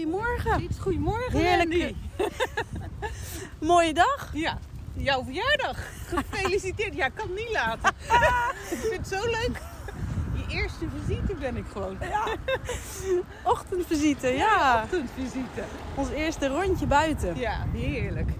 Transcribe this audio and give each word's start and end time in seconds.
Goedemorgen. 0.00 0.68
Goedemorgen, 0.78 1.38
Heerlijk. 1.38 1.94
Mooie 3.58 3.94
dag. 3.94 4.30
Ja, 4.32 4.58
jouw 4.92 5.24
verjaardag. 5.24 5.78
Gefeliciteerd. 6.06 6.94
Ja, 6.94 7.06
ik 7.06 7.14
kan 7.14 7.26
het 7.28 7.36
niet 7.36 7.50
laten. 7.52 7.94
ik 8.72 8.78
vind 8.78 8.96
het 8.96 9.08
zo 9.08 9.26
leuk. 9.26 9.60
Je 10.34 10.54
eerste 10.54 10.86
visite 10.98 11.34
ben 11.34 11.56
ik 11.56 11.64
gewoon. 11.72 11.98
Ochtendvisite, 13.42 14.26
ja. 14.26 14.82
Ochtendvisite. 14.82 15.62
Ons 15.94 16.10
eerste 16.10 16.46
rondje 16.46 16.86
buiten. 16.86 17.36
Ja, 17.36 17.66
heerlijk. 17.72 18.30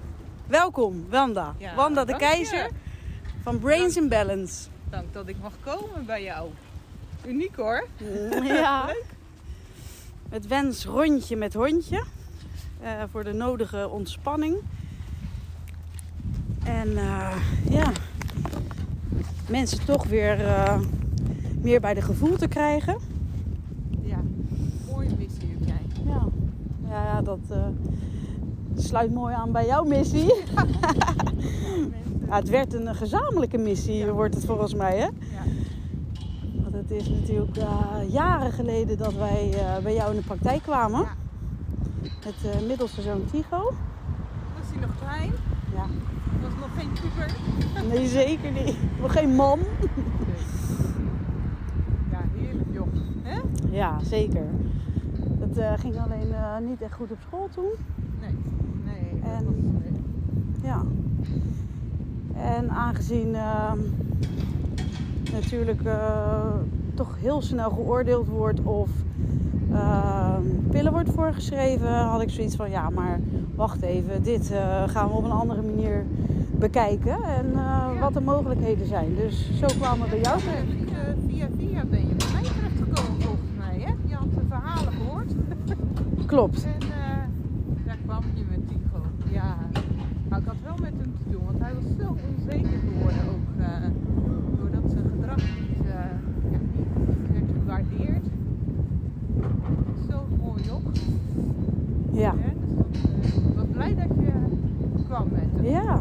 Welkom, 0.46 1.06
Wanda. 1.09 1.54
Ja, 1.59 1.74
Wanda 1.74 2.04
de 2.04 2.12
je. 2.12 2.18
Keizer 2.18 2.70
van 3.42 3.59
Brains 3.59 3.96
in 3.96 4.09
Balance. 4.09 4.68
Dank 4.90 5.12
dat 5.12 5.29
ik 5.29 5.37
mag 5.42 5.52
komen 5.65 6.06
bij 6.06 6.23
jou. 6.23 6.51
Uniek 7.27 7.56
hoor. 7.56 7.87
Ja. 8.42 8.95
Het 10.30 10.46
wens 10.46 10.84
rondje 10.84 11.36
met 11.36 11.54
hondje. 11.54 12.04
eh, 12.80 12.90
voor 13.10 13.24
de 13.24 13.32
nodige 13.32 13.88
ontspanning. 13.88 14.56
En 16.64 16.96
eh, 16.96 17.37
ja, 17.70 17.92
mensen 19.48 19.84
toch 19.84 20.06
weer 20.06 20.46
eh, 20.46 20.80
meer 21.60 21.80
bij 21.80 21.95
de 21.95 22.02
gevoel 22.02 22.37
te 22.37 22.48
krijgen. 22.48 22.98
Ja, 24.02 24.20
mooie 24.90 25.10
missie 25.18 25.56
heb 25.59 25.68
jij. 25.68 26.04
Ja, 26.12 26.28
ja, 26.88 27.22
dat 27.22 27.38
sluit 28.76 29.15
mooi 29.15 29.34
aan 29.34 29.52
bij 29.52 29.66
jouw 29.66 29.84
missie. 29.84 30.34
Ja, 32.26 32.37
het 32.40 32.48
werd 32.48 32.74
een 32.74 32.94
gezamenlijke 32.94 33.59
missie, 33.59 34.06
wordt 34.06 34.34
het 34.34 34.44
volgens 34.44 34.74
mij. 34.74 34.96
Hè? 34.96 35.04
Ja. 35.04 35.12
Het 36.73 36.90
is 36.90 37.09
natuurlijk 37.09 37.57
eh, 37.57 38.13
jaren 38.13 38.52
geleden 38.52 38.99
dat 38.99 39.15
wij 39.15 39.52
eh, 39.54 39.82
bij 39.82 39.95
jou 39.95 40.10
in 40.10 40.16
de 40.16 40.26
praktijk 40.26 40.63
kwamen. 40.63 41.01
Ja. 41.01 41.09
Met 42.24 42.35
de 42.43 42.65
middelste 42.66 43.02
zoon 43.02 43.24
Tigo. 43.30 43.59
Was 44.59 44.66
hij 44.73 44.80
nog 44.80 44.90
klein? 45.01 45.32
Ja. 45.74 45.87
Was 46.43 46.52
nog 46.60 46.68
geen 46.77 46.88
puber? 46.93 47.37
Nee, 47.96 48.07
zeker 48.07 48.51
niet. 48.52 48.77
Nog 49.01 49.12
geen 49.12 49.35
man. 49.35 49.59
Ja, 52.10 52.21
heerlijk 52.38 52.68
joh. 52.73 52.87
Hè? 53.23 53.40
Ja, 53.71 53.99
zeker. 54.02 54.46
Het 55.40 55.59
eh, 55.59 55.73
ging 55.79 55.99
alleen 55.99 56.32
eh, 56.34 56.59
niet 56.68 56.82
echt 56.82 56.95
goed 56.95 57.10
op 57.10 57.18
school 57.27 57.49
toen. 57.55 57.71
Nee, 58.21 58.34
nee. 58.84 59.21
dat 59.21 59.30
En- 59.30 59.45
was, 59.45 59.55
nee. 59.82 60.01
Ja. 60.62 60.82
En 62.57 62.71
aangezien 62.71 63.34
ehm, 63.34 63.79
natuurlijk 65.32 65.82
eh, 65.84 66.41
toch 66.94 67.16
heel 67.20 67.42
snel 67.42 67.70
geoordeeld 67.70 68.26
wordt 68.28 68.60
of 68.62 68.88
ehm, 69.72 70.42
pillen 70.70 70.92
wordt 70.92 71.10
voorgeschreven, 71.14 71.88
had 71.94 72.20
ik 72.22 72.31
zoiets 72.31 72.56
van 72.56 72.70
ja, 72.70 72.91
maar 72.91 73.20
wacht 73.54 73.82
even, 73.82 74.22
dit 74.22 74.50
eh, 74.50 74.82
gaan 74.88 75.09
we 75.09 75.14
op 75.14 75.25
een 75.25 75.31
andere 75.31 75.62
manier 75.62 76.04
bekijken 76.59 77.22
en 77.22 77.53
eh, 77.55 78.00
wat 78.00 78.12
de 78.15 78.21
mogelijkheden 78.21 78.87
zijn. 78.87 79.15
Dus 79.16 79.50
zo 79.59 79.66
kwamen 79.81 80.05
we 80.05 80.10
bij 80.10 80.21
jou 80.21 80.38
terecht. 80.41 80.65
Via 81.28 81.49
via 81.59 81.84
ben 81.91 82.09
je 82.09 82.15
bij 82.15 82.26
mij 82.32 82.43
terechtgekomen 82.43 83.21
volgens 83.22 83.50
mij. 83.59 83.78
Hè? 83.81 83.93
Je 84.06 84.15
had 84.15 84.34
de 84.34 84.41
verhalen 84.49 84.93
gehoord. 84.93 85.32
Klopt. 86.26 86.65
En 86.65 86.81
eh, 86.82 87.16
daar 87.87 87.97
kwam 88.06 88.22
je 88.34 88.44
met 88.50 88.69
Tigo. 88.69 89.00
Ja, 89.32 89.56
nou, 90.28 90.43
ik 90.43 90.49
had 90.49 90.56
wel 90.65 90.76
met 90.81 90.93
hem 91.00 91.12
te 91.25 91.31
doen, 91.31 91.44
want 91.44 91.59
hij 91.60 91.72
was 91.75 91.84
zo 92.06 92.16
onzeker 92.37 92.78
geworden 92.88 93.22
ook. 93.32 93.65
eh, 93.65 93.66
doordat 94.59 94.91
zijn 94.91 95.05
gedrag 95.16 95.37
niet, 95.37 95.87
eh, 95.87 95.94
ja, 96.53 96.59
niet 96.59 97.32
werd 97.32 97.50
gewaardeerd. 97.59 98.25
Zo 100.11 100.16
mooi 100.43 100.62
joch. 100.62 100.93
Ja. 102.12 102.34
Hè? 102.38 102.53
Dus 102.61 102.76
dat, 102.76 103.11
eh, 103.11 103.49
ik 103.49 103.55
was 103.56 103.66
blij 103.72 103.94
dat 103.94 104.09
je 104.25 104.32
kwam 105.06 105.28
met 105.32 105.49
hem. 105.56 105.65
Ja. 105.65 106.00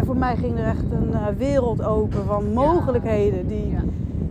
En 0.00 0.06
voor 0.06 0.16
mij 0.16 0.36
ging 0.36 0.58
er 0.58 0.66
echt 0.66 0.90
een 0.90 1.12
eh, 1.14 1.26
wereld 1.36 1.82
open 1.84 2.24
van 2.24 2.52
mogelijkheden 2.52 3.46
die 3.48 3.68
Ja. 3.70 3.80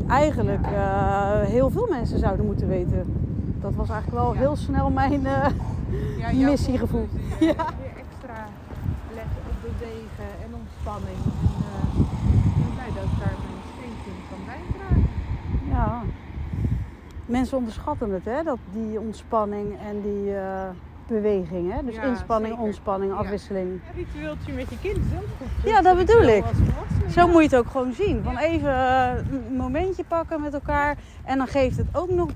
eigenlijk 0.07 0.65
eh, 0.65 1.41
heel 1.41 1.69
veel 1.69 1.87
mensen 1.89 2.19
zouden 2.19 2.45
moeten 2.45 2.67
weten. 2.67 3.05
Dat 3.61 3.75
was 3.75 3.89
eigenlijk 3.89 4.21
wel 4.23 4.33
Ja. 4.33 4.39
heel 4.39 4.55
snel 4.55 4.89
mijn. 4.89 5.21
Ja, 5.21 5.51
jouw 6.31 6.49
Missiegevoel. 6.51 7.07
conclusie, 7.09 7.47
hè? 7.47 7.53
Weer 7.53 8.03
extra 8.05 8.45
letten 9.13 9.41
op 9.49 9.61
bewegen 9.61 10.29
en 10.45 10.51
ontspanning. 10.61 11.17
En, 11.65 12.01
ik 12.61 12.73
blij 12.75 12.91
dat 12.95 13.03
ik 13.03 13.19
daar 13.19 13.37
mijn 13.45 13.61
steentje 13.73 14.11
kan 14.29 14.39
bijdragen. 14.45 15.09
ja. 15.69 16.01
Mensen 17.25 17.57
onderschatten 17.57 18.11
het, 18.13 18.25
hè? 18.25 18.43
Dat 18.43 18.57
die 18.73 18.99
ontspanning 18.99 19.67
en 19.89 20.01
die 20.01 20.33
beweging, 21.09 21.73
hè? 21.73 21.85
Dus 21.85 21.95
Ja, 21.95 22.03
inspanning, 22.03 22.51
zeker. 22.53 22.67
ontspanning, 22.67 23.13
afwisseling. 23.13 23.69
Een 23.69 23.81
ritueeltje 23.95 24.53
met 24.53 24.69
je 24.69 24.77
kind 24.81 24.97
is 24.97 25.17
ook 25.17 25.27
goed. 25.37 25.71
Ja, 25.71 25.81
dat 25.81 25.97
bedoel 25.97 26.21
ik. 26.21 26.43
Zo 27.09 27.27
moet 27.27 27.35
je 27.35 27.43
het 27.43 27.55
ook 27.55 27.69
gewoon 27.69 27.93
zien. 27.93 28.23
Van 28.23 28.37
even 28.37 28.73
eh, 28.75 29.15
een 29.31 29.55
momentje 29.55 30.03
pakken 30.03 30.41
met 30.41 30.53
elkaar. 30.53 30.97
En 31.23 31.37
dan 31.37 31.47
geeft 31.47 31.77
het 31.77 31.87
ook 31.91 32.09
nog 32.09 32.29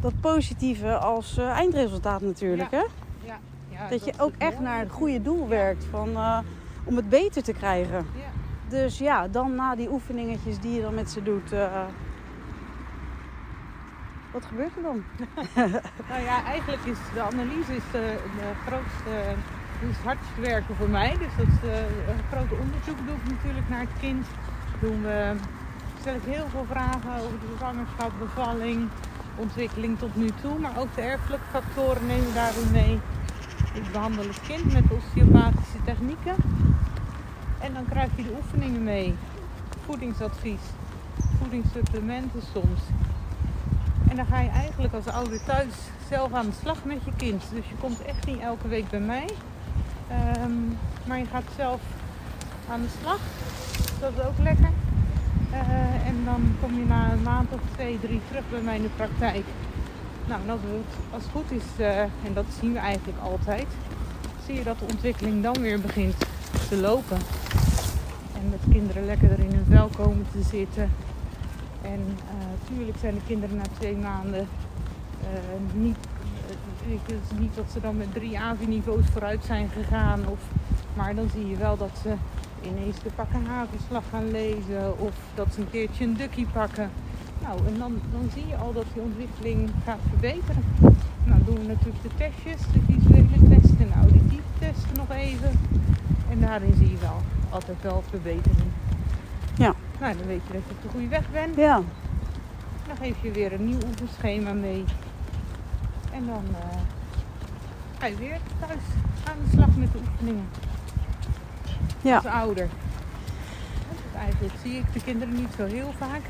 dat 0.00 0.12
positieve 0.20 0.96
als 0.96 1.38
eh, 1.38 1.48
eindresultaat 1.48 2.20
natuurlijk, 2.20 2.70
hè? 2.70 2.84
Ja, 3.24 3.38
ja, 3.68 3.88
Dat 3.88 4.04
je 4.04 4.12
ook 4.18 4.32
echt 4.38 4.60
naar 4.60 4.78
het 4.78 4.90
goede 4.90 5.22
doel 5.22 5.48
werkt. 5.48 5.84
Van, 5.90 6.08
eh, 6.14 6.38
om 6.84 6.96
het 6.96 7.08
beter 7.08 7.42
te 7.42 7.52
krijgen. 7.52 7.96
Ja. 7.96 8.24
Dus 8.68 8.98
ja, 8.98 9.28
dan 9.28 9.54
na 9.54 9.74
die 9.74 9.90
oefeningetjes 9.90 10.58
die 10.60 10.74
je 10.74 10.80
dan 10.82 10.94
met 10.94 11.10
ze 11.10 11.22
doet. 11.22 11.52
Wat 14.36 14.46
gebeurt 14.46 14.76
er 14.76 14.82
dan? 14.82 15.00
Nou 16.10 16.22
ja, 16.22 16.44
eigenlijk 16.44 16.84
is 16.84 16.98
de 17.14 17.20
analyse 17.20 17.74
is 17.80 17.88
de, 17.92 18.06
de 18.38 18.48
grootste, 18.66 19.12
is 19.80 19.96
het 19.96 20.04
hardst 20.04 20.38
werken 20.40 20.74
voor 20.76 20.88
mij. 20.88 21.10
Dus 21.18 21.32
dat 21.36 21.46
is 21.46 21.60
de, 21.60 21.76
een 22.08 22.24
grote 22.30 22.54
onderzoek 22.54 22.98
natuurlijk 23.30 23.68
naar 23.68 23.80
het 23.80 23.98
kind. 24.00 24.26
Doen 24.80 25.02
we, 25.02 25.32
stel 26.00 26.14
heel 26.24 26.46
veel 26.50 26.66
vragen 26.70 27.12
over 27.22 27.38
de 27.40 27.54
zwangerschap, 27.56 28.12
bevalling, 28.18 28.88
ontwikkeling 29.36 29.98
tot 29.98 30.16
nu 30.16 30.28
toe. 30.40 30.58
Maar 30.58 30.78
ook 30.78 30.94
de 30.94 31.02
erfelijke 31.02 31.46
factoren 31.50 32.06
nemen 32.06 32.26
we 32.26 32.32
daarin 32.32 32.70
mee. 32.72 33.00
Ik 33.74 33.92
behandel 33.92 34.26
het 34.26 34.40
kind 34.46 34.72
met 34.72 34.84
osteopathische 34.90 35.82
technieken. 35.84 36.34
En 37.58 37.74
dan 37.74 37.84
krijg 37.88 38.10
je 38.16 38.22
de 38.22 38.36
oefeningen 38.36 38.84
mee. 38.84 39.14
Voedingsadvies, 39.84 40.64
voedingssupplementen 41.38 42.42
soms. 42.52 42.80
En 44.16 44.24
dan 44.28 44.36
ga 44.36 44.42
je 44.42 44.50
eigenlijk 44.50 44.94
als 44.94 45.06
ouder 45.06 45.44
thuis 45.44 45.74
zelf 46.08 46.32
aan 46.32 46.46
de 46.46 46.56
slag 46.60 46.84
met 46.84 46.98
je 47.04 47.12
kind. 47.16 47.42
Dus 47.52 47.64
je 47.68 47.74
komt 47.80 48.02
echt 48.02 48.26
niet 48.26 48.40
elke 48.40 48.68
week 48.68 48.90
bij 48.90 49.00
mij. 49.00 49.28
Ehm, 50.08 50.52
maar 51.06 51.18
je 51.18 51.24
gaat 51.26 51.42
zelf 51.56 51.80
aan 52.70 52.80
de 52.80 52.88
slag. 53.00 53.18
Dat 54.00 54.12
is 54.16 54.24
ook 54.24 54.38
lekker. 54.38 54.70
Eh, 55.50 56.06
en 56.06 56.24
dan 56.24 56.56
kom 56.60 56.78
je 56.78 56.84
na 56.84 57.12
een 57.12 57.22
maand 57.22 57.52
of 57.52 57.60
twee, 57.72 57.98
drie 58.00 58.20
terug 58.28 58.42
bij 58.50 58.60
mij 58.60 58.76
in 58.76 58.82
de 58.82 58.88
praktijk. 58.88 59.44
Nou, 60.26 60.40
en 60.42 60.50
als, 60.50 60.60
het, 61.10 61.30
goed 61.32 61.50
is, 61.50 61.84
eh, 61.84 62.00
en 62.00 62.32
dat 62.34 62.46
zien 62.60 62.72
we 62.72 62.78
eigenlijk 62.78 63.18
altijd, 63.22 63.66
zie 64.46 64.54
je 64.54 64.62
dat 64.62 64.78
de 64.78 64.84
ontwikkeling 64.84 65.42
dan 65.42 65.60
weer 65.60 65.80
begint 65.80 66.16
te 66.68 66.76
lopen. 66.76 67.18
En 68.34 68.50
dat 68.50 68.60
kinderen 68.70 69.04
lekker 69.04 69.30
er 69.30 69.38
in 69.38 69.54
hun 69.54 69.66
vel 69.68 69.90
komen 69.96 70.26
te 70.32 70.42
zitten. 70.42 70.90
En 71.92 72.00
natuurlijk 72.60 72.98
zijn 72.98 73.14
de 73.14 73.20
kinderen 73.26 73.56
na 73.56 73.62
twee 73.78 73.96
maanden 73.96 74.46
eh, 75.20 75.28
niet, 75.74 75.96
eh, 76.86 76.92
ik- 76.92 77.08
is 77.08 77.38
niet 77.38 77.54
dat 77.54 77.64
ze 77.72 77.80
dan 77.80 77.96
met 77.96 78.12
drie 78.12 78.38
AVI-niveaus 78.38 79.06
vooruit 79.12 79.44
zijn 79.44 79.68
gegaan. 79.68 80.20
Of, 80.28 80.38
maar 80.94 81.14
dan 81.14 81.28
zie 81.32 81.46
je 81.48 81.56
wel 81.56 81.76
dat 81.76 81.98
ze 82.02 82.14
ineens 82.62 82.98
de 83.02 83.10
pakken 83.14 83.44
hagelslag 83.46 84.02
gaan 84.10 84.30
lezen. 84.30 84.98
Of 84.98 85.14
dat 85.34 85.46
ze 85.54 85.60
een 85.60 85.70
keertje 85.70 86.04
een 86.04 86.16
dukkie 86.16 86.46
pakken. 86.52 86.90
Nou, 87.42 87.58
en 87.66 87.78
dan, 87.78 88.00
dan 88.12 88.28
zie 88.34 88.46
je 88.46 88.56
al 88.56 88.72
dat 88.72 88.84
die 88.92 89.02
ontwikkeling 89.02 89.70
gaat 89.84 89.98
verbeteren. 90.08 90.64
Nou, 91.24 91.44
doen 91.44 91.54
we 91.60 91.66
natuurlijk 91.66 92.02
de 92.02 92.10
testjes, 92.16 92.60
de 92.72 92.80
visuele 92.92 93.48
testen 93.60 93.78
en 93.78 93.92
auditieve 94.00 94.50
testen 94.58 94.96
nog 94.96 95.10
even. 95.10 95.50
En 96.30 96.40
daarin 96.40 96.74
zie 96.76 96.90
je 96.90 96.98
wel 97.00 97.20
altijd 97.50 97.82
wel 97.82 98.02
verbetering. 98.10 98.70
Ja. 99.56 99.74
Nou, 100.00 100.16
dan 100.16 100.26
weet 100.26 100.40
je 100.46 100.52
dat 100.52 100.62
je 100.66 100.74
op 100.74 100.82
de 100.82 100.88
goede 100.88 101.08
weg 101.08 101.30
bent. 101.30 101.56
Ja, 101.56 101.82
Dan 102.86 102.96
geef 102.96 103.22
je 103.22 103.30
weer 103.30 103.52
een 103.52 103.64
nieuw 103.64 103.78
oefenschema 103.88 104.52
mee. 104.52 104.84
En 106.12 106.26
dan 106.26 106.44
eh, 106.60 106.78
ga 107.98 108.06
je 108.06 108.16
weer 108.16 108.38
thuis 108.60 108.84
aan 109.28 109.36
de 109.44 109.50
slag 109.56 109.76
met 109.76 109.92
de 109.92 109.98
oefeningen. 110.08 110.48
Ja. 112.00 112.16
Als 112.16 112.26
ouder. 112.26 112.68
Dus 113.90 114.20
eigenlijk 114.20 114.54
zie 114.62 114.76
ik 114.76 114.92
de 114.92 115.02
kinderen 115.02 115.34
niet 115.34 115.54
zo 115.56 115.64
heel 115.64 115.92
vaak. 115.98 116.22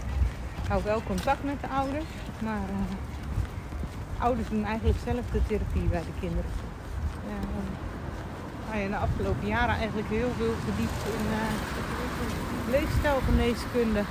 Ik 0.62 0.69
hou 0.69 0.82
wel 0.84 1.02
contact 1.02 1.44
met 1.44 1.61
de 1.61 1.69
ouders, 1.69 2.05
maar 2.43 2.69
eh, 2.69 4.25
ouders 4.25 4.49
doen 4.49 4.64
eigenlijk 4.64 4.99
zelf 5.05 5.25
de 5.32 5.40
therapie 5.46 5.88
bij 5.90 6.00
de 6.00 6.20
kinderen. 6.20 6.50
Uh, 7.26 7.32
nou 8.67 8.78
ja, 8.78 8.84
in 8.84 8.90
de 8.90 8.96
afgelopen 8.96 9.46
jaren 9.46 9.75
eigenlijk 9.75 10.08
heel 10.08 10.31
veel 10.37 10.55
verdiept 10.64 11.05
in 11.05 11.26
uh, 11.26 12.46
leefstijlgeneeskunde. 12.71 14.03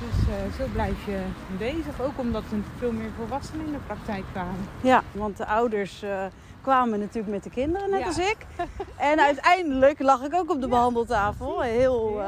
Dus 0.00 0.28
uh, 0.28 0.58
zo 0.58 0.64
blijf 0.72 1.06
je 1.06 1.18
bezig, 1.58 2.00
ook 2.02 2.18
omdat 2.18 2.42
er 2.42 2.58
veel 2.78 2.92
meer 2.92 3.10
volwassenen 3.16 3.66
in 3.66 3.72
de 3.72 3.78
praktijk 3.86 4.24
kwamen. 4.32 4.68
Ja, 4.80 5.02
want 5.12 5.36
de 5.36 5.46
ouders 5.46 6.02
uh, 6.02 6.24
kwamen 6.60 6.98
natuurlijk 6.98 7.32
met 7.34 7.42
de 7.42 7.50
kinderen, 7.50 7.90
net 7.90 8.00
ja. 8.00 8.06
als 8.06 8.18
ik. 8.18 8.36
En 8.96 9.20
uiteindelijk 9.20 10.00
lag 10.00 10.22
ik 10.22 10.34
ook 10.34 10.50
op 10.50 10.60
de 10.60 10.66
ja. 10.66 10.72
behandeltafel. 10.72 11.60
Heel 11.60 12.18
uh, 12.18 12.24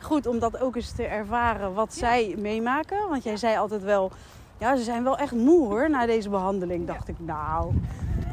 goed 0.00 0.26
om 0.26 0.38
dat 0.38 0.60
ook 0.60 0.76
eens 0.76 0.92
te 0.92 1.04
ervaren 1.04 1.74
wat 1.74 1.94
zij 1.94 2.34
meemaken. 2.38 3.08
Want 3.08 3.22
jij 3.22 3.36
zei 3.36 3.56
altijd 3.56 3.82
wel, 3.82 4.10
ja, 4.58 4.76
ze 4.76 4.82
zijn 4.82 5.04
wel 5.04 5.18
echt 5.18 5.32
moe 5.32 5.66
hoor, 5.66 5.90
na 5.90 6.06
deze 6.06 6.28
behandeling. 6.28 6.86
Dacht 6.86 7.08
ik, 7.08 7.16
nou, 7.18 7.72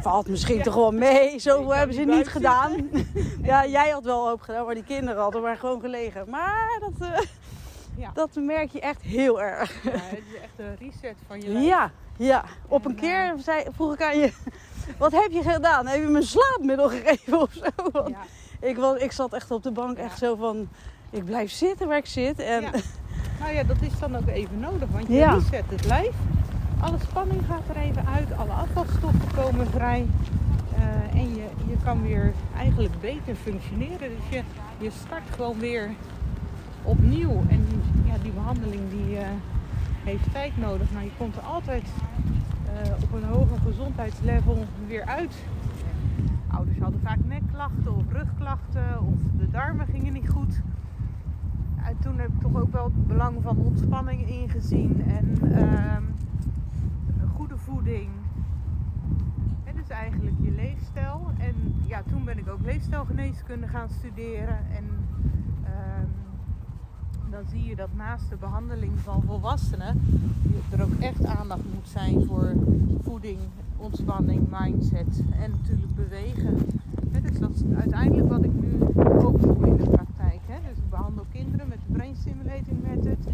valt 0.02 0.28
misschien 0.28 0.62
toch 0.62 0.76
wel 0.76 0.92
mee. 0.92 1.40
Zoveel 1.40 1.76
hebben 1.76 1.96
ze 1.96 2.02
niet 2.02 2.28
gedaan. 2.28 2.90
ja, 3.44 3.66
jij 3.68 3.90
had 3.90 4.04
wel 4.04 4.28
hoop 4.28 4.42
gedaan, 4.42 4.66
maar 4.66 4.76
die 4.76 4.84
kinderen 4.84 5.22
hadden 5.22 5.42
maar 5.42 5.58
gewoon 5.58 5.80
gelegen. 5.80 6.30
Maar 6.30 6.80
dat... 6.80 7.10
Ja. 7.98 8.12
Dat 8.14 8.30
merk 8.36 8.72
je 8.72 8.80
echt 8.80 9.02
heel 9.02 9.42
erg. 9.42 9.84
Ja, 9.84 9.90
het 9.92 10.24
is 10.34 10.42
echt 10.42 10.54
een 10.58 10.76
reset 10.80 11.16
van 11.28 11.42
je 11.42 11.50
lijf. 11.50 11.66
Ja, 11.66 11.92
ja. 12.18 12.44
op 12.68 12.86
een 12.86 12.96
keer 12.96 13.36
zei, 13.38 13.64
vroeg 13.76 13.94
ik 13.94 14.02
aan 14.02 14.18
je, 14.18 14.32
wat 14.98 15.12
heb 15.12 15.32
je 15.32 15.44
gedaan? 15.44 15.88
Heb 15.88 16.02
je 16.02 16.08
me 16.08 16.18
een 16.18 16.24
slaapmiddel 16.24 16.90
gegeven 16.90 17.42
of 17.42 17.54
zo? 17.54 17.70
Want 17.92 18.10
ja. 18.10 18.68
ik, 18.68 18.78
was, 18.78 18.98
ik 18.98 19.12
zat 19.12 19.34
echt 19.34 19.52
op 19.52 19.64
de 19.64 19.72
bank 19.72 19.98
echt 19.98 20.18
zo 20.18 20.36
van, 20.36 20.70
ik 21.10 21.26
blijf 21.26 21.52
zitten 21.52 21.88
waar 21.88 21.98
ik 21.98 22.06
zit. 22.06 22.40
En... 22.40 22.62
Nou 23.40 23.54
ja, 23.54 23.64
dat 23.64 23.82
is 23.82 24.00
dan 24.00 24.16
ook 24.16 24.28
even 24.28 24.60
nodig, 24.60 24.90
want 24.92 25.08
je 25.08 25.26
reset 25.26 25.64
het 25.70 25.86
lijf. 25.86 26.14
Alle 26.82 27.00
spanning 27.00 27.46
gaat 27.46 27.70
er 27.70 27.76
even 27.76 28.08
uit, 28.08 28.38
alle 28.38 28.52
afvalstoffen 28.52 29.34
komen 29.36 29.68
vrij. 29.68 30.06
Uh, 30.78 31.20
en 31.20 31.36
je, 31.36 31.48
je 31.68 31.76
kan 31.84 32.02
weer 32.02 32.34
eigenlijk 32.58 33.02
beter 33.02 33.36
functioneren. 33.36 34.10
Dus 34.10 34.30
je, 34.30 34.42
je 34.78 34.92
start 34.92 35.24
gewoon 35.30 35.60
weer 35.60 35.90
opnieuw. 36.84 37.44
En 37.50 37.66
die, 37.70 37.80
ja, 38.06 38.18
die 38.22 38.32
behandeling 38.32 38.90
die, 38.90 39.16
uh, 39.16 39.22
heeft 40.04 40.32
tijd 40.32 40.58
nodig. 40.58 40.92
Maar 40.94 41.04
je 41.04 41.12
komt 41.18 41.36
er 41.36 41.42
altijd 41.42 41.84
uh, 41.84 42.94
op 43.04 43.14
een 43.14 43.30
hoger 43.30 43.58
gezondheidslevel 43.66 44.66
weer 44.88 45.06
uit. 45.06 45.36
Ouders 46.48 46.78
hadden 46.80 47.00
vaak 47.04 47.20
nekklachten 47.26 47.96
of 47.96 48.04
rugklachten 48.12 49.00
of 49.00 49.20
de 49.38 49.50
darmen 49.50 49.88
gingen 49.88 50.14
niet 50.14 50.30
goed. 50.30 50.62
En 51.84 51.98
toen 52.00 52.18
heb 52.18 52.28
ik 52.28 52.42
toch 52.42 52.56
ook 52.56 52.72
wel 52.72 52.84
het 52.84 53.08
belang 53.08 53.38
van 53.42 53.58
ontspanning 53.58 54.30
ingezien 54.30 55.04
en 55.08 55.38
goede 55.40 56.00
voeding. 57.84 58.10
En 59.64 59.76
dus 59.76 59.88
eigenlijk 59.88 60.36
je 60.42 60.52
leefstijl. 60.52 61.32
En 61.38 61.56
ja, 61.88 62.04
toen 62.10 62.26
ben 62.26 62.38
ik 62.38 62.50
ook 62.50 62.62
leefstijlgeneeskunde 62.66 63.68
gaan 63.68 63.90
studeren. 63.90 64.58
En 64.76 64.86
dan 67.30 67.44
zie 67.50 67.64
je 67.64 67.76
dat 67.76 67.90
naast 67.96 68.30
de 68.30 68.36
behandeling 68.36 69.00
van 69.00 69.24
volwassenen 69.26 70.02
er 70.72 70.84
ook 70.84 71.00
echt 71.00 71.26
aandacht 71.26 71.64
moet 71.74 71.88
zijn 71.88 72.26
voor 72.26 72.54
voeding, 73.04 73.40
ontspanning, 73.78 74.48
mindset 74.60 75.22
en 75.40 75.52
natuurlijk 75.52 75.96
bewegen. 75.96 76.58
dus 77.22 77.40
dat 77.40 77.52
is 77.54 77.62
uiteindelijk 77.76 78.30
wat 78.30 78.44
ik 78.44 78.54
nu 78.54 78.80
ook 79.26 79.42
doe 79.42 79.68
in 79.68 79.78
de 79.78 79.90
praktijk. 79.90 80.40
Dus 80.48 80.78
ik 80.78 80.90
behandel 80.90 81.26
kinderen 81.32 81.68
met 81.68 81.78
de 81.88 81.94
brain 81.94 82.16
stimulating 82.16 82.84
method 82.84 83.28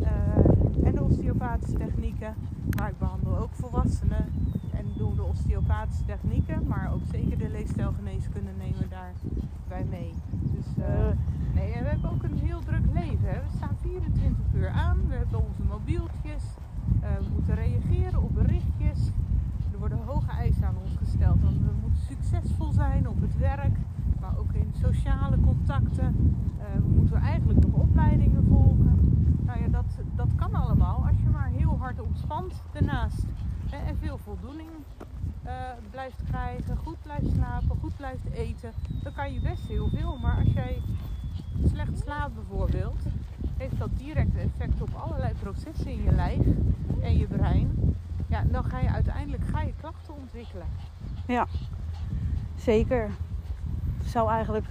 uh, 0.00 0.86
en 0.86 0.94
de 0.94 1.02
osteopathische 1.48 1.86
technieken. 1.86 2.34
Maar 2.76 2.88
ik 2.88 2.98
behandel 2.98 3.38
ook 3.38 3.52
volwassenen 3.52 4.24
en 4.72 4.84
doe 4.96 5.14
de 5.14 5.22
osteopathische 5.22 6.04
technieken, 6.04 6.66
maar 6.66 6.92
ook 6.92 7.02
zeker 7.10 7.38
de 7.38 7.48
leefstijlgeneeskunde 7.48 8.50
nemen 8.58 8.78
we 8.78 8.88
daarbij 8.88 9.84
mee. 9.90 10.14
Dus, 10.30 10.66
uh, 10.78 10.84
Nee, 11.54 11.72
en 11.72 11.82
we 11.82 11.88
hebben 11.88 12.10
ook 12.10 12.22
een 12.22 12.38
heel 12.38 12.60
druk 12.64 12.84
leven. 12.92 13.28
Hè. 13.28 13.38
We 13.40 13.56
staan 13.56 13.76
24 13.80 14.44
uur 14.54 14.68
aan, 14.68 14.96
we 15.08 15.14
hebben 15.14 15.38
onze 15.38 15.62
mobieltjes, 15.68 16.44
uh, 17.02 17.08
we 17.18 17.26
moeten 17.32 17.54
reageren 17.54 18.22
op 18.22 18.34
berichtjes. 18.34 19.10
Er 19.72 19.78
worden 19.78 19.98
hoge 20.06 20.30
eisen 20.30 20.66
aan 20.66 20.76
ons 20.84 20.96
gesteld, 20.96 21.42
want 21.42 21.56
we 21.56 21.72
moeten 21.80 22.02
succesvol 22.06 22.72
zijn 22.72 23.08
op 23.08 23.20
het 23.20 23.38
werk, 23.38 23.76
maar 24.20 24.38
ook 24.38 24.52
in 24.52 24.72
sociale 24.80 25.36
contacten. 25.40 26.16
Uh, 26.16 26.64
we 26.74 26.88
moeten 26.96 27.16
eigenlijk 27.16 27.60
nog 27.66 27.74
opleidingen 27.74 28.44
volgen. 28.48 28.98
Nou 29.46 29.60
ja, 29.60 29.68
dat, 29.68 29.98
dat 30.14 30.28
kan 30.34 30.50
maar 30.50 30.67
daarnaast. 32.72 33.22
Hè, 33.70 33.86
en 33.86 33.96
veel 34.00 34.18
voldoening 34.18 34.68
uh, 35.46 35.52
blijft 35.90 36.22
krijgen, 36.30 36.76
goed 36.76 37.02
blijft 37.02 37.26
slapen, 37.34 37.76
goed 37.80 37.96
blijft 37.96 38.24
eten. 38.32 38.72
Dan 39.02 39.12
kan 39.12 39.32
je 39.32 39.40
best 39.40 39.66
heel 39.68 39.88
veel. 39.94 40.16
Maar 40.22 40.36
als 40.36 40.52
jij 40.54 40.82
slecht 41.66 41.98
slaapt 41.98 42.34
bijvoorbeeld, 42.34 42.98
heeft 43.56 43.78
dat 43.78 43.88
direct 43.96 44.36
effect 44.36 44.82
op 44.82 44.90
allerlei 44.94 45.32
processen 45.40 45.90
in 45.90 46.02
je 46.02 46.12
lijf 46.12 46.46
en 47.00 47.16
je 47.16 47.26
brein. 47.26 47.96
Ja, 48.26 48.42
dan 48.50 48.64
ga 48.64 48.78
je 48.78 48.88
uiteindelijk 48.88 49.42
ga 49.52 49.60
je 49.60 49.72
klachten 49.80 50.14
ontwikkelen. 50.14 50.66
Ja, 51.26 51.46
zeker. 52.56 53.10
Het 53.98 54.08
zou 54.08 54.30
eigenlijk 54.30 54.66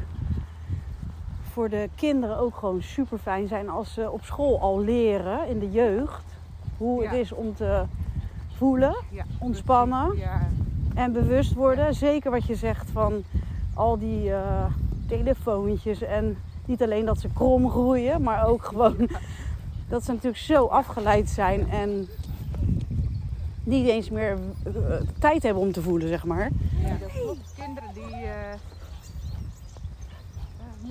voor 1.41 1.69
de 1.69 1.89
kinderen 1.95 2.37
ook 2.37 2.55
gewoon 2.55 2.81
super 2.81 3.17
fijn 3.17 3.47
zijn 3.47 3.69
als 3.69 3.93
ze 3.93 4.11
op 4.11 4.23
school 4.23 4.59
al 4.59 4.79
leren 4.79 5.47
in 5.47 5.59
de 5.59 5.71
jeugd 5.71 6.26
hoe 6.77 7.03
het 7.03 7.13
is 7.13 7.31
om 7.31 7.55
te 7.55 7.83
voelen, 8.55 8.95
ja, 9.09 9.25
ontspannen 9.39 10.17
ja. 10.17 10.47
en 10.93 11.11
bewust 11.11 11.53
worden. 11.53 11.93
Zeker 11.93 12.31
wat 12.31 12.45
je 12.45 12.55
zegt 12.55 12.89
van 12.91 13.23
al 13.73 13.97
die 13.97 14.29
uh, 14.29 14.65
telefoontjes 15.07 16.01
en 16.01 16.37
niet 16.65 16.83
alleen 16.83 17.05
dat 17.05 17.19
ze 17.19 17.27
krom 17.33 17.69
groeien, 17.69 18.21
maar 18.21 18.47
ook 18.47 18.65
gewoon 18.71 19.09
dat 19.87 20.03
ze 20.03 20.11
natuurlijk 20.11 20.43
zo 20.43 20.65
afgeleid 20.65 21.29
zijn 21.29 21.69
en 21.69 22.07
niet 23.63 23.87
eens 23.87 24.09
meer 24.09 24.37
uh, 24.67 24.73
tijd 25.19 25.43
hebben 25.43 25.63
om 25.63 25.71
te 25.71 25.81
voelen, 25.81 26.07
zeg 26.07 26.25
maar. 26.25 26.49
Ja, 26.83 26.97
dat 26.99 27.11
klopt. 27.11 27.53
Kinderen 27.55 27.89
die 27.93 28.03
uh, 28.03 28.29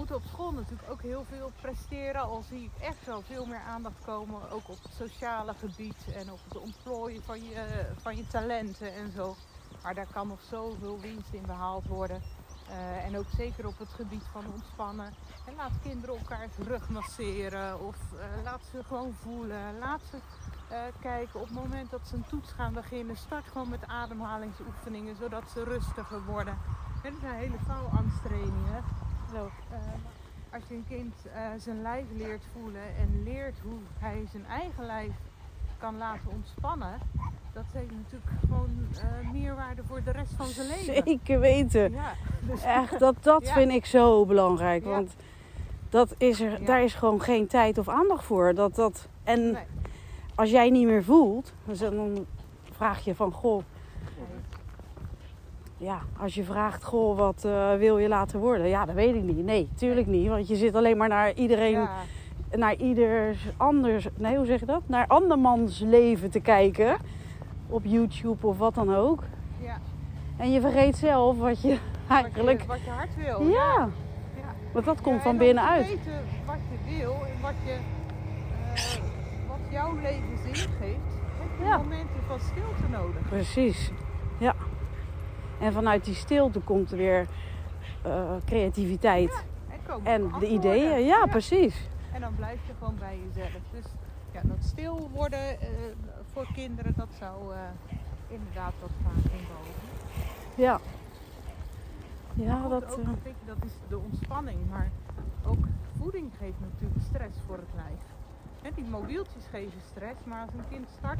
moeten 0.08 0.30
op 0.30 0.38
school 0.38 0.52
natuurlijk 0.52 0.90
ook 0.90 1.02
heel 1.02 1.24
veel 1.28 1.52
presteren. 1.60 2.20
Al 2.20 2.42
zie 2.48 2.62
ik 2.62 2.82
echt 2.82 3.06
wel 3.06 3.22
veel 3.22 3.46
meer 3.46 3.60
aandacht 3.68 4.04
komen, 4.04 4.50
ook 4.50 4.68
op 4.68 4.82
het 4.82 4.92
sociale 4.92 5.54
gebied 5.54 5.96
en 6.14 6.32
op 6.32 6.38
het 6.48 6.58
ontplooien 6.58 7.22
van 7.22 7.44
je, 7.44 7.86
van 7.96 8.16
je 8.16 8.26
talenten 8.26 8.94
en 8.94 9.12
zo. 9.12 9.36
Maar 9.82 9.94
daar 9.94 10.06
kan 10.12 10.28
nog 10.28 10.38
zoveel 10.50 11.00
winst 11.00 11.32
in 11.32 11.42
behaald 11.46 11.86
worden. 11.86 12.22
Uh, 12.68 13.04
en 13.04 13.18
ook 13.18 13.26
zeker 13.36 13.66
op 13.66 13.78
het 13.78 13.88
gebied 13.88 14.22
van 14.32 14.44
ontspannen. 14.52 15.14
En 15.46 15.54
laat 15.56 15.80
kinderen 15.82 16.16
elkaar 16.16 16.48
rug 16.58 16.88
masseren 16.88 17.80
of 17.80 17.96
uh, 18.14 18.42
laat 18.44 18.60
ze 18.70 18.84
gewoon 18.84 19.14
voelen. 19.22 19.78
Laat 19.78 20.00
ze 20.10 20.16
uh, 20.16 20.78
kijken 21.00 21.40
op 21.40 21.46
het 21.46 21.54
moment 21.54 21.90
dat 21.90 22.00
ze 22.08 22.14
een 22.14 22.26
toets 22.28 22.52
gaan 22.52 22.72
beginnen. 22.72 23.16
Start 23.16 23.46
gewoon 23.46 23.68
met 23.68 23.86
ademhalingsoefeningen 23.86 25.16
zodat 25.16 25.42
ze 25.52 25.64
rustiger 25.64 26.24
worden. 26.24 26.58
En 27.02 27.12
dat 27.12 27.20
zijn 27.20 27.34
hele 27.34 27.58
Zo, 29.36 29.50
als 30.52 30.62
je 30.68 30.74
een 30.74 30.84
kind 30.88 31.14
zijn 31.62 31.82
lijf 31.82 32.04
leert 32.16 32.42
voelen 32.52 32.96
en 33.00 33.22
leert 33.24 33.58
hoe 33.62 33.78
hij 33.98 34.24
zijn 34.30 34.46
eigen 34.46 34.86
lijf 34.86 35.12
kan 35.78 35.96
laten 35.96 36.30
ontspannen, 36.32 36.98
dat 37.52 37.64
heeft 37.72 37.90
natuurlijk 37.90 38.30
gewoon 38.40 38.70
uh, 38.92 39.30
meerwaarde 39.32 39.82
voor 39.86 40.02
de 40.02 40.10
rest 40.10 40.32
van 40.36 40.46
zijn 40.46 40.66
leven. 40.66 41.02
Zeker 41.06 41.40
weten. 41.40 41.92
Ja, 41.92 42.12
dus... 42.40 42.62
Echt, 42.62 42.98
dat, 42.98 43.14
dat 43.20 43.50
vind 43.50 43.72
ik 43.72 43.86
zo 43.86 44.26
belangrijk. 44.26 44.84
Want 44.84 45.14
dat 45.88 46.14
is 46.18 46.40
er, 46.40 46.64
daar 46.64 46.82
is 46.82 46.94
gewoon 46.94 47.20
geen 47.22 47.46
tijd 47.46 47.78
of 47.78 47.88
aandacht 47.88 48.24
voor. 48.24 48.54
Dat, 48.54 48.74
dat, 48.74 49.08
en 49.24 49.50
nee. 49.50 49.64
als 50.34 50.50
jij 50.50 50.70
niet 50.70 50.86
meer 50.86 51.04
voelt, 51.04 51.52
dan 51.64 52.26
vraag 52.72 53.04
je 53.04 53.14
van 53.14 53.32
goh. 53.32 53.62
Ja, 55.78 55.98
als 56.18 56.34
je 56.34 56.44
vraagt, 56.44 56.84
goh, 56.84 57.16
wat 57.16 57.42
uh, 57.46 57.74
wil 57.74 57.98
je 57.98 58.08
laten 58.08 58.40
worden? 58.40 58.68
Ja, 58.68 58.84
dat 58.84 58.94
weet 58.94 59.14
ik 59.14 59.22
niet. 59.22 59.44
Nee, 59.44 59.68
tuurlijk 59.74 60.06
niet. 60.06 60.28
Want 60.28 60.48
je 60.48 60.56
zit 60.56 60.74
alleen 60.74 60.96
maar 60.96 61.08
naar 61.08 61.32
iedereen 61.32 61.88
naar 62.50 62.74
ieders 62.74 63.48
anders, 63.56 64.08
nee 64.14 64.36
hoe 64.36 64.46
zeg 64.46 64.60
je 64.60 64.66
dat? 64.66 64.82
Naar 64.86 65.06
andermans 65.06 65.80
leven 65.80 66.30
te 66.30 66.40
kijken. 66.40 66.96
Op 67.68 67.84
YouTube 67.84 68.46
of 68.46 68.58
wat 68.58 68.74
dan 68.74 68.94
ook. 68.94 69.22
Ja. 69.60 69.78
En 70.36 70.52
je 70.52 70.60
vergeet 70.60 70.96
zelf 70.96 71.38
wat 71.38 71.62
je 71.62 71.78
eigenlijk... 72.08 72.64
Wat 72.64 72.80
je, 72.80 72.84
wat 72.84 72.84
je 72.84 72.90
hart 72.90 73.16
wil. 73.16 73.48
Ja. 73.48 73.88
ja. 74.36 74.54
Want 74.72 74.84
dat 74.84 75.00
komt 75.00 75.22
van 75.22 75.36
binnenuit. 75.36 75.86
weten 75.86 76.24
wat 76.46 76.58
je 76.70 76.98
wil 76.98 77.12
en 77.12 77.40
wat, 77.42 77.54
je, 77.64 77.72
uh, 77.72 79.48
wat 79.48 79.70
jouw 79.70 79.94
leven 79.94 80.38
zin 80.44 80.54
geeft, 80.54 80.98
heb 81.38 81.58
je 81.58 81.64
momenten 81.64 82.22
van 82.26 82.40
stilte 82.40 82.90
nodig. 82.90 83.28
Precies. 83.28 83.90
Ja. 84.38 84.54
En 85.60 85.72
vanuit 85.72 86.04
die 86.04 86.14
stilte 86.14 86.60
komt 86.60 86.90
er 86.90 86.96
weer 86.96 87.26
eh, 88.02 88.36
creativiteit 88.44 89.44
En, 90.02 90.04
en 90.04 90.38
de 90.38 90.48
ideeën. 90.48 91.04
Ja, 91.04 91.26
precies. 91.26 91.88
En 92.12 92.20
dan 92.20 92.34
blijf 92.34 92.58
je 92.66 92.72
gewoon 92.78 92.96
bij 92.98 93.18
jezelf. 93.26 93.62
Dus 93.70 93.84
ja, 94.32 94.40
dat 94.44 94.64
stil 94.64 95.10
worden 95.14 95.60
eh, 95.60 95.68
voor 96.32 96.46
kinderen, 96.54 96.92
dat 96.96 97.08
zou 97.18 97.54
eh, 97.54 97.60
inderdaad 98.28 98.72
wat 98.80 98.90
vaak 99.02 99.32
inboven. 99.32 99.82
Ja. 100.54 100.80
Ja, 102.34 102.60
Goed, 102.60 102.70
dat... 102.70 102.98
ook, 102.98 103.06
dat 103.46 103.64
is 103.64 103.72
de 103.88 103.98
ontspanning, 103.98 104.58
maar 104.70 104.90
ook 105.46 105.64
voeding 105.98 106.30
geeft 106.38 106.60
natuurlijk 106.60 107.00
stress 107.00 107.38
voor 107.46 107.56
het 107.56 107.74
lijf. 107.74 108.00
Hè, 108.62 108.70
die 108.74 108.84
mobieltjes 108.84 109.44
geven 109.50 109.80
stress, 109.90 110.24
maar 110.24 110.40
als 110.40 110.50
een 110.52 110.68
kind 110.68 110.88
start 110.98 111.18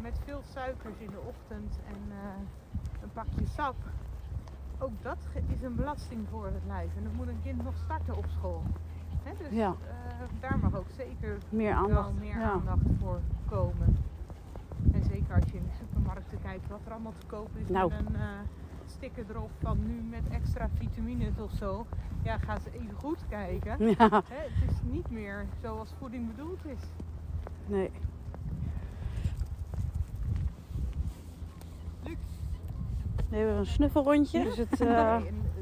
met 0.00 0.18
veel 0.24 0.40
suikers 0.52 0.98
in 0.98 1.10
de 1.10 1.20
ochtend 1.28 1.78
en 1.86 2.12
een 3.04 3.12
pakje 3.12 3.46
sap, 3.46 3.74
ook 4.78 4.90
dat 5.02 5.16
is 5.54 5.62
een 5.62 5.74
belasting 5.74 6.26
voor 6.30 6.44
het 6.46 6.62
lijf. 6.66 6.90
En 6.96 7.02
dan 7.04 7.12
moet 7.16 7.28
een 7.28 7.40
kind 7.42 7.62
nog 7.64 7.74
starten 7.84 8.16
op 8.16 8.24
school. 8.38 8.62
Hè, 9.22 9.32
dus 9.38 9.52
Ja. 9.52 9.74
eh, 9.88 9.94
daar 10.40 10.58
mag 10.58 10.74
ook 10.76 10.90
zeker 10.96 11.38
meer 11.48 11.72
aandacht. 11.72 11.92
wel 11.92 12.12
meer 12.20 12.38
ja. 12.38 12.50
aandacht 12.50 12.86
voor 13.00 13.20
komen. 13.48 13.96
En 14.92 15.04
zeker 15.04 15.34
als 15.34 15.44
je 15.50 15.56
in 15.56 15.62
de 15.64 15.76
supermarkten 15.78 16.40
kijkt 16.42 16.68
wat 16.68 16.80
er 16.86 16.92
allemaal 16.92 17.12
te 17.18 17.26
koop 17.26 17.48
is 17.56 17.68
Nou. 17.68 17.90
met 17.90 18.06
een 18.06 18.14
eh, 18.14 18.28
sticker 18.86 19.24
erop 19.30 19.50
van 19.62 19.86
nu 19.86 20.00
met 20.10 20.28
extra 20.30 20.68
vitamines 20.78 21.38
of 21.38 21.50
zo. 21.52 21.86
Ja, 22.22 22.38
ga 22.38 22.54
eens 22.54 22.66
even 22.72 22.94
goed 22.96 23.18
kijken. 23.28 23.76
Ja, 23.98 24.08
Hè, 24.28 24.36
het 24.36 24.70
is 24.70 24.76
niet 24.82 25.10
meer 25.10 25.46
zoals 25.62 25.94
voeding 25.98 26.26
bedoeld 26.36 26.64
is. 26.66 26.80
nee. 27.66 27.90
We 33.34 33.40
hebben 33.40 33.58
een 33.58 33.66
snuffelrondje. 33.66 34.44
Dus 34.44 34.56
het, 34.56 34.80
eh, 34.80 35.16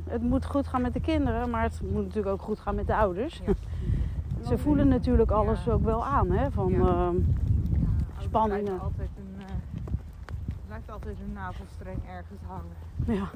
het 0.09 0.23
moet 0.23 0.45
goed 0.45 0.67
gaan 0.67 0.83
met 0.83 0.93
de 0.93 1.01
kinderen, 1.01 1.51
maar 1.51 1.63
het 1.63 1.81
moet 1.83 2.05
natuurlijk 2.05 2.27
ook 2.35 2.43
goed 2.43 2.61
gaan 2.61 2.75
met 2.75 2.87
de 2.87 2.95
ouders. 2.97 3.41
ja. 3.47 3.53
Ze 4.49 4.59
voelen 4.59 4.89
natuurlijk 4.89 5.31
alles 5.31 5.69
ook 5.69 5.85
wel 5.85 6.05
aan, 6.05 6.31
hè? 6.31 6.51
Van, 6.51 6.89
ouders 6.89 7.25
Spanningen. 8.19 8.81
Altijd 8.81 9.09
een, 9.17 9.43
eh, 9.47 9.55
blijft 10.67 10.91
altijd 10.91 11.17
een 11.27 11.33
navelstreng 11.33 11.99
ergens 12.09 12.41
hangen. 12.47 12.77
ja, 13.19 13.31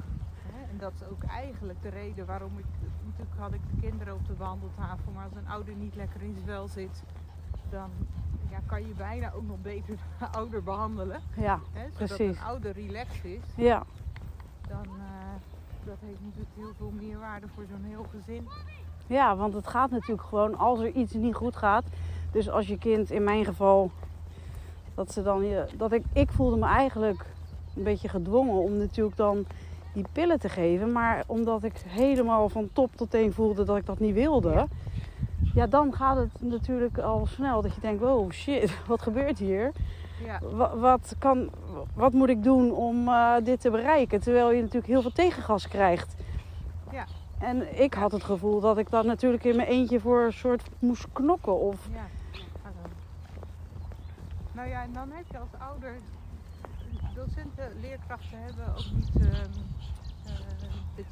Hè, 0.51 0.69
En 0.71 0.77
dat 0.77 0.91
is 0.95 1.07
ook 1.07 1.23
eigenlijk 1.23 1.81
de 1.81 1.89
reden 1.89 2.25
waarom 2.25 2.57
ik. 2.57 2.65
Natuurlijk 3.05 3.39
had 3.39 3.53
ik 3.53 3.61
de 3.75 3.81
kinderen 3.87 4.13
op 4.13 4.27
de 4.27 4.35
wandeltafel, 4.37 5.11
maar 5.13 5.23
als 5.23 5.35
een 5.35 5.49
ouder 5.49 5.75
niet 5.75 5.95
lekker 5.95 6.21
in 6.21 6.33
zijn 6.33 6.45
vel 6.45 6.67
zit, 6.67 7.03
dan 7.69 7.89
ja, 8.49 8.59
kan 8.65 8.81
je 8.87 8.93
bijna 8.97 9.31
ook 9.31 9.47
nog 9.47 9.61
beter 9.61 9.95
de 10.19 10.25
ouder 10.31 10.63
behandelen. 10.63 11.19
ja, 11.35 11.59
Hè, 11.73 11.89
zodat 11.91 12.07
Precies. 12.07 12.37
een 12.37 12.43
ouder 12.43 12.71
relaxed 12.71 13.23
is, 13.25 13.41
ja, 13.55 13.83
dan 14.69 14.85
uh, 14.85 15.03
dat 15.85 15.95
heeft 16.05 16.19
natuurlijk 16.23 16.49
heel 16.55 16.73
veel 16.77 16.91
meerwaarde 17.01 17.47
voor 17.55 17.63
zo'n 17.69 17.83
heel 17.83 18.05
gezin. 18.11 18.47
ja, 19.07 19.35
want 19.35 19.53
het 19.53 19.67
gaat 19.67 19.89
natuurlijk 19.91 20.21
gewoon 20.27 20.57
als 20.57 20.79
er 20.79 20.91
iets 20.91 21.13
niet 21.13 21.35
goed 21.35 21.55
gaat. 21.55 21.83
Dus 22.31 22.49
als 22.49 22.67
je 22.67 22.77
kind, 22.77 23.11
in 23.11 23.23
mijn 23.23 23.45
geval, 23.45 23.91
dat 24.95 25.11
ze 25.11 25.23
dan, 25.23 25.45
je- 25.45 25.67
dat 25.77 25.91
ik, 25.91 26.03
ik 26.13 26.29
voelde 26.31 26.57
me 26.57 26.65
eigenlijk 26.65 27.25
een 27.75 27.83
beetje 27.83 28.09
gedwongen 28.09 28.61
om 28.61 28.77
natuurlijk 28.77 29.15
dan 29.17 29.45
die 29.93 30.05
pillen 30.11 30.39
te 30.39 30.49
geven. 30.49 30.91
Maar 30.91 31.23
omdat 31.27 31.63
ik 31.63 31.73
helemaal 31.87 32.49
van 32.49 32.69
top 32.73 32.95
tot 32.95 33.09
teen 33.09 33.33
voelde 33.33 33.63
dat 33.63 33.77
ik 33.77 33.85
dat 33.85 33.99
niet 33.99 34.13
wilde. 34.13 34.67
Ja, 35.57 35.67
dan 35.67 35.93
gaat 35.93 36.17
het 36.17 36.41
natuurlijk 36.41 36.97
al 36.97 37.25
snel 37.25 37.61
dat 37.61 37.75
je 37.75 37.81
denkt, 37.81 38.01
wow 38.01 38.31
shit, 38.31 38.77
wat 38.87 39.01
gebeurt 39.01 39.39
hier? 39.39 39.71
Ja, 40.25 40.39
Wa- 40.51 40.75
wat, 40.77 41.15
kan, 41.19 41.49
wat 41.93 42.13
moet 42.13 42.29
ik 42.29 42.43
doen 42.43 42.71
om 42.71 43.07
eh, 43.07 43.33
dit 43.43 43.61
te 43.61 43.69
bereiken? 43.69 44.19
Terwijl 44.19 44.51
je 44.51 44.59
natuurlijk 44.61 44.87
heel 44.87 45.01
veel 45.01 45.11
tegengas 45.11 45.67
krijgt. 45.67 46.15
Ja. 46.91 47.05
En 47.39 47.81
ik 47.81 47.93
had 47.93 48.11
het 48.11 48.23
gevoel 48.23 48.59
dat 48.59 48.77
ik 48.77 48.89
dan 48.89 49.05
natuurlijk 49.05 49.43
in 49.43 49.55
mijn 49.55 49.67
eentje 49.67 49.99
voor 49.99 50.21
een 50.25 50.33
soort 50.33 50.69
moest 50.79 51.07
knokken. 51.13 51.59
Of, 51.59 51.87
ja. 51.93 52.05
Nou 54.51 54.69
ja, 54.69 54.83
en 54.83 54.93
dan 54.93 55.09
heb 55.11 55.25
je 55.31 55.37
als 55.37 55.49
ouder. 55.69 55.95
Docenten, 57.15 57.71
leerkrachten 57.81 58.37
hebben 58.43 58.67
ook 58.67 58.85
niet. 58.95 59.13
dit- 60.95 61.05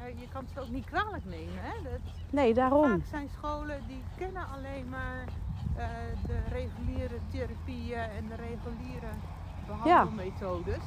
ja, 0.00 0.06
je 0.06 0.28
kan 0.32 0.44
het 0.44 0.52
ze 0.52 0.60
ook 0.60 0.68
niet 0.68 0.84
kwalijk 0.84 1.24
nemen. 1.24 1.62
Hè? 1.62 1.82
Dat, 1.82 2.00
nee, 2.30 2.54
daarom. 2.54 2.90
Vaak 2.90 3.08
zijn 3.10 3.28
scholen 3.28 3.80
die 3.86 4.02
kennen 4.16 4.46
alleen 4.48 4.88
maar 4.88 5.24
eh, 5.76 5.86
de 6.26 6.38
reguliere 6.48 7.18
therapieën 7.30 7.98
en 8.18 8.28
de 8.28 8.34
reguliere 8.34 9.12
behandelmethodes. 9.66 10.84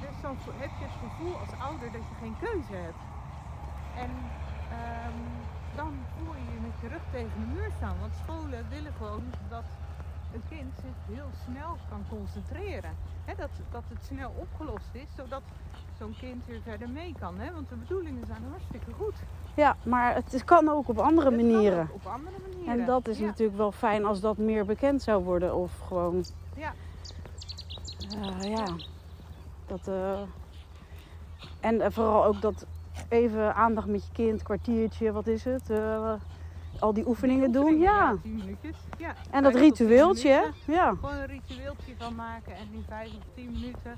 Dus 0.00 0.20
dan 0.22 0.36
heb 0.56 0.70
je 0.78 0.84
het 0.84 0.98
gevoel 1.04 1.36
als 1.38 1.52
ouder 1.68 1.92
dat 1.92 2.02
je 2.08 2.14
geen 2.20 2.36
keuze 2.40 2.72
hebt. 2.72 3.02
En 3.96 4.10
ehm, 4.70 5.18
dan 5.76 5.92
voel 6.16 6.34
je 6.34 6.52
je 6.54 6.60
met 6.60 6.80
je 6.80 6.88
rug 6.88 7.04
tegen 7.10 7.40
de 7.40 7.46
muur 7.54 7.70
staan. 7.76 7.96
Want 8.00 8.14
scholen 8.24 8.68
willen 8.68 8.92
gewoon 8.92 9.24
dat 9.48 9.64
een 10.34 10.42
kind 10.48 10.72
zich 10.74 11.16
heel 11.16 11.30
snel 11.44 11.76
kan 11.88 12.04
concentreren. 12.08 12.96
Dat, 13.36 13.50
dat 13.70 13.84
het 13.88 14.04
snel 14.04 14.32
opgelost 14.36 14.88
is, 14.92 15.08
zodat 15.16 15.42
zo'n 16.00 16.14
kind 16.20 16.42
weer 16.46 16.60
verder 16.64 16.88
mee 16.88 17.14
kan. 17.20 17.38
Hè? 17.38 17.52
Want 17.52 17.68
de 17.68 17.74
bedoelingen 17.74 18.26
zijn 18.26 18.42
hartstikke 18.50 18.92
goed. 18.92 19.14
Ja, 19.54 19.76
maar 19.82 20.14
het 20.14 20.44
kan 20.44 20.68
ook 20.68 20.88
op 20.88 20.98
andere 20.98 21.30
Het 21.30 21.38
kan 21.40 21.50
manieren. 21.52 21.80
ook 21.82 21.94
Op 21.94 22.06
andere 22.06 22.36
manieren. 22.50 22.80
En 22.80 22.86
dat 22.86 23.08
is 23.08 23.18
ja. 23.18 23.26
natuurlijk 23.26 23.58
wel 23.58 23.72
fijn 23.72 24.04
als 24.04 24.20
dat 24.20 24.36
meer 24.36 24.64
bekend 24.64 25.02
zou 25.02 25.24
worden. 25.24 25.54
Of 25.54 25.72
gewoon, 25.86 26.24
Ja. 26.56 26.72
eh, 28.22 28.50
ja, 28.50 28.64
dat... 29.66 29.88
eh, 29.88 30.20
En 31.60 31.80
eh, 31.80 31.90
vooral 31.90 32.24
ook 32.24 32.40
dat 32.40 32.66
even 33.08 33.54
aandacht 33.54 33.86
met 33.86 34.04
je 34.04 34.12
kind, 34.12 34.42
kwartiertje, 34.42 35.12
wat 35.12 35.26
is 35.26 35.44
het? 35.44 35.70
al 36.80 36.92
die 36.94 37.06
oefeningen 37.08 37.52
doen. 37.52 37.62
Oefeningen, 37.62 37.92
Ja. 37.92 38.16
tien 38.22 38.36
minuutjes. 38.36 38.76
Ja. 38.98 39.14
En 39.30 39.42
dat 39.42 39.54
ritueeltje, 39.54 40.28
hè? 40.30 40.72
Ja. 40.72 40.94
Gewoon 41.00 41.14
een 41.16 41.26
ritueeltje 41.26 41.94
van 41.98 42.14
maken 42.14 42.52
en 42.54 42.68
in 42.72 42.84
vijf 42.88 43.08
of 43.08 43.24
tien 43.34 43.52
minuten 43.52 43.96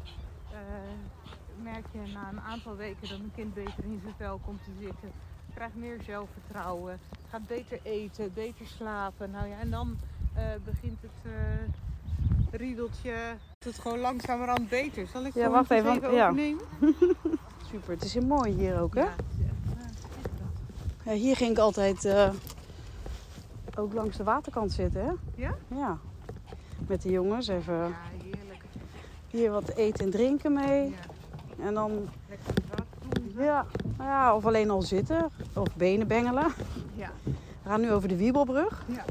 merk 1.62 1.84
je 1.92 2.12
na 2.12 2.28
een 2.32 2.40
aantal 2.40 2.76
weken 2.76 3.08
dat 3.08 3.18
een 3.18 3.32
kind 3.34 3.54
beter 3.54 3.84
in 3.84 4.00
zijn 4.02 4.14
vel 4.16 4.40
komt 4.44 4.64
te 4.64 4.70
zitten. 4.80 5.10
Krijgt 5.54 5.74
meer 5.74 5.98
zelfvertrouwen, 6.06 6.98
gaat 7.30 7.46
beter 7.46 7.78
eten, 7.82 8.32
beter 8.34 8.66
slapen. 8.66 9.30
Nou 9.30 9.46
ja, 9.48 9.58
en 9.58 9.70
dan 9.70 9.96
eh, 10.34 10.42
begint 10.64 10.98
het 11.00 11.32
eh 11.32 11.40
riedeltje 12.50 13.14
het 13.64 13.78
gewoon 13.78 13.98
langzamerhand 13.98 14.68
beter. 14.68 15.06
Zal 15.06 15.24
ik 15.24 15.34
Ja, 15.34 15.50
wacht 15.50 15.70
even, 15.70 16.14
ja. 16.14 16.32
Super, 17.70 17.90
het 17.94 18.04
is 18.04 18.14
heel 18.14 18.26
mooi 18.26 18.52
hier 18.52 18.80
ook, 18.80 18.94
hè? 18.94 19.00
Ja, 19.00 19.14
eh. 21.04 21.04
Ja, 21.04 21.12
hier 21.12 21.36
ging 21.36 21.50
ik 21.50 21.58
altijd 21.58 22.08
ook 23.78 23.92
langs 23.92 24.16
de 24.16 24.24
waterkant 24.24 24.72
zitten, 24.72 25.04
hè? 25.04 25.12
Ja? 25.34 25.54
Ja. 25.68 25.98
Met 26.86 27.02
de 27.02 27.10
jongens 27.10 27.48
even 27.48 27.74
Ja, 27.74 27.90
heerlijk. 28.22 28.62
hier 29.30 29.50
wat 29.50 29.68
eten 29.68 30.04
en 30.04 30.10
drinken 30.10 30.52
mee. 30.52 30.90
Ja, 30.90 30.96
En 31.62 31.74
dan, 31.74 32.08
ja, 33.36 33.66
nou 33.96 34.10
ja, 34.10 34.36
of 34.36 34.46
alleen 34.46 34.70
al 34.70 34.82
zitten. 34.82 35.30
Of 35.54 35.76
benen 35.76 36.06
bengelen. 36.06 36.52
Ja. 36.94 37.10
We 37.62 37.68
gaan 37.68 37.80
nu 37.80 37.92
over 37.92 38.08
de 38.08 38.16
Wiebelbrug. 38.16 38.84
Ja. 38.86 39.04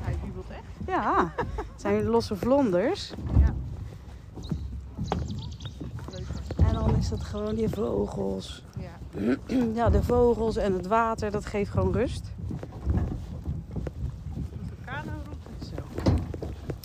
Hij 0.00 0.16
wiebelt 0.22 0.50
echt. 0.50 0.86
Ja, 0.86 1.32
het 1.36 1.80
zijn 1.80 2.04
losse 2.04 2.36
vlonders. 2.36 3.12
Ja. 3.40 3.54
Leuk. 6.10 6.26
En 6.66 6.74
dan 6.74 6.96
is 6.96 7.08
dat 7.08 7.22
gewoon 7.22 7.54
die 7.54 7.68
vogels. 7.68 8.64
Ja. 8.78 9.36
Ja, 9.74 9.90
de 9.90 10.02
vogels 10.02 10.56
en 10.56 10.72
het 10.72 10.86
water, 10.86 11.30
dat 11.30 11.46
geeft 11.46 11.70
gewoon 11.70 11.92
rust. 11.92 12.34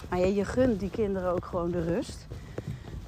Maar 0.09 0.19
ja, 0.19 0.25
je 0.25 0.45
gunt 0.45 0.79
die 0.79 0.89
kinderen 0.89 1.31
ook 1.31 1.45
gewoon 1.45 1.71
de 1.71 1.83
rust. 1.83 2.27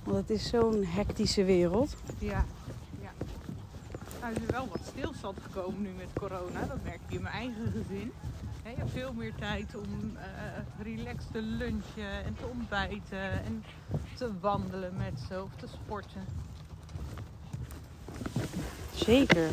Want 0.04 0.18
het 0.18 0.30
is 0.30 0.48
zo'n 0.48 0.86
hectische 0.86 1.44
wereld. 1.44 1.96
Ja. 2.18 2.46
ja. 3.02 3.12
Nou 4.22 4.34
is 4.34 4.42
er 4.42 4.52
wel 4.52 4.68
wat 4.68 4.82
stilstand 4.86 5.38
gekomen 5.42 5.82
nu 5.82 5.90
met 5.90 6.08
corona. 6.14 6.66
Dat 6.66 6.84
merk 6.84 7.00
ik 7.08 7.16
in 7.16 7.22
mijn 7.22 7.36
eigen 7.36 7.72
gezin. 7.72 8.12
Je 8.64 8.70
hebt 8.76 8.92
veel 8.92 9.14
meer 9.14 9.36
tijd 9.36 9.76
om 9.76 10.18
eh 10.18 10.84
relaxed 10.84 11.32
te 11.32 11.42
lunchen 11.42 12.24
en 12.26 12.36
te 12.36 12.46
ontbijten 12.46 13.32
en 13.32 13.64
te 14.18 14.40
wandelen 14.40 14.96
met 14.98 15.14
ze 15.28 15.44
of 15.44 15.50
te 15.56 15.68
sporten. 15.68 16.26
Zeker. 18.94 19.52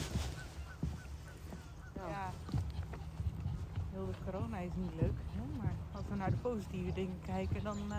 Ja. 1.95 2.33
Heel 3.92 4.07
de 4.07 4.30
corona 4.30 4.59
is 4.59 4.71
niet 4.76 5.00
leuk. 5.00 5.19
Hè? 5.30 5.59
Maar 5.59 5.75
als 5.92 6.04
we 6.09 6.14
naar 6.14 6.30
de 6.30 6.37
positieve 6.37 6.92
dingen 6.92 7.21
kijken, 7.26 7.62
dan 7.62 7.78
eh, 7.88 7.97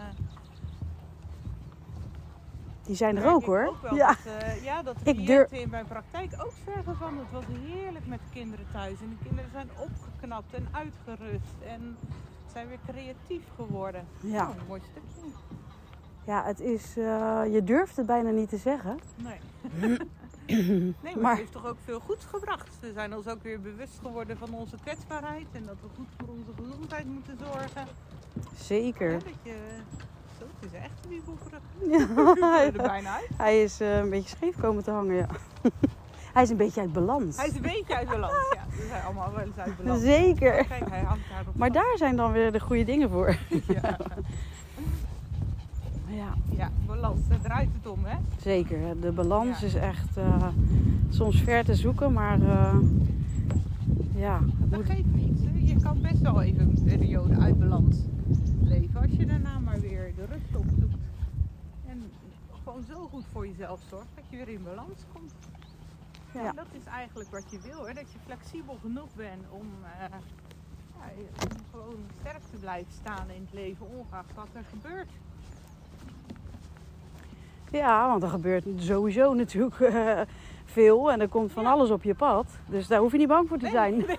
Die 2.86 2.96
zijn 2.96 3.18
er 3.18 3.32
ook 3.34 3.46
hoor. 3.46 3.66
Ook 3.68 3.96
ja. 3.96 4.08
dat, 4.08 4.18
eh, 4.42 4.64
ja, 4.64 4.82
dat 4.84 4.96
Ik 5.04 5.18
in 5.52 5.70
mijn 5.70 5.86
praktijk 5.86 6.32
ook 6.38 6.54
zeggen 6.66 6.96
van 6.96 7.18
het 7.18 7.32
was 7.32 7.44
heerlijk 7.66 8.08
met 8.08 8.20
de 8.20 8.40
kinderen 8.40 8.66
thuis. 8.72 9.02
En 9.02 9.10
de 9.20 9.26
kinderen 9.26 9.52
zijn 9.52 9.70
opgeknapt 9.78 10.54
en 10.54 10.68
uitgerust 10.72 11.56
en 11.68 11.98
zijn 12.52 12.68
weer 12.68 12.80
creatief 12.88 13.44
geworden. 13.56 14.06
ja. 14.20 14.44
Nou, 14.44 14.58
een 14.60 14.68
mooi 14.68 14.82
stukje. 14.92 15.38
Ja, 16.26 16.44
het 16.44 16.60
is... 16.60 16.98
eh, 16.98 17.42
je 17.52 17.62
durft 17.64 17.98
het 17.98 18.06
bijna 18.06 18.30
niet 18.30 18.50
te 18.50 18.58
zeggen. 18.58 19.00
Nee. 19.16 19.40
nee, 20.48 20.96
maar, 21.02 21.18
Maar- 21.20 21.30
het 21.32 21.40
heeft 21.40 21.52
toch 21.52 21.66
ook 21.66 21.78
veel 21.84 22.00
goeds 22.00 22.26
gebracht. 22.26 22.80
We 22.80 22.92
zijn 22.94 23.16
ons 23.16 23.28
ook 23.28 23.44
weer 23.44 23.62
bewust 23.62 24.00
geworden 24.02 24.38
van 24.38 24.54
onze 24.54 24.76
kwetsbaarheid. 24.84 25.48
En 25.52 25.64
dat 25.66 25.76
we 25.82 25.88
goed 25.96 26.08
voor 26.18 26.28
onze 26.30 26.52
gezondheid 26.64 27.06
moeten 27.08 27.38
zorgen. 27.38 27.88
Zeker. 28.56 29.12
Ja, 29.12 29.18
dat 29.18 29.34
je... 29.44 29.56
Het 30.62 30.72
is 30.74 30.80
echt 30.80 30.89
een 31.03 31.10
wiebelbrug. 31.15 32.39
Ja, 32.39 32.63
er 32.63 32.72
bijna 32.72 33.15
uit. 33.15 33.30
hij 33.38 33.63
is 33.63 33.80
eh, 33.80 33.98
een 33.98 34.10
beetje 34.10 34.30
scheef 34.30 34.60
komen 34.60 34.84
te 34.84 34.91
hangen, 34.91 35.15
ja. 35.15 35.27
hij 36.34 36.44
is 36.44 36.50
een 36.50 36.58
beetje 36.58 36.82
uit 36.82 36.94
balans. 36.94 37.38
Hij 37.38 37.48
is 37.48 37.56
een 37.56 37.62
beetje 37.62 37.96
uit 37.96 38.08
balans. 38.10 38.34
Ja, 38.56 38.63
we 38.77 38.86
zijn 38.89 39.03
allemaal 39.03 39.32
wel 39.36 39.46
eens 39.46 39.58
uit 39.58 39.77
balans. 39.77 40.01
Zeker. 40.01 40.65
Kijk, 40.65 40.89
hij 40.89 41.01
hangt 41.03 41.30
daar 41.30 41.44
Maar 41.56 41.72
daar 41.72 41.94
zijn 41.98 42.15
dan 42.15 42.32
weer 42.32 42.51
de 42.51 42.60
goede 42.60 42.84
dingen 42.84 43.10
voor. 43.10 43.38
Ja, 43.68 43.98
Ja, 46.08 46.34
ja, 46.58 46.70
balans, 46.88 47.27
daar 47.27 47.41
draait 47.41 47.70
het 47.82 47.91
om, 47.91 48.06
hè? 48.06 48.18
zeker. 48.41 48.80
De 49.01 49.12
balans 49.12 49.60
Ja. 49.60 49.65
is 49.65 49.75
echt 49.75 50.18
eh, 50.18 50.48
soms 51.10 51.41
ver 51.41 51.63
te 51.63 51.75
zoeken, 51.75 52.13
maar 52.13 52.41
eh, 52.41 52.75
ja, 54.15 54.39
Dat 54.60 54.80
moet, 54.80 54.89
geeft 54.89 55.13
niets. 55.13 55.41
hè. 55.44 55.50
Je 55.74 55.75
kan 55.80 56.01
best 56.01 56.20
wel 56.22 56.41
even 56.41 56.62
een 56.62 56.84
periode 56.86 57.38
uit 57.39 57.60
balans 57.60 57.96
leven. 58.63 59.01
Als 59.01 59.12
je 59.12 59.25
daarna 59.25 59.60
maar 59.60 59.80
weer 59.80 60.13
de 60.15 60.25
rust 60.25 60.56
opzoekt. 60.56 60.96
En 61.88 62.03
gewoon 62.72 62.86
zo 62.98 63.08
goed 63.12 63.25
voor 63.32 63.48
jezelf 63.48 63.80
zorgt 63.90 64.08
dat 64.16 64.24
je 64.30 64.38
weer 64.38 64.50
in 64.50 64.63
balans 64.63 65.00
komt. 65.13 65.34
Ja. 66.34 66.46
En 66.50 66.56
dat 66.56 66.66
is 66.72 66.84
eigenlijk 66.86 67.30
wat 67.32 67.44
je 67.51 67.60
wil. 67.60 67.88
Hè? 67.88 67.94
Dat 67.94 68.12
je 68.12 68.18
flexibel 68.25 68.78
genoeg 68.82 69.13
bent 69.16 69.44
om, 69.50 69.68
eh, 69.84 70.00
ja, 71.00 71.10
om 71.50 71.58
gewoon 71.72 72.00
sterk 72.20 72.42
te 72.51 72.58
blijven 72.58 72.92
staan 72.94 73.30
in 73.30 73.42
het 73.42 73.54
leven. 73.54 73.88
Ongeacht 73.90 74.34
wat 74.34 74.48
er 74.54 74.63
gebeurt. 74.70 75.10
ja, 77.72 78.08
want 78.08 78.24
er 78.24 78.30
gebeurt 78.30 78.66
sowieso 78.78 79.34
natuurlijk 79.34 79.80
eh, 79.80 80.22
veel 80.66 81.12
en 81.12 81.22
er 81.22 81.28
komt 81.30 81.51
van 81.51 81.63
Ja. 81.63 81.72
alles 81.72 81.90
op 81.90 82.04
je 82.04 82.16
pad. 82.16 82.48
Dus 82.68 82.88
daar 82.88 83.00
hoef 83.00 83.12
je 83.12 83.18
niet 83.18 83.28
bang 83.28 83.48
voor 83.48 83.58
te 83.58 83.63
Nee, 83.63 83.74
zijn. 83.74 83.98
nee. 83.98 84.18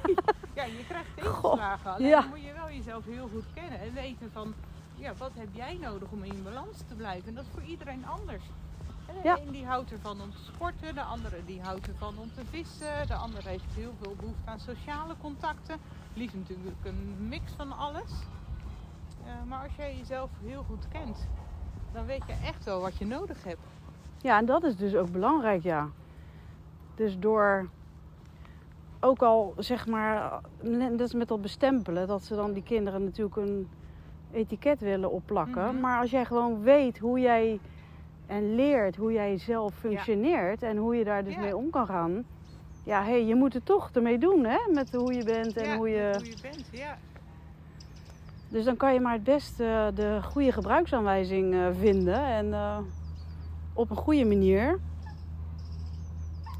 Ja, 0.54 0.64
je 0.64 0.85
krijgt 0.88 1.09
tegenslagen. 1.16 1.90
Alleen 1.94 2.09
ja. 2.09 2.21
dan 2.21 2.28
moet 2.28 2.42
je 2.44 2.52
wel 2.52 2.71
jezelf 2.71 3.04
heel 3.04 3.28
goed 3.32 3.44
kennen 3.54 3.80
en 3.80 3.94
weten 3.94 4.30
van, 4.32 4.54
ja, 5.02 5.14
wat 5.18 5.30
heb 5.35 5.49
jij 5.52 5.78
nodig 5.80 6.11
om 6.11 6.23
in 6.25 6.42
balans 6.42 6.78
te 6.88 6.94
blijven? 6.94 7.28
En 7.28 7.35
dat 7.35 7.44
is 7.44 7.50
voor 7.52 7.62
iedereen 7.62 8.06
anders. 8.06 8.44
De 9.06 9.28
Ja. 9.28 9.38
een 9.38 9.52
die 9.52 9.66
houdt 9.66 9.92
ervan 9.92 10.21
om 10.21 10.30
te 10.30 10.44
sporten, 10.54 10.94
de 10.94 11.02
andere 11.02 11.44
die 11.44 11.61
houdt 11.61 11.88
ervan 11.88 12.18
om 12.18 12.30
te 12.35 12.44
vissen, 12.50 13.06
de 13.06 13.14
andere 13.14 13.49
heeft 13.49 13.75
heel 13.75 13.92
veel 14.00 14.14
behoefte 14.21 14.50
aan 14.50 14.61
sociale 14.61 15.14
contacten. 15.21 15.76
Liefst 16.14 16.37
natuurlijk 16.37 16.85
een 16.85 17.28
mix 17.28 17.52
van 17.52 17.73
alles. 17.78 18.11
Eh, 19.25 19.32
maar 19.49 19.62
als 19.62 19.75
jij 19.76 19.97
jezelf 19.97 20.30
heel 20.44 20.62
goed 20.62 20.88
kent, 20.88 21.28
dan 21.92 22.06
weet 22.06 22.23
je 22.26 22.32
echt 22.32 22.64
wel 22.64 22.80
wat 22.80 22.97
je 22.97 23.06
nodig 23.06 23.44
hebt. 23.44 23.66
Ja, 24.21 24.38
en 24.38 24.47
dat 24.47 24.64
is 24.64 24.76
dus 24.76 24.94
ook 24.94 25.11
belangrijk, 25.11 25.62
ja. 25.62 25.88
Dus 26.94 27.18
door 27.18 27.68
ook 29.00 29.23
al 29.23 29.54
zeg 29.56 29.87
maar, 29.87 30.40
net 30.61 31.00
als 31.00 31.14
met 31.14 31.28
dat 31.28 31.40
bestempelen, 31.40 32.06
dat 32.06 32.23
ze 32.23 32.35
dan 32.35 32.52
die 32.52 32.62
kinderen 32.62 33.04
natuurlijk 33.04 33.37
een 33.37 33.68
etiket 34.32 34.80
willen 34.80 35.10
opplakken. 35.10 35.66
Mhm. 35.66 35.80
Maar 35.80 36.00
als 36.00 36.10
jij 36.10 36.24
gewoon 36.24 36.62
weet 36.62 36.98
hoe 36.98 37.20
jij 37.20 37.60
en 38.26 38.54
leert 38.54 38.96
hoe 38.96 39.12
jij 39.12 39.38
zelf 39.38 39.74
functioneert 39.74 40.62
en 40.62 40.76
hoe 40.76 40.96
je 40.96 41.04
daar 41.04 41.24
dus 41.24 41.34
Ja. 41.34 41.40
mee 41.40 41.56
om 41.56 41.70
kan 41.70 41.86
gaan. 41.86 42.24
Ja, 42.84 43.02
hey, 43.04 43.24
je 43.26 43.34
moet 43.34 43.52
het 43.54 43.64
toch 43.66 43.90
ermee 43.92 44.18
doen, 44.18 44.44
hè? 44.44 44.58
Met 44.72 44.92
hoe 44.92 45.12
je 45.14 45.24
bent 45.24 45.56
en 45.56 45.64
ja, 45.68 45.76
hoe 45.76 45.88
je. 45.88 46.10
hoe 46.16 46.26
je 46.26 46.36
bent. 46.42 46.64
Ja. 46.70 46.98
Dus 48.48 48.64
dan 48.64 48.76
kan 48.76 48.94
je 48.94 49.00
maar 49.00 49.12
het 49.12 49.24
beste 49.24 49.90
de 49.94 50.18
goede 50.22 50.52
gebruiksaanwijzing 50.52 51.54
eh, 51.54 51.66
vinden. 51.78 52.24
En 52.24 52.52
eh, 52.52 52.78
op 53.72 53.90
een 53.90 53.96
goede 53.96 54.24
manier. 54.24 54.78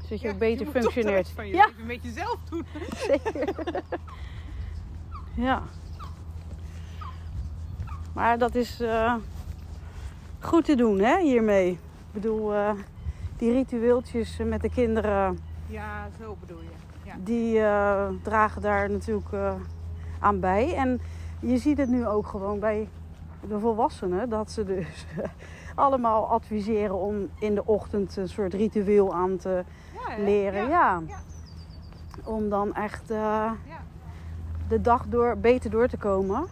Zodat 0.03 0.21
je 0.21 0.29
ook 0.29 0.37
beter 0.37 0.65
functioneert. 0.67 1.29
van 1.29 1.47
je 1.47 1.53
Ja, 1.55 1.65
leven 1.65 1.85
met 1.85 2.03
jezelf 2.03 2.37
doen. 2.49 2.65
zeker. 3.07 3.53
ja. 5.35 5.63
Maar 8.13 8.37
dat 8.37 8.55
is 8.55 8.79
eh, 8.81 9.13
goed 10.39 10.65
te 10.65 10.75
doen, 10.75 10.99
hè, 10.99 11.21
hiermee. 11.21 11.71
Ik 11.71 11.79
bedoel, 12.11 12.53
eh, 12.53 12.69
die 13.37 13.51
ritueeltjes 13.51 14.37
met 14.45 14.61
de 14.61 14.69
kinderen, 14.69 15.39
Ja, 15.67 16.07
zo 16.19 16.37
bedoel 16.39 16.61
je. 16.61 16.69
Ja. 17.03 17.13
die 17.23 17.59
eh, 17.59 18.07
dragen 18.23 18.61
daar 18.61 18.89
natuurlijk 18.89 19.35
aan 20.19 20.39
bij. 20.39 20.75
En 20.75 21.01
je 21.39 21.57
ziet 21.57 21.77
het 21.77 21.89
nu 21.89 22.07
ook 22.07 22.27
gewoon 22.27 22.59
bij 22.59 22.89
de 23.47 23.59
volwassenen, 23.59 24.29
dat 24.29 24.51
ze 24.51 24.63
dus 24.63 25.05
allemaal 25.75 26.27
adviseren 26.27 26.95
om 26.95 27.29
in 27.39 27.55
de 27.55 27.65
ochtend 27.65 28.17
een 28.17 28.29
soort 28.29 28.53
ritueel 28.53 29.13
aan 29.13 29.37
te 29.37 29.63
Ja, 30.07 30.23
leren. 30.23 30.67
Ja. 30.69 31.01
ja. 31.07 31.17
Om 32.23 32.49
dan 32.49 32.75
echt 32.75 33.07
de 34.67 34.81
dag 34.81 35.05
door, 35.07 35.37
beter 35.37 35.69
door 35.69 35.87
te 35.87 35.97
komen. 35.97 36.45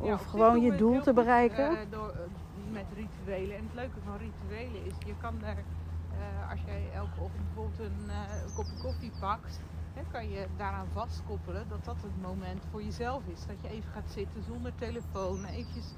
Of 0.00 0.24
gewoon 0.24 0.60
je 0.60 0.76
doel 0.76 1.00
te 1.00 1.12
bereiken. 1.12 1.70
eh, 1.70 1.76
door, 1.90 2.08
eh, 2.08 2.72
met 2.72 2.84
rituelen. 2.94 3.56
En 3.56 3.62
het 3.64 3.74
leuke 3.74 4.00
van 4.04 4.16
rituelen 4.16 4.84
is, 4.84 4.92
je 5.06 5.14
kan 5.20 5.34
er, 5.42 5.56
eh, 5.56 6.50
als 6.50 6.60
jij 6.66 6.82
elke 6.94 7.20
ochtend 7.20 7.44
bijvoorbeeld 7.54 7.90
een 7.90 8.10
kopje 8.54 8.82
koffie 8.82 9.12
pakt, 9.20 9.60
hè, 9.94 10.02
kan 10.10 10.28
je 10.28 10.46
daaraan 10.56 10.86
vastkoppelen 10.92 11.68
dat 11.68 11.84
dat 11.84 11.96
het 12.02 12.22
moment 12.22 12.62
voor 12.70 12.82
jezelf 12.82 13.22
is. 13.26 13.46
Dat 13.46 13.56
je 13.60 13.68
even 13.68 13.90
gaat 13.90 14.10
zitten 14.10 14.42
zonder 14.42 14.72
telefoon, 14.74 15.44
eventjes 15.44 15.94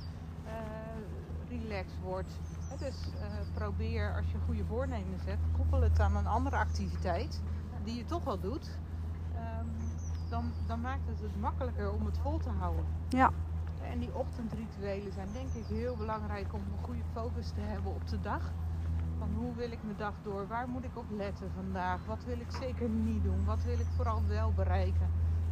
relaxed 1.49 2.01
wordt. 2.03 2.38
Dus 2.79 3.11
probeer, 3.55 4.15
als 4.17 4.25
je 4.33 4.38
goede 4.47 4.65
voornemens 4.65 5.25
hebt, 5.25 5.43
koppel 5.57 5.81
het 5.83 6.01
aan 6.01 6.17
een 6.17 6.27
andere 6.27 6.57
activiteit 6.57 7.43
die 7.85 7.97
je 7.97 8.05
toch 8.05 8.25
wel 8.25 8.41
doet. 8.41 8.79
Ehm, 9.35 9.67
dan, 10.29 10.53
dan 10.67 10.81
maakt 10.81 11.07
het 11.07 11.21
het 11.21 11.41
makkelijker 11.41 11.93
om 11.93 12.05
het 12.07 12.19
vol 12.19 12.38
te 12.38 12.49
houden. 12.59 12.85
Ja. 13.09 13.31
En 13.90 13.99
die 13.99 14.14
ochtendrituelen 14.14 15.12
zijn 15.12 15.29
denk 15.33 15.53
ik 15.53 15.64
heel 15.66 15.97
belangrijk 15.97 16.53
om 16.53 16.61
een 16.61 16.85
goede 16.85 17.03
focus 17.12 17.51
te 17.51 17.61
hebben 17.61 17.95
op 17.95 18.09
de 18.09 18.21
dag. 18.21 18.53
Van 19.18 19.29
hoe 19.35 19.55
wil 19.55 19.71
ik 19.71 19.83
mijn 19.83 19.97
dag 19.97 20.14
door? 20.23 20.47
Waar 20.47 20.68
moet 20.68 20.85
ik 20.85 20.97
op 20.99 21.05
letten 21.11 21.51
vandaag? 21.55 22.05
Wat 22.05 22.25
wil 22.25 22.40
ik 22.40 22.51
zeker 22.51 22.88
niet 22.88 23.23
doen? 23.23 23.45
Wat 23.45 23.62
wil 23.64 23.79
ik 23.79 23.87
vooral 23.97 24.23
wel 24.27 24.53
bereiken? 24.53 25.09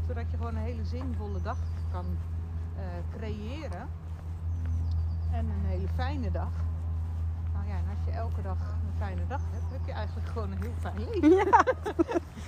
Zodat 0.07 0.31
je 0.31 0.37
gewoon 0.37 0.57
een 0.57 0.63
hele 0.63 0.85
zinvolle 0.85 1.43
dag 1.43 1.59
kan 1.93 2.05
eh, 2.77 2.83
creëren. 3.17 3.89
En 5.33 5.47
een 5.47 5.65
hele 5.65 5.89
fijne 5.89 6.31
dag. 6.31 6.53
Nou 7.53 7.67
ja, 7.67 7.77
en 7.77 7.89
als 7.89 7.90
je 8.05 8.11
elke 8.11 8.43
dag 8.43 8.57
een 8.59 8.99
fijne 8.99 9.21
dag 9.29 9.41
hebt, 9.53 9.73
heb 9.73 9.81
je 9.87 9.93
eigenlijk 9.93 10.29
gewoon 10.29 10.51
een 10.53 10.59
heel 10.63 10.75
fijn 10.81 10.99
leven. 11.11 11.31
Ja. 11.31 11.45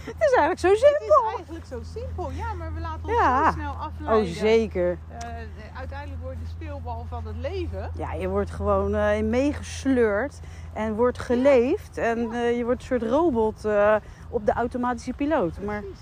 Het 0.05 0.17
is 0.19 0.35
eigenlijk 0.37 0.59
zo 0.59 0.69
Het 0.69 0.79
simpel. 0.79 1.29
is 1.29 1.35
eigenlijk 1.37 1.67
zo 1.67 1.81
simpel, 1.83 2.31
ja, 2.31 2.55
maar 2.55 2.75
we 2.75 2.81
laten 2.81 3.05
ons 3.05 3.13
Ja. 3.13 3.45
zo 3.53 3.59
snel 3.59 3.73
afleiden. 3.73 4.29
Oh, 4.29 4.37
zeker. 4.37 4.99
Eh, 5.19 5.29
uiteindelijk 5.77 6.23
word 6.23 6.37
je 6.39 6.45
de 6.45 6.51
speelbal 6.51 7.07
van 7.09 7.27
het 7.27 7.37
leven. 7.37 7.91
Ja, 7.97 8.13
je 8.13 8.29
wordt 8.29 8.51
gewoon 8.51 8.95
eh, 8.95 9.17
in 9.19 9.31
meegesleurd 9.31 10.41
en 10.73 10.95
wordt 10.95 11.19
geleefd. 11.19 11.99
En 11.99 12.33
eh, 12.33 12.57
je 12.57 12.65
wordt 12.65 12.81
een 12.81 12.87
soort 12.87 13.03
robot 13.03 13.65
eh, 13.65 13.97
op 14.29 14.47
de 14.47 14.53
automatische 14.53 15.13
piloot. 15.13 15.61
Maar 15.61 15.81
Precies. 15.81 16.01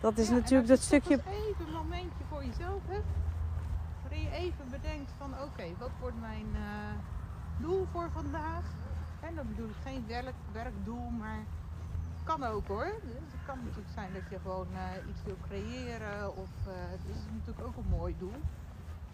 dat 0.00 0.18
is 0.18 0.28
Ja, 0.28 0.34
natuurlijk 0.34 0.70
als 0.70 0.78
dat 0.78 0.78
je 0.78 0.84
stukje... 1.00 1.14
even 1.32 1.66
een 1.66 1.72
momentje 1.72 2.24
voor 2.30 2.44
jezelf 2.44 2.80
hebt. 2.88 3.04
Waarin 4.02 4.22
je 4.22 4.30
even 4.30 4.64
bedenkt 4.70 5.10
van 5.18 5.30
oké, 5.44 5.64
wat 5.78 5.90
wordt 6.00 6.20
mijn 6.20 6.46
eh, 6.54 6.60
doel 7.58 7.86
voor 7.92 8.08
vandaag? 8.12 8.62
En 9.28 9.34
dan 9.34 9.44
bedoel 9.48 9.68
ik 9.68 9.76
geen 9.84 10.04
werk, 10.06 10.34
werkdoel, 10.52 11.10
maar 11.18 11.38
kan 12.24 12.44
ook 12.44 12.66
hoor. 12.66 12.92
Dus 13.02 13.12
het 13.14 13.40
kan 13.46 13.56
natuurlijk 13.64 13.88
zijn 13.94 14.12
dat 14.12 14.22
je 14.30 14.38
gewoon 14.42 14.66
eh, 14.74 15.08
iets 15.08 15.20
wil 15.24 15.36
creëren 15.48 16.36
of 16.36 16.48
eh 16.66 16.72
het 16.90 17.00
is 17.10 17.16
natuurlijk 17.32 17.66
ook 17.66 17.76
een 17.84 17.98
mooi 17.98 18.14
doel. 18.18 18.32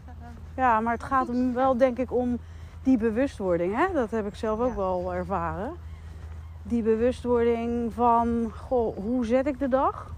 Eh, 0.07 0.13
Ja, 0.57 0.81
maar 0.81 0.93
het 0.93 1.03
gaat 1.03 1.27
hem 1.27 1.55
wel 1.55 1.77
denk 1.77 1.99
ik 1.99 2.13
om 2.13 2.39
die 2.83 2.97
bewustwording. 2.99 3.75
Hè? 3.77 3.87
Dat 3.93 4.11
heb 4.11 4.27
ik 4.27 4.35
zelf 4.35 4.61
ook 4.61 4.69
Ja. 4.69 4.75
wel 4.75 5.15
ervaren. 5.15 5.73
Die 6.63 6.83
bewustwording 6.83 7.93
van, 7.93 8.53
goh, 8.57 8.97
hoe 8.97 9.27
zet 9.27 9.47
ik 9.47 9.59
de 9.59 9.69
dag? 9.69 10.15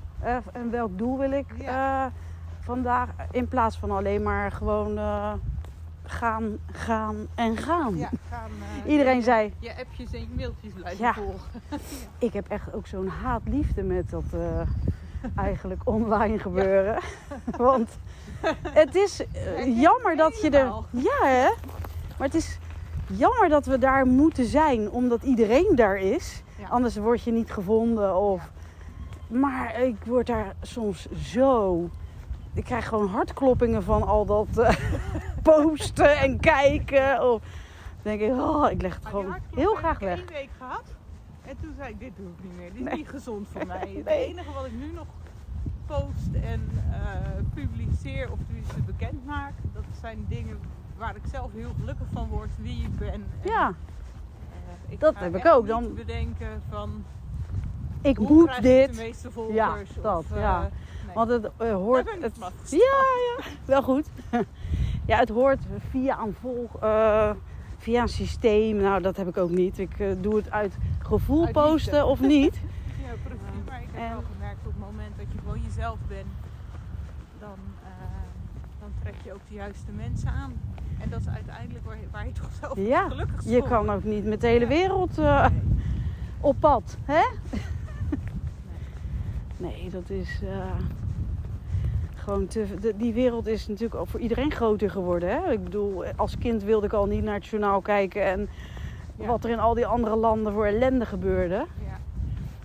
En 0.53 0.71
welk 0.71 0.99
doel 0.99 1.19
wil 1.19 1.31
ik 1.33 1.55
Ja. 1.59 2.13
vandaag? 2.61 3.09
In 3.31 3.49
plaats 3.49 3.79
van 3.79 3.91
alleen 3.91 4.23
maar 4.23 4.53
gewoon 4.53 4.99
gaan, 6.05 6.59
gaan 6.73 7.27
en 7.35 7.57
gaan. 7.57 7.97
ja, 7.97 8.11
gaan, 8.31 8.51
eh, 8.85 8.91
Iedereen 8.93 9.23
zei, 9.23 9.53
je 9.59 9.71
appjes 9.79 10.13
en 10.13 10.21
je 10.21 10.27
mailtjes 10.37 10.73
blijven 10.73 11.05
Ja. 11.05 11.15
volgen. 11.15 11.61
ik 12.19 12.33
heb 12.33 12.49
echt 12.49 12.73
ook 12.75 12.87
zo'n 12.87 13.09
haatliefde 13.09 13.83
met 13.83 14.11
dat 14.11 14.25
eh, 14.33 14.61
eigenlijk 15.37 15.81
online 15.85 16.39
gebeuren. 16.39 16.99
Want 17.57 17.99
het 18.63 18.95
is 18.95 19.27
eh, 19.33 19.81
jammer 19.81 20.17
dat 20.17 20.41
je 20.41 20.51
er... 20.51 20.73
Ja 20.91 21.27
hè? 21.27 21.49
Maar 22.19 22.27
het 22.27 22.35
is 22.35 22.59
jammer 23.07 23.49
dat 23.49 23.67
we 23.67 23.79
daar 23.79 24.07
moeten 24.07 24.45
zijn 24.45 24.91
omdat 24.91 25.23
iedereen 25.23 25.73
daar 25.75 25.97
is. 25.97 26.43
Anders 26.69 26.97
word 26.97 27.23
je 27.23 27.33
niet 27.33 27.51
gevonden 27.51 28.17
of... 28.17 28.51
Maar 29.27 29.81
ik 29.81 29.97
word 30.07 30.27
daar 30.27 30.55
soms 30.63 31.09
zo... 31.13 31.89
Ik 32.55 32.65
krijg 32.65 32.89
gewoon 32.89 33.09
hartkloppingen 33.09 33.83
van 33.83 34.03
al 34.03 34.25
dat... 34.27 34.49
posten 35.45 36.17
en 36.19 36.41
kijken. 36.41 37.23
Of 37.33 37.43
dan 38.03 38.19
denk 38.19 38.21
ik, 38.21 38.31
oh, 38.41 38.71
ik 38.71 38.83
leg 38.83 38.95
het 38.95 39.07
gewoon 39.07 39.35
heel 39.55 39.69
heb 39.71 39.79
graag 39.79 39.95
ik 39.95 40.01
weg. 40.01 40.19
één 40.19 40.27
week 40.33 40.49
gehad. 40.59 40.83
En 41.47 41.57
toen 41.61 41.75
zei 41.77 41.89
ik, 41.93 42.01
dit 42.01 42.13
doe 42.17 42.27
ik 42.27 42.43
niet 42.45 42.57
meer. 42.57 42.69
Dit 42.73 42.81
is 42.81 42.85
Nee. 42.87 42.97
niet 42.97 43.09
gezond 43.09 43.49
voor 43.53 43.67
mij. 43.77 43.93
Het 43.97 44.07
enige 44.07 44.53
wat 44.53 44.67
ik 44.67 44.73
nu 44.73 44.93
nog 44.93 45.07
post 45.87 46.35
en 46.43 46.71
eh, 46.93 47.01
publiceer 47.55 48.31
of 48.33 48.39
tenminste 48.47 48.81
bekend 48.81 49.25
maak, 49.27 49.53
dat 49.73 49.85
zijn 50.01 50.25
dingen 50.29 50.59
waar 50.97 51.17
ik 51.17 51.23
zelf 51.31 51.53
heel 51.53 51.73
gelukkig 51.79 52.07
van 52.13 52.29
word, 52.29 52.51
wie 52.59 52.83
ik 52.85 52.97
ben. 52.99 53.13
En, 53.13 53.27
Ja, 53.43 53.69
eh, 53.69 54.93
ik 54.93 55.01
dat 55.01 55.15
heb 55.19 55.37
ik 55.37 55.47
ook. 55.47 55.67
Dan- 55.67 55.95
bedenken 55.95 56.63
van 56.71 57.05
ik 58.03 58.19
moet 58.19 58.49
ik 58.49 58.55
de 58.57 58.61
dit. 58.63 58.97
meeste 58.97 59.31
volgers. 59.31 59.57
Ja, 59.57 59.73
of, 59.81 60.03
dat, 60.03 60.25
eh, 60.35 60.41
ja. 60.41 60.61
nee. 60.61 60.71
Want 61.15 61.31
het 61.31 61.51
hoort. 61.59 62.07
ik 62.09 62.23
Het, 62.23 62.37
ja, 62.71 62.79
ja, 62.79 63.45
wel 63.65 63.83
goed. 63.83 64.09
Ja, 65.07 65.19
het 65.19 65.29
hoort 65.29 65.61
via 65.91 66.19
een 66.21 66.35
volg. 66.41 66.77
eh, 66.83 67.31
via 67.79 68.03
een 68.03 68.09
systeem. 68.09 68.77
Nou, 68.77 69.03
dat 69.03 69.17
heb 69.17 69.29
ik 69.29 69.37
ook 69.37 69.51
niet. 69.51 69.79
Ik 69.79 69.99
eh, 69.99 70.09
doe 70.21 70.37
het 70.37 70.51
uit 70.51 70.77
gevoel 70.99 71.45
Uit 71.45 71.53
posten 71.53 72.07
of 72.07 72.21
niet. 72.21 72.61
Ja, 73.05 73.11
precies. 73.23 73.65
Maar 73.69 73.81
ik 73.83 73.89
heb 73.93 74.03
En- 74.03 74.11
wel 74.11 74.23
gemerkt 74.33 74.59
op 74.67 74.73
het 74.73 74.81
moment 74.81 75.17
dat 75.17 75.27
je 75.33 75.39
gewoon 75.39 75.61
jezelf 75.67 75.99
bent, 76.09 76.27
dan, 77.41 77.57
eh, 77.83 77.91
dan 78.81 78.89
trek 79.03 79.15
je 79.25 79.33
ook 79.33 79.41
de 79.49 79.55
juiste 79.55 79.93
mensen 79.93 80.29
aan. 80.31 80.53
En 80.99 81.11
dat 81.11 81.21
is 81.21 81.29
uiteindelijk 81.29 81.85
waar 81.85 81.97
je, 81.97 82.07
waar 82.13 82.27
je 82.27 82.33
toch 82.33 82.51
zelf 82.61 82.79
Ja, 82.79 83.09
gelukkig 83.09 83.45
Je 83.45 83.63
kan 83.63 83.91
ook 83.91 84.05
niet 84.05 84.25
met 84.25 84.41
de 84.41 84.47
hele 84.47 84.67
wereld 84.67 85.19
op 86.41 86.57
pad, 86.61 86.97
hè? 87.05 87.23
Nee, 89.57 89.91
dat 89.91 90.11
is 90.11 90.41
gewoon 92.25 92.47
te. 92.47 92.65
de- 92.81 92.95
die 92.97 93.13
wereld 93.13 93.47
is 93.47 93.67
natuurlijk 93.69 94.01
ook 94.01 94.09
voor 94.09 94.21
iedereen 94.21 94.51
groter 94.53 94.91
geworden. 94.91 95.29
Hè? 95.29 95.53
Ik 95.53 95.65
bedoel, 95.65 96.05
als 96.17 96.39
kind 96.39 96.63
wilde 96.63 96.87
ik 96.87 96.93
al 96.93 97.07
niet 97.07 97.23
naar 97.23 97.35
het 97.35 97.47
journaal 97.47 97.81
kijken 97.81 98.25
en 98.25 98.49
Ja. 99.17 99.27
wat 99.27 99.45
er 99.45 99.51
in 99.51 99.59
al 99.59 99.75
die 99.75 99.87
andere 99.87 100.17
landen 100.17 100.53
voor 100.53 100.65
ellende 100.67 101.07
gebeurde. 101.07 101.55
Ja, 101.55 101.97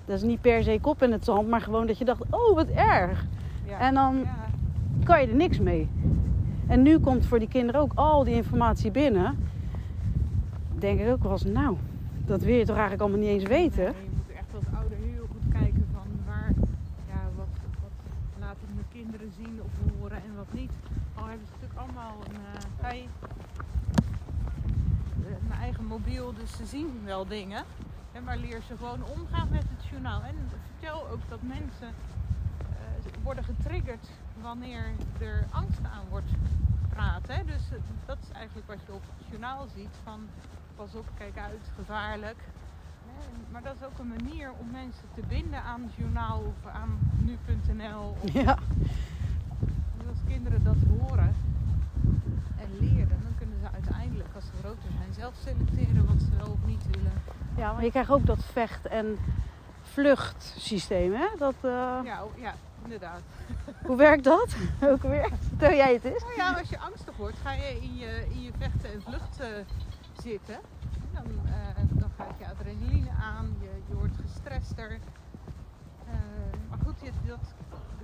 Dat 0.06 0.16
is 0.16 0.24
niet 0.24 0.42
per 0.42 0.64
se 0.64 0.78
kop 0.82 1.04
in 1.04 1.12
het 1.12 1.24
zand, 1.26 1.48
maar 1.50 1.62
gewoon 1.62 1.88
dat 1.88 1.98
je 1.98 2.06
dacht: 2.06 2.22
oh, 2.30 2.56
wat 2.56 2.68
erg. 2.68 3.26
ja. 3.66 3.80
En 3.80 3.94
dan 3.94 4.26
kan 5.04 5.22
je 5.22 5.28
er 5.28 5.36
niks 5.36 5.60
mee. 5.60 5.88
En 6.68 6.82
nu 6.82 7.00
komt 7.00 7.26
voor 7.26 7.40
die 7.40 7.48
kinderen 7.48 7.82
ook 7.82 7.92
al 7.96 8.24
die 8.24 8.36
informatie 8.36 8.92
binnen. 8.92 9.38
Denk 10.78 11.00
ik 11.00 11.10
ook 11.12 11.24
wel 11.24 11.32
eens, 11.32 11.44
nou, 11.46 11.76
dat 12.26 12.42
wil 12.42 12.56
je 12.56 12.66
toch 12.66 12.78
eigenlijk 12.78 13.02
allemaal 13.02 13.20
niet 13.20 13.30
eens 13.40 13.44
weten. 13.50 13.84
Nee, 13.84 13.94
je 13.94 14.10
moet 14.16 14.36
echt 14.38 14.48
als 14.56 14.64
ouder 14.80 14.98
heel 14.98 15.26
goed 15.32 15.52
kijken 15.62 15.86
van 15.94 16.08
waar, 16.26 16.52
ja, 17.08 17.22
wat, 17.38 17.48
wat 17.82 17.92
laat 18.40 18.56
ik 18.66 18.70
mijn 18.74 18.86
kinderen 18.92 19.30
zien 19.38 19.60
of 19.66 19.72
horen 20.00 20.18
en 20.18 20.34
wat 20.38 20.49
niet. 20.60 20.72
Al 21.16 21.26
hebben 21.26 21.48
ze 21.48 21.54
natuurlijk 21.54 21.80
allemaal 21.80 22.16
een, 22.28 22.36
eh, 22.86 22.90
eh, 22.90 23.08
eigen 25.60 25.86
mobiel, 25.86 26.34
dus 26.34 26.58
ze 26.58 26.66
zien 26.66 27.02
wel 27.06 27.28
dingen. 27.28 27.64
Hè, 28.12 28.22
maar 28.22 28.38
leer 28.38 28.62
ze 28.68 28.78
gewoon 28.78 29.04
omgaan 29.04 29.50
met 29.50 29.62
het 29.62 29.86
journaal. 29.90 30.22
En 30.22 30.36
vertel 30.80 31.08
ook 31.08 31.30
dat 31.30 31.42
mensen 31.42 31.88
eh, 31.88 33.24
worden 33.24 33.44
getriggerd 33.44 34.10
wanneer 34.42 34.84
er 35.20 35.46
angst 35.52 35.84
aan 35.84 36.06
wordt 36.10 36.32
gepraat. 36.82 37.28
Hè? 37.28 37.46
Dus 37.46 37.62
dat 38.06 38.18
is 38.22 38.32
eigenlijk 38.32 38.68
wat 38.68 38.78
je 38.86 38.94
op 38.94 39.04
het 39.18 39.28
journaal 39.30 39.68
ziet 39.76 39.96
van 40.04 40.20
pas 40.76 40.96
op, 40.96 41.06
kijk 41.18 41.38
uit, 41.38 41.72
gevaarlijk. 41.76 42.38
Maar 43.52 43.64
dat 43.64 43.76
is 43.76 43.86
ook 43.86 44.00
een 44.00 44.08
manier 44.08 44.52
om 44.60 44.72
mensen 44.72 45.08
te 45.14 45.22
binden 45.28 45.64
aan 45.64 45.92
journaal 45.98 46.40
of 46.40 46.72
aan 46.72 47.00
nu.nl. 47.18 48.18
Ja, 48.34 48.58
kinderen 50.30 50.64
dat 50.64 50.76
horen 50.90 51.36
en 52.58 52.70
leren, 52.80 53.08
dan 53.24 53.34
kunnen 53.38 53.60
ze 53.60 53.68
uiteindelijk, 53.74 54.30
als 54.36 54.44
ze 54.46 54.52
groter 54.60 54.90
zijn, 54.98 55.14
zelf 55.14 55.34
selecteren 55.44 56.06
wat 56.06 56.20
ze 56.22 56.38
wel 56.38 56.52
of 56.52 56.66
niet 56.66 56.84
willen. 56.92 57.12
ja 57.58 57.74
maar 57.74 57.84
je 57.84 57.90
krijgt 57.90 58.10
ook 58.10 58.26
dat 58.26 58.44
vecht- 58.46 58.88
en 58.88 59.18
vluchtsysteem, 59.82 61.14
hè? 61.14 61.28
Dat, 61.38 61.56
eh, 61.62 62.00
Ja, 62.04 62.24
ja 62.36 62.54
inderdaad. 62.84 63.22
Hoe 63.86 63.96
werkt 63.98 64.24
dat? 64.24 64.56
ook 64.92 65.02
weer? 65.02 65.30
Vertel 65.48 65.74
jij 65.74 65.94
het 65.94 66.04
eens? 66.04 66.24
Nou 66.24 66.36
ja, 66.36 66.54
als 66.54 66.70
je 66.70 66.80
angstig 66.80 67.16
wordt, 67.18 67.38
ga 67.44 67.52
je 67.52 67.80
in 67.82 67.96
je, 67.98 68.26
in 68.32 68.42
je 68.42 68.52
vechten 68.58 68.94
en 68.94 69.02
vlucht 69.02 69.40
eh, 69.40 69.48
zitten. 70.24 70.58
Dan, 71.14 71.26
eh, 71.46 71.84
dan 71.90 72.10
gaat 72.18 72.36
je 72.40 72.46
adrenaline 72.48 73.10
aan, 73.22 73.56
je, 73.60 73.70
je 73.88 73.96
wordt 73.96 74.16
gestrester. 74.22 75.00
Maar 76.70 76.80
goed, 76.86 76.96
je, 77.04 77.12
dat 77.28 77.54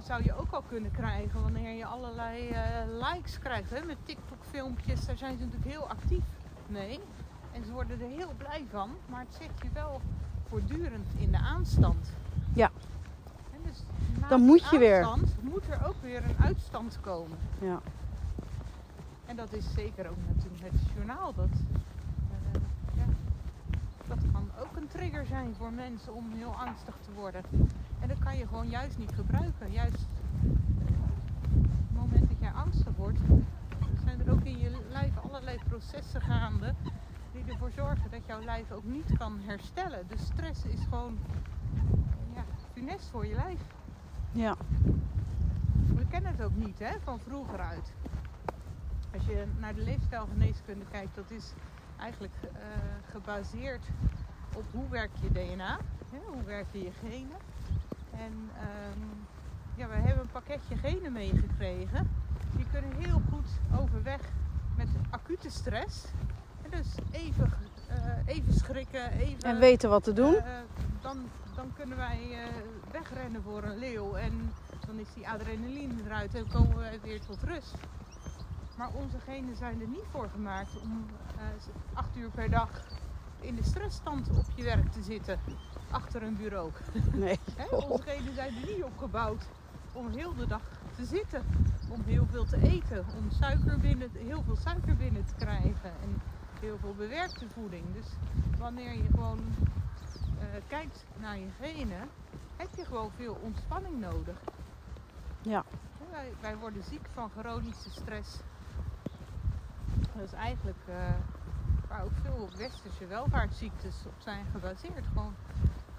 zou 0.05 0.23
je 0.23 0.37
ook 0.37 0.51
al 0.51 0.61
kunnen 0.61 0.91
krijgen 0.91 1.41
wanneer 1.41 1.77
je 1.77 1.85
allerlei 1.85 2.49
eh, 2.49 2.61
likes 2.87 3.39
krijgt. 3.39 3.69
Hè? 3.69 3.85
Met 3.85 3.97
TikTok-filmpjes, 4.03 5.05
daar 5.05 5.17
zijn 5.17 5.37
ze 5.37 5.43
natuurlijk 5.43 5.71
heel 5.71 5.89
actief 5.89 6.23
mee. 6.67 6.99
En 7.51 7.65
ze 7.65 7.71
worden 7.71 8.01
er 8.01 8.07
heel 8.07 8.31
blij 8.37 8.65
van, 8.71 8.89
maar 9.05 9.19
het 9.19 9.35
zet 9.39 9.51
je 9.61 9.69
wel 9.73 10.01
voortdurend 10.49 11.07
in 11.17 11.31
de 11.31 11.37
aanstand. 11.37 12.09
Ja. 12.53 12.71
En 13.53 13.59
dus 13.63 13.83
Dan 14.29 14.41
moet 14.41 14.69
je 14.69 14.77
weer. 14.77 15.03
aanstand 15.03 15.43
moet 15.43 15.67
er 15.69 15.87
ook 15.87 16.01
weer 16.01 16.23
een 16.23 16.35
uitstand 16.39 16.97
komen. 17.01 17.37
Ja. 17.59 17.79
En 19.25 19.35
dat 19.35 19.53
is 19.53 19.73
zeker 19.73 20.09
ook 20.09 20.17
natuurlijk 20.35 20.63
het 20.71 20.81
journaal. 20.95 21.33
Dat, 21.33 21.49
eh, 21.49 22.61
ja, 22.95 23.05
dat 24.07 24.17
kan 24.31 24.49
ook 24.59 24.75
een 24.75 24.87
trigger 24.87 25.25
zijn 25.25 25.55
voor 25.57 25.71
mensen 25.71 26.13
om 26.13 26.25
heel 26.33 26.55
angstig 26.55 26.95
te 27.05 27.11
worden. 27.15 27.41
En 28.05 28.11
dat 28.11 28.23
kan 28.23 28.37
je 28.37 28.47
gewoon 28.47 28.69
juist 28.69 28.97
niet 28.97 29.11
gebruiken. 29.15 29.71
Juist 29.71 30.07
op 30.43 31.67
het 31.87 31.93
moment 31.93 32.29
dat 32.29 32.39
jij 32.39 32.51
angstig 32.51 32.95
wordt, 32.95 33.19
zijn 34.03 34.19
er 34.19 34.31
ook 34.31 34.43
in 34.43 34.59
je 34.59 34.71
lijf 34.89 35.17
allerlei 35.17 35.57
processen 35.67 36.21
gaande 36.21 36.73
die 37.31 37.43
ervoor 37.47 37.71
zorgen 37.71 38.11
dat 38.11 38.25
jouw 38.25 38.41
lijf 38.41 38.71
ook 38.71 38.83
niet 38.83 39.17
kan 39.17 39.39
herstellen. 39.39 40.07
Dus 40.07 40.25
stress 40.25 40.65
is 40.65 40.79
gewoon 40.89 41.17
ja, 42.35 42.43
funest 42.73 43.09
voor 43.09 43.25
je 43.25 43.35
lijf. 43.35 43.59
Ja. 44.31 44.55
We 45.95 46.05
kennen 46.07 46.31
het 46.31 46.41
ook 46.41 46.55
niet 46.55 46.79
hè, 46.79 46.99
van 47.03 47.19
vroeger 47.19 47.59
uit. 47.59 47.93
Als 49.13 49.25
je 49.25 49.45
naar 49.59 49.75
de 49.75 49.81
leefstijlgeneeskunde 49.83 50.85
kijkt, 50.91 51.15
dat 51.15 51.31
is 51.31 51.53
eigenlijk 51.99 52.35
eh, 52.41 52.49
gebaseerd 53.09 53.85
op 54.55 54.65
hoe 54.71 54.89
werkt 54.89 55.19
je 55.19 55.31
DNA, 55.31 55.77
hè, 56.11 56.17
hoe 56.33 56.43
werken 56.43 56.79
je 56.79 56.91
genen. 56.91 57.53
En 58.19 58.49
ehm, 58.57 58.99
ja, 59.75 59.87
we 59.87 59.93
hebben 59.93 60.23
een 60.23 60.31
pakketje 60.31 60.75
genen 60.75 61.11
meegekregen. 61.11 62.09
Die 62.55 62.65
kunnen 62.71 62.91
heel 62.97 63.21
goed 63.31 63.79
overweg 63.79 64.21
met 64.77 64.87
acute 65.09 65.49
stress. 65.49 66.05
En 66.61 66.69
dus 66.69 66.87
even, 67.11 67.51
eh, 67.87 68.35
even 68.35 68.53
schrikken, 68.53 69.11
even... 69.11 69.43
En 69.43 69.59
weten 69.59 69.89
wat 69.89 70.03
te 70.03 70.13
doen. 70.13 70.35
eh, 70.35 70.43
dan, 71.01 71.17
dan 71.55 71.73
kunnen 71.75 71.97
wij 71.97 72.19
eh, 72.31 72.47
wegrennen 72.91 73.41
voor 73.41 73.63
een 73.63 73.77
leeuw 73.77 74.13
en 74.15 74.51
dan 74.87 74.99
is 74.99 75.07
die 75.15 75.27
adrenaline 75.29 75.93
eruit 76.05 76.35
en 76.35 76.47
komen 76.47 76.77
wij 76.77 76.99
weer 77.03 77.21
tot 77.21 77.43
rust. 77.43 77.73
Maar 78.77 78.89
onze 78.93 79.19
genen 79.25 79.55
zijn 79.55 79.81
er 79.81 79.87
niet 79.87 80.05
voor 80.11 80.29
gemaakt 80.29 80.81
om 80.81 81.05
acht 81.93 82.15
uur 82.17 82.29
per 82.29 82.49
dag 82.49 82.69
in 83.45 83.55
de 83.55 83.63
stressstand 83.63 84.29
op 84.29 84.45
je 84.55 84.63
werk 84.63 84.91
te 84.91 85.03
zitten 85.03 85.39
achter 85.91 86.23
een 86.23 86.37
bureau. 86.37 86.71
Nee. 87.13 87.39
Onze 87.69 88.03
genen 88.03 88.33
zijn 88.33 88.53
er 88.55 88.67
niet 88.67 88.83
opgebouwd 88.83 89.47
om 89.91 90.09
heel 90.09 90.35
de 90.35 90.47
dag 90.47 90.61
te 90.95 91.05
zitten, 91.05 91.43
om 91.89 92.01
heel 92.05 92.25
veel 92.31 92.45
te 92.45 92.61
eten, 92.61 93.05
om 93.17 93.31
suiker 93.31 93.79
binnen, 93.79 94.09
heel 94.13 94.43
veel 94.43 94.55
suiker 94.55 94.95
binnen 94.95 95.25
te 95.25 95.33
krijgen 95.35 95.91
en 96.01 96.21
heel 96.59 96.77
veel 96.77 96.93
bewerkte 96.93 97.49
voeding. 97.49 97.83
Dus 97.93 98.05
wanneer 98.57 98.93
je 98.93 99.07
gewoon 99.11 99.39
eh, 100.39 100.45
kijkt 100.67 101.05
naar 101.19 101.37
je 101.37 101.47
genen, 101.61 102.09
heb 102.57 102.67
je 102.75 102.85
gewoon 102.85 103.11
veel 103.15 103.37
ontspanning 103.41 103.99
nodig. 103.99 104.37
Ja. 105.41 105.63
Wij, 106.11 106.33
wij 106.41 106.57
worden 106.57 106.83
ziek 106.83 107.07
van 107.13 107.29
chronische 107.37 107.89
stress. 107.89 108.37
Dat 110.15 110.23
is 110.23 110.33
eigenlijk 110.33 110.83
eh, 110.87 111.09
waar 111.95 112.03
ook 112.03 112.11
veel 112.23 112.49
westerse 112.57 113.07
welvaartsziektes 113.07 113.95
op 114.05 114.13
zijn 114.17 114.45
gebaseerd. 114.51 115.05
Gewoon 115.13 115.35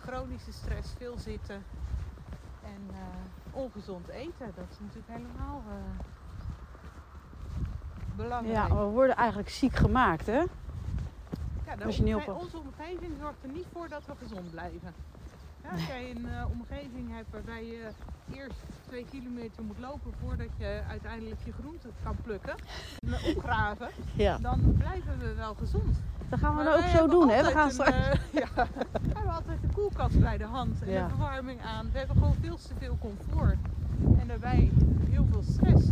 chronische 0.00 0.52
stress, 0.52 0.92
veel 0.98 1.18
zitten 1.18 1.62
en 2.64 2.80
eh, 2.90 2.96
ongezond 3.56 4.08
eten. 4.08 4.52
Dat 4.54 4.64
is 4.70 4.78
natuurlijk 4.78 5.08
helemaal 5.08 5.62
eh, 5.68 5.74
belangrijk. 8.16 8.56
Ja, 8.68 8.68
we 8.76 8.84
worden 8.84 9.16
eigenlijk 9.16 9.48
ziek 9.48 9.76
gemaakt, 9.76 10.26
hè? 10.26 10.42
Ja, 11.66 11.76
de 11.76 11.84
Als 11.84 11.96
je 11.96 12.02
niet 12.02 12.14
omge- 12.14 12.30
oppast. 12.30 12.44
onze 12.54 12.58
omgeving 12.68 13.12
zorgt 13.20 13.42
er 13.42 13.48
niet 13.50 13.66
voor 13.72 13.88
dat 13.88 14.06
we 14.06 14.12
gezond 14.18 14.50
blijven. 14.50 14.94
Ja, 15.62 15.70
als 15.70 15.86
jij 15.86 16.10
een 16.10 16.28
eh, 16.28 16.44
omgeving 16.50 17.14
hebt 17.14 17.30
waarbij 17.30 17.64
je 17.64 17.88
eerst 18.34 18.56
twee 18.86 19.06
kilometer 19.10 19.64
moet 19.64 19.78
lopen 19.78 20.12
voordat 20.22 20.48
je 20.58 20.80
uiteindelijk 20.88 21.40
je 21.44 21.52
groenten 21.52 21.90
kan 22.02 22.16
plukken 22.22 22.54
en 23.06 23.12
eh, 23.12 23.36
opgraven, 23.36 23.88
Ja. 24.26 24.38
dan 24.38 24.74
blijven 24.78 25.18
we 25.18 25.34
wel 25.34 25.54
gezond. 25.54 25.96
Dat 26.28 26.38
gaan 26.38 26.56
we 26.56 26.64
dan 26.64 26.72
ook 26.72 26.88
zo 26.96 27.06
doen, 27.08 27.28
hè? 27.28 27.42
We 27.42 27.50
gaan 27.50 27.64
een, 27.66 27.72
straks... 27.72 27.90
eh, 27.96 28.12
ja, 28.42 28.48
we 28.54 29.12
hebben 29.14 29.34
altijd 29.34 29.60
de 29.60 29.68
koelkast 29.74 30.20
bij 30.20 30.36
de 30.38 30.44
hand 30.44 30.82
en 30.82 30.90
Ja. 30.90 31.02
de 31.02 31.08
verwarming 31.08 31.60
aan. 31.62 31.90
We 31.92 31.98
hebben 31.98 32.16
gewoon 32.16 32.34
veel 32.40 32.56
te 32.56 32.74
veel 32.78 32.96
comfort. 33.00 33.56
En 34.18 34.26
daarbij 34.26 34.70
heel 35.10 35.26
veel 35.30 35.42
stress. 35.42 35.86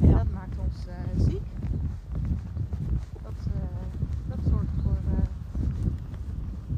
En 0.00 0.08
Ja. 0.08 0.16
dat 0.16 0.30
maakt 0.32 0.58
ons 0.58 0.86
eh, 0.86 0.94
ziek. 1.24 1.42
Dat, 3.22 3.32
dat 4.28 4.38
zorgt 4.48 4.66
voor 4.82 4.96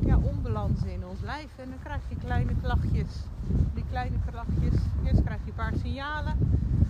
ja, 0.06 0.16
onbalans 0.22 0.82
in 0.84 1.04
ons 1.06 1.20
lijf. 1.20 1.58
En 1.58 1.68
dan 1.68 1.78
krijg 1.82 2.00
je 2.08 2.16
kleine 2.16 2.52
klachtjes. 2.62 3.24
Die 3.74 3.84
kleine 3.90 4.16
klachtjes, 4.30 4.80
eerst 5.04 5.22
krijg 5.24 5.40
je 5.44 5.50
een 5.50 5.54
paar 5.56 5.72
signalen. 5.82 6.36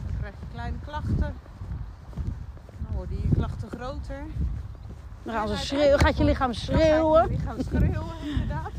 Dan 0.06 0.16
krijg 0.18 0.34
je 0.40 0.46
kleine 0.52 0.76
klachten. 0.84 1.34
Dan 2.84 2.94
worden 2.94 3.16
je 3.22 3.28
klachten 3.34 3.68
groter. 3.70 4.22
Dan 5.22 5.34
gaan 5.34 5.48
ze 5.48 5.54
En 5.54 5.60
schreeuwen, 5.60 5.98
gaat 6.00 6.16
je 6.16 6.24
lichaam 6.24 6.52
schreeuwen. 6.52 7.22
je 7.22 7.36
lichaam 7.36 7.62
schreeuwen, 7.62 8.14
inderdaad. 8.24 8.72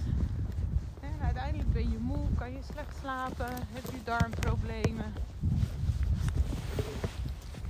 En 1.00 1.10
uiteindelijk 1.22 1.74
ben 1.74 1.92
je 1.92 1.98
moe, 2.00 2.26
kan 2.38 2.52
je 2.52 2.60
slecht 2.74 2.96
slapen, 3.02 3.48
heb 3.74 3.86
je 3.92 3.98
darmproblemen. 4.04 5.14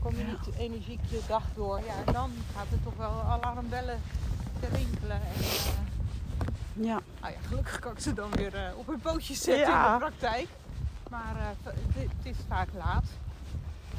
Kom 0.01 0.15
je 0.15 0.23
niet 0.23 0.55
energiek 0.57 0.99
je 1.09 1.21
dag 1.27 1.43
door. 1.55 1.77
Ja, 1.79 1.93
en 2.05 2.13
dan 2.13 2.29
gaat 2.55 2.65
er 2.71 2.83
toch 2.83 2.95
wel 2.97 3.21
alarmbellen 3.21 3.99
te 4.59 4.67
rinkelen. 4.75 5.15
En, 5.15 5.39
eh, 5.41 6.85
Ja, 6.85 6.99
nou 7.23 7.35
ja, 7.35 7.41
gelukkig 7.47 7.79
kan 7.79 7.91
ik 7.91 7.99
ze 7.99 8.13
dan 8.13 8.31
weer 8.31 8.55
eh, 8.55 8.77
op 8.77 8.87
hun 8.87 8.99
pootjes 8.99 9.41
zetten 9.41 9.67
Ja. 9.67 9.87
in 9.87 9.93
de 9.93 9.99
praktijk. 9.99 10.47
Maar 11.09 11.35
eh, 11.37 11.45
het, 11.63 11.75
het 11.95 12.25
is 12.25 12.35
vaak 12.47 12.67
laat. 12.73 13.03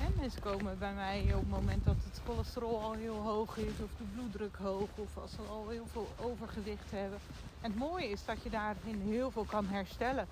En 0.01 0.13
mensen 0.21 0.41
komen 0.43 0.79
bij 0.79 0.93
mij 0.93 1.21
op 1.35 1.41
het 1.41 1.51
moment 1.51 1.85
dat 1.85 1.95
het 2.05 2.21
cholesterol 2.27 2.81
al 2.83 2.93
heel 2.93 3.17
hoog 3.23 3.57
is, 3.57 3.73
of 3.83 3.91
de 3.99 4.05
bloeddruk 4.15 4.57
hoog, 4.57 4.89
of 4.95 5.17
als 5.23 5.31
ze 5.31 5.39
al 5.51 5.69
heel 5.69 5.87
veel 5.93 6.09
overgewicht 6.21 6.91
hebben. 6.91 7.19
En 7.61 7.71
het 7.71 7.79
mooie 7.79 8.09
is 8.11 8.25
dat 8.25 8.43
je 8.43 8.51
daarin 8.51 9.01
heel 9.05 9.31
veel 9.31 9.45
kan 9.45 9.67
herstellen 9.67 10.27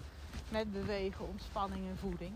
met 0.49 0.73
bewegen, 0.73 1.29
ontspanning 1.29 1.89
en 1.89 1.99
voeding. 1.99 2.33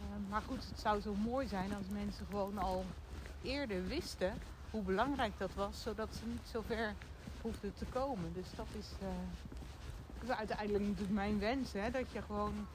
Eh, 0.00 0.30
maar 0.30 0.42
goed, 0.46 0.64
het 0.70 0.80
zou 0.80 1.00
zo 1.00 1.14
mooi 1.14 1.48
zijn 1.48 1.74
als 1.74 1.86
mensen 1.88 2.26
gewoon 2.30 2.58
al 2.58 2.84
eerder 3.42 3.86
wisten 3.86 4.32
hoe 4.70 4.82
belangrijk 4.82 5.32
dat 5.38 5.50
was, 5.54 5.82
zodat 5.82 6.08
ze 6.14 6.20
niet 6.26 6.48
zo 6.52 6.62
ver 6.66 6.94
hoefden 7.42 7.74
te 7.78 7.84
komen. 7.84 8.32
Dus 8.34 8.46
dat 8.56 8.66
is, 8.78 8.86
eh, 9.00 9.06
dat 10.20 10.30
is 10.30 10.36
uiteindelijk 10.36 10.84
natuurlijk 10.84 11.14
mijn 11.14 11.38
wens, 11.38 11.72
hè, 11.72 11.90
dat 11.90 12.12
je 12.12 12.22
gewoon 12.22 12.66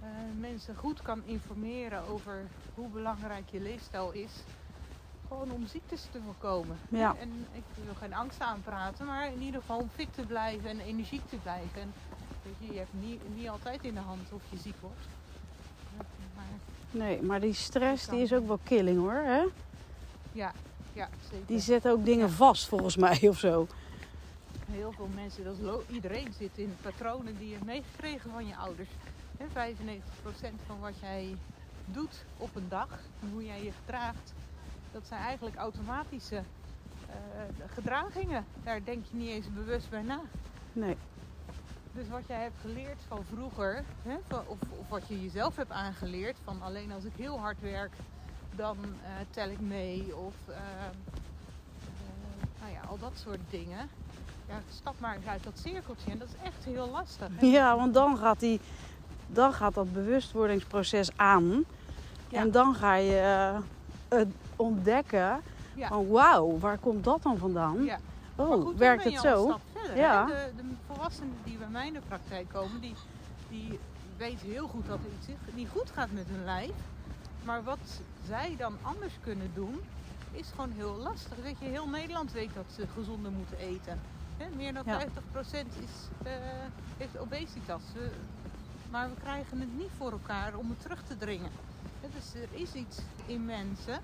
eh, 0.00 0.08
mensen 0.40 0.76
goed 0.76 1.02
kan 1.02 1.22
informeren 1.24 2.06
over 2.08 2.42
hoe 2.74 2.88
belangrijk 2.88 3.50
je 3.50 3.60
leefstijl 3.60 4.12
is. 4.12 4.30
Gewoon 5.28 5.50
om 5.50 5.66
ziektes 5.66 6.06
te 6.12 6.18
voorkomen. 6.24 6.78
Ja. 6.88 7.16
En 7.20 7.46
ik 7.52 7.62
wil 7.84 7.94
geen 7.94 8.14
angst 8.14 8.40
aanpraten, 8.40 9.06
maar 9.06 9.32
in 9.32 9.42
ieder 9.42 9.60
geval 9.60 9.78
om 9.78 9.90
fit 9.94 10.14
te 10.14 10.22
blijven 10.22 10.70
en 10.70 10.80
energiek 10.80 11.28
te 11.28 11.36
blijven. 11.36 11.80
En 11.80 11.92
weet 12.42 12.54
je, 12.58 12.72
je 12.72 12.78
hebt 12.78 12.94
niet, 13.00 13.20
niet 13.36 13.48
altijd 13.48 13.84
in 13.84 13.94
de 13.94 14.00
hand 14.00 14.32
of 14.32 14.42
je 14.50 14.58
ziek 14.58 14.76
wordt. 14.80 15.06
Maar 16.34 16.44
nee, 16.90 17.22
maar 17.22 17.40
die 17.40 17.52
stress 17.54 18.08
die 18.08 18.20
is 18.20 18.32
ook 18.32 18.46
wel 18.46 18.58
killing 18.62 18.98
hoor. 18.98 19.22
Hè? 19.24 19.44
ja, 20.32 20.52
ja, 20.92 21.08
zeker. 21.30 21.46
Die 21.46 21.60
zet 21.60 21.88
ook 21.88 22.04
dingen 22.04 22.30
vast 22.30 22.68
volgens 22.68 22.96
mij 22.96 23.18
of 23.28 23.38
zo. 23.38 23.66
Heel 24.70 24.92
veel 24.92 25.08
mensen, 25.14 25.44
dat 25.44 25.58
is 25.58 25.94
iedereen 25.94 26.32
zit 26.32 26.58
in 26.58 26.76
patronen 26.82 27.38
die 27.38 27.48
je 27.48 27.58
meegekregen 27.64 28.30
van 28.30 28.46
je 28.46 28.56
ouders. 28.56 28.88
Hè, 29.38 29.46
95% 29.46 30.60
van 30.66 30.80
wat 30.80 30.98
jij 31.00 31.36
doet 31.84 32.24
op 32.36 32.54
een 32.54 32.68
dag, 32.68 32.88
en 33.20 33.30
hoe 33.30 33.44
jij 33.44 33.64
je 33.64 33.72
gedraagt, 33.72 34.32
dat 34.92 35.06
zijn 35.06 35.20
eigenlijk 35.20 35.56
automatische 35.56 36.42
eh, 37.06 37.66
gedragingen. 37.74 38.44
Daar 38.64 38.84
denk 38.84 39.04
je 39.10 39.16
niet 39.16 39.28
eens 39.28 39.52
bewust 39.52 39.90
bij 39.90 40.02
na. 40.02 40.20
Nee, 40.72 40.96
Dus 41.92 42.08
wat 42.08 42.26
jij 42.26 42.42
hebt 42.42 42.60
geleerd 42.60 43.00
van 43.08 43.24
vroeger, 43.24 43.84
of, 44.46 44.58
of 44.78 44.88
wat 44.88 45.08
je 45.08 45.22
jezelf 45.22 45.56
hebt 45.56 45.70
aangeleerd, 45.70 46.36
van 46.44 46.62
alleen 46.62 46.92
als 46.92 47.04
ik 47.04 47.12
heel 47.16 47.38
hard 47.38 47.60
werk, 47.60 47.92
dan 48.54 48.76
eh, 48.82 49.10
tel 49.30 49.48
ik 49.48 49.60
mee. 49.60 50.16
Of 50.16 50.34
eh, 50.48 50.56
nou 52.60 52.72
ja, 52.72 52.80
al 52.80 52.98
dat 52.98 53.12
soort 53.18 53.50
dingen. 53.50 53.88
Ja, 54.48 54.62
stap 54.70 54.94
maar 54.98 55.14
eens 55.16 55.26
uit 55.26 55.44
dat 55.44 55.58
cirkeltje 55.58 56.10
en 56.10 56.18
dat 56.18 56.28
is 56.28 56.34
echt 56.42 56.64
heel 56.64 56.88
lastig. 56.90 57.28
hè. 57.36 57.46
ja, 57.46 57.76
want 57.76 57.94
dan 57.94 58.16
gaat, 58.16 58.40
die, 58.40 58.60
dan 59.26 59.52
gaat 59.52 59.74
dat 59.74 59.92
bewustwordingsproces 59.92 61.10
aan. 61.16 61.64
Ja. 62.28 62.40
En 62.40 62.50
dan 62.50 62.74
ga 62.74 62.94
je 62.94 63.18
eh, 63.18 63.58
het 64.18 64.28
ontdekken 64.56 65.40
Ja. 65.74 65.88
van 65.88 66.08
wauw, 66.08 66.58
waar 66.58 66.78
komt 66.78 67.04
dat 67.04 67.22
dan 67.22 67.38
vandaan? 67.38 67.84
Ja. 67.84 67.98
Oh, 68.36 68.62
goed, 68.64 68.76
werkt 68.76 69.04
het 69.04 69.20
zo? 69.20 69.58
verder, 69.72 69.96
Ja. 69.96 70.26
De, 70.26 70.50
de 70.56 70.62
volwassenen 70.86 71.34
die 71.44 71.56
bij 71.58 71.68
mij 71.68 71.86
in 71.86 71.92
de 71.92 72.00
praktijk 72.08 72.48
komen, 72.48 72.80
die, 72.80 72.94
die 73.48 73.78
weten 74.16 74.46
heel 74.50 74.66
goed 74.68 74.86
dat 74.86 74.98
er 74.98 75.10
iets 75.18 75.54
niet 75.54 75.68
goed 75.68 75.90
gaat 75.94 76.12
met 76.12 76.26
hun 76.28 76.44
lijf. 76.44 76.72
Maar 77.44 77.62
wat 77.62 78.00
zij 78.26 78.54
dan 78.58 78.76
anders 78.82 79.12
kunnen 79.22 79.50
doen, 79.54 79.80
is 80.32 80.46
gewoon 80.50 80.72
heel 80.76 80.96
lastig. 80.96 81.36
Weet 81.42 81.56
je, 81.58 81.64
heel 81.64 81.88
Nederland 81.88 82.32
weet 82.32 82.54
dat 82.54 82.64
ze 82.76 82.86
gezonder 82.94 83.30
moeten 83.32 83.58
eten. 83.58 84.00
Hè, 84.36 84.48
meer 84.56 84.72
dan 84.72 84.82
Ja. 84.86 84.98
50% 85.00 85.76
is, 85.76 86.08
eh, 86.22 86.32
heeft 86.96 87.18
obesitas. 87.18 87.92
We- 87.92 88.10
maar 88.90 89.08
we 89.10 89.16
krijgen 89.16 89.60
het 89.60 89.72
niet 89.72 89.92
voor 89.96 90.12
elkaar 90.12 90.54
om 90.54 90.70
het 90.70 90.80
terug 90.80 91.02
te 91.02 91.16
dringen. 91.16 91.50
Dus 92.00 92.34
er 92.34 92.52
is 92.52 92.74
iets 92.74 92.98
in 93.24 93.44
mensen 93.44 94.00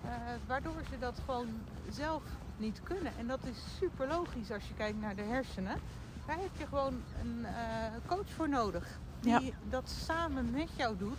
eh, 0.00 0.10
waardoor 0.46 0.84
ze 0.90 0.98
dat 0.98 1.18
gewoon 1.24 1.48
zelf 1.88 2.22
niet 2.56 2.82
kunnen. 2.82 3.16
En 3.16 3.26
dat 3.26 3.44
is 3.44 3.76
super 3.76 4.06
logisch 4.08 4.50
als 4.50 4.68
je 4.68 4.74
kijkt 4.74 4.98
naar 5.00 5.14
de 5.16 5.22
hersenen. 5.22 5.80
Daar 6.26 6.36
heb 6.38 6.56
je 6.56 6.66
gewoon 6.66 7.02
een 7.20 7.44
eh, 7.44 7.92
coach 8.06 8.30
voor 8.30 8.48
nodig. 8.48 8.98
Die 9.20 9.40
Ja. 9.40 9.52
dat 9.68 9.88
samen 9.88 10.50
met 10.50 10.76
jou 10.76 10.96
doet. 10.96 11.18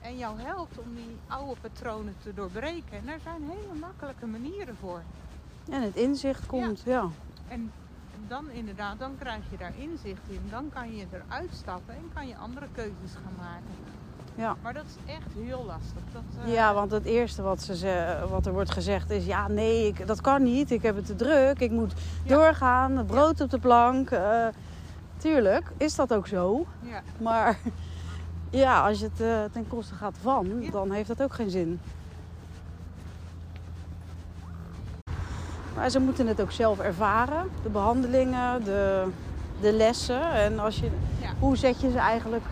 En 0.00 0.16
jou 0.16 0.40
helpt 0.40 0.78
om 0.78 0.94
die 0.94 1.18
oude 1.26 1.60
patronen 1.60 2.16
te 2.18 2.34
doorbreken. 2.34 2.98
En 2.98 3.06
daar 3.06 3.20
zijn 3.20 3.42
hele 3.42 3.74
makkelijke 3.80 4.26
manieren 4.26 4.76
voor. 4.76 5.02
En 5.70 5.82
het 5.82 5.96
inzicht 5.96 6.46
komt, 6.46 6.82
ja. 6.84 7.04
En 7.48 7.72
dan 8.28 8.50
inderdaad, 8.50 8.98
dan 8.98 9.10
krijg 9.18 9.42
je 9.50 9.56
daar 9.56 9.72
inzicht 9.78 10.20
in. 10.28 10.40
Dan 10.50 10.68
kan 10.74 10.96
je 10.96 11.06
eruit 11.10 11.50
stappen 11.52 11.94
en 11.94 12.10
kan 12.14 12.28
je 12.28 12.36
andere 12.36 12.66
keuzes 12.72 13.12
gaan 13.12 13.34
maken. 13.38 13.92
Ja. 14.34 14.56
Maar 14.62 14.74
dat 14.74 14.84
is 14.86 15.12
echt 15.14 15.32
heel 15.44 15.64
lastig. 15.66 16.02
Dat, 16.12 16.22
eh, 16.46 16.52
Ja, 16.54 16.74
want 16.74 16.90
het 16.90 17.04
eerste 17.04 17.42
wat, 17.42 17.62
ze 17.62 17.76
ze- 17.76 18.26
wat 18.28 18.46
er 18.46 18.52
wordt 18.52 18.70
gezegd 18.70 19.10
is... 19.10 19.26
ja, 19.26 19.48
nee, 19.48 19.86
ik, 19.86 20.06
dat 20.06 20.20
kan 20.20 20.42
niet. 20.42 20.70
Ik 20.70 20.82
heb 20.82 20.96
het 20.96 21.06
te 21.06 21.16
druk. 21.16 21.58
Ik 21.60 21.70
moet 21.70 21.92
Ja. 22.24 22.34
doorgaan. 22.36 22.96
Het 22.96 23.06
brood 23.06 23.40
op 23.40 23.50
de 23.50 23.58
plank. 23.58 24.10
eh, 24.10 24.46
tuurlijk 25.16 25.72
is 25.76 25.94
dat 25.94 26.14
ook 26.14 26.26
zo. 26.26 26.66
ja. 26.82 27.02
Maar 27.20 27.58
ja, 28.50 28.86
als 28.88 28.98
je 29.00 29.04
het 29.04 29.20
eh, 29.20 29.44
ten 29.52 29.68
koste 29.68 29.94
gaat 29.94 30.16
van... 30.22 30.64
Dan 30.70 30.90
heeft 30.90 31.08
dat 31.08 31.22
ook 31.22 31.34
geen 31.34 31.50
zin. 31.50 31.80
Maar 35.74 35.90
ze 35.90 35.98
moeten 36.00 36.26
het 36.26 36.40
ook 36.40 36.50
zelf 36.52 36.78
ervaren. 36.80 37.50
De 37.62 37.68
behandelingen, 37.68 38.64
de, 38.64 39.06
de 39.60 39.72
lessen. 39.72 40.32
En 40.32 40.58
als 40.58 40.78
je, 40.80 40.90
Ja. 41.20 41.28
hoe 41.38 41.56
zet 41.56 41.80
je 41.80 41.90
ze 41.90 41.98
eigenlijk... 41.98 42.44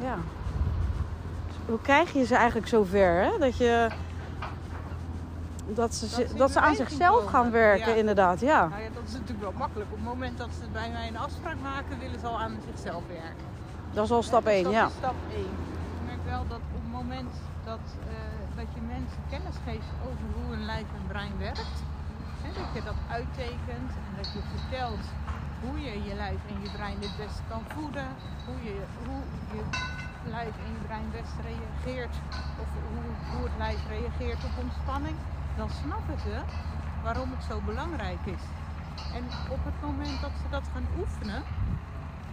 Ja. 0.00 0.16
Hoe 1.66 1.80
krijg 1.82 2.12
je 2.12 2.24
ze 2.24 2.34
eigenlijk 2.36 2.68
zover, 2.68 3.22
hè? 3.22 3.38
Dat 3.38 3.56
je... 3.56 3.88
Dat 5.66 5.94
ze, 5.94 6.26
dat 6.36 6.50
ze 6.50 6.60
aan 6.60 6.74
zichzelf 6.74 7.16
komen. 7.16 7.30
gaan 7.30 7.50
werken, 7.50 7.92
Ja. 7.92 7.98
inderdaad. 7.98 8.40
Ja. 8.40 8.68
Nou 8.68 8.82
ja, 8.82 8.88
dat 8.94 9.02
is 9.06 9.12
natuurlijk 9.12 9.40
wel 9.40 9.52
makkelijk. 9.58 9.90
Op 9.90 9.96
het 9.96 10.06
moment 10.06 10.38
dat 10.38 10.48
ze 10.60 10.66
bij 10.72 10.90
mij 10.90 11.08
een 11.08 11.18
afspraak 11.18 11.56
maken, 11.62 11.98
willen 11.98 12.20
ze 12.20 12.26
al 12.26 12.40
aan 12.40 12.56
zichzelf 12.72 13.02
werken. 13.08 13.44
Dat 13.92 14.04
is 14.04 14.10
al 14.10 14.22
stap 14.22 14.44
Hè, 14.44 14.50
dus 14.50 14.54
1, 14.54 14.64
dat 14.64 14.72
ja. 14.72 14.86
is 14.86 14.92
stap 14.92 15.14
1. 15.32 15.40
Ik 15.40 15.48
merk 16.06 16.24
wel 16.24 16.42
dat 16.48 16.58
op 16.58 16.80
het 16.82 16.92
moment 16.92 17.32
dat, 17.64 17.84
eh, 18.08 18.56
dat 18.56 18.66
je 18.74 18.80
mensen 18.94 19.18
kennis 19.30 19.56
geeft 19.66 19.90
over 20.08 20.24
hoe 20.36 20.54
hun 20.54 20.64
lijf 20.64 20.88
en 20.98 21.06
brein 21.08 21.32
werkt, 21.38 21.76
dat 22.58 22.68
je 22.76 22.82
dat 22.90 23.00
uittekent 23.18 23.90
en 24.06 24.12
dat 24.20 24.28
je 24.34 24.40
vertelt 24.54 25.04
hoe 25.62 25.76
je 25.86 25.94
je 26.08 26.14
lijf 26.14 26.40
en 26.50 26.56
je 26.64 26.70
brein 26.76 26.98
het 27.00 27.16
beste 27.16 27.42
kan 27.48 27.62
voeden, 27.74 28.06
hoe 28.46 28.58
je, 28.68 28.76
hoe 29.06 29.22
je 29.56 29.62
lijf 30.36 30.54
en 30.64 30.70
je 30.76 30.80
brein 30.86 31.08
best 31.18 31.34
reageert, 31.48 32.14
of 32.62 32.68
hoe, 32.92 33.04
hoe 33.32 33.44
het 33.48 33.56
lijf 33.58 33.80
reageert 33.88 34.44
op 34.48 34.54
ontspanning, 34.64 35.16
dan 35.56 35.68
snappen 35.82 36.18
ze 36.26 36.36
waarom 37.02 37.30
het 37.30 37.44
zo 37.50 37.60
belangrijk 37.70 38.22
is. 38.36 38.44
En 39.18 39.24
op 39.56 39.64
het 39.64 39.78
moment 39.82 40.20
dat 40.20 40.30
ze 40.42 40.46
dat 40.50 40.64
gaan 40.72 40.86
oefenen, 40.98 41.42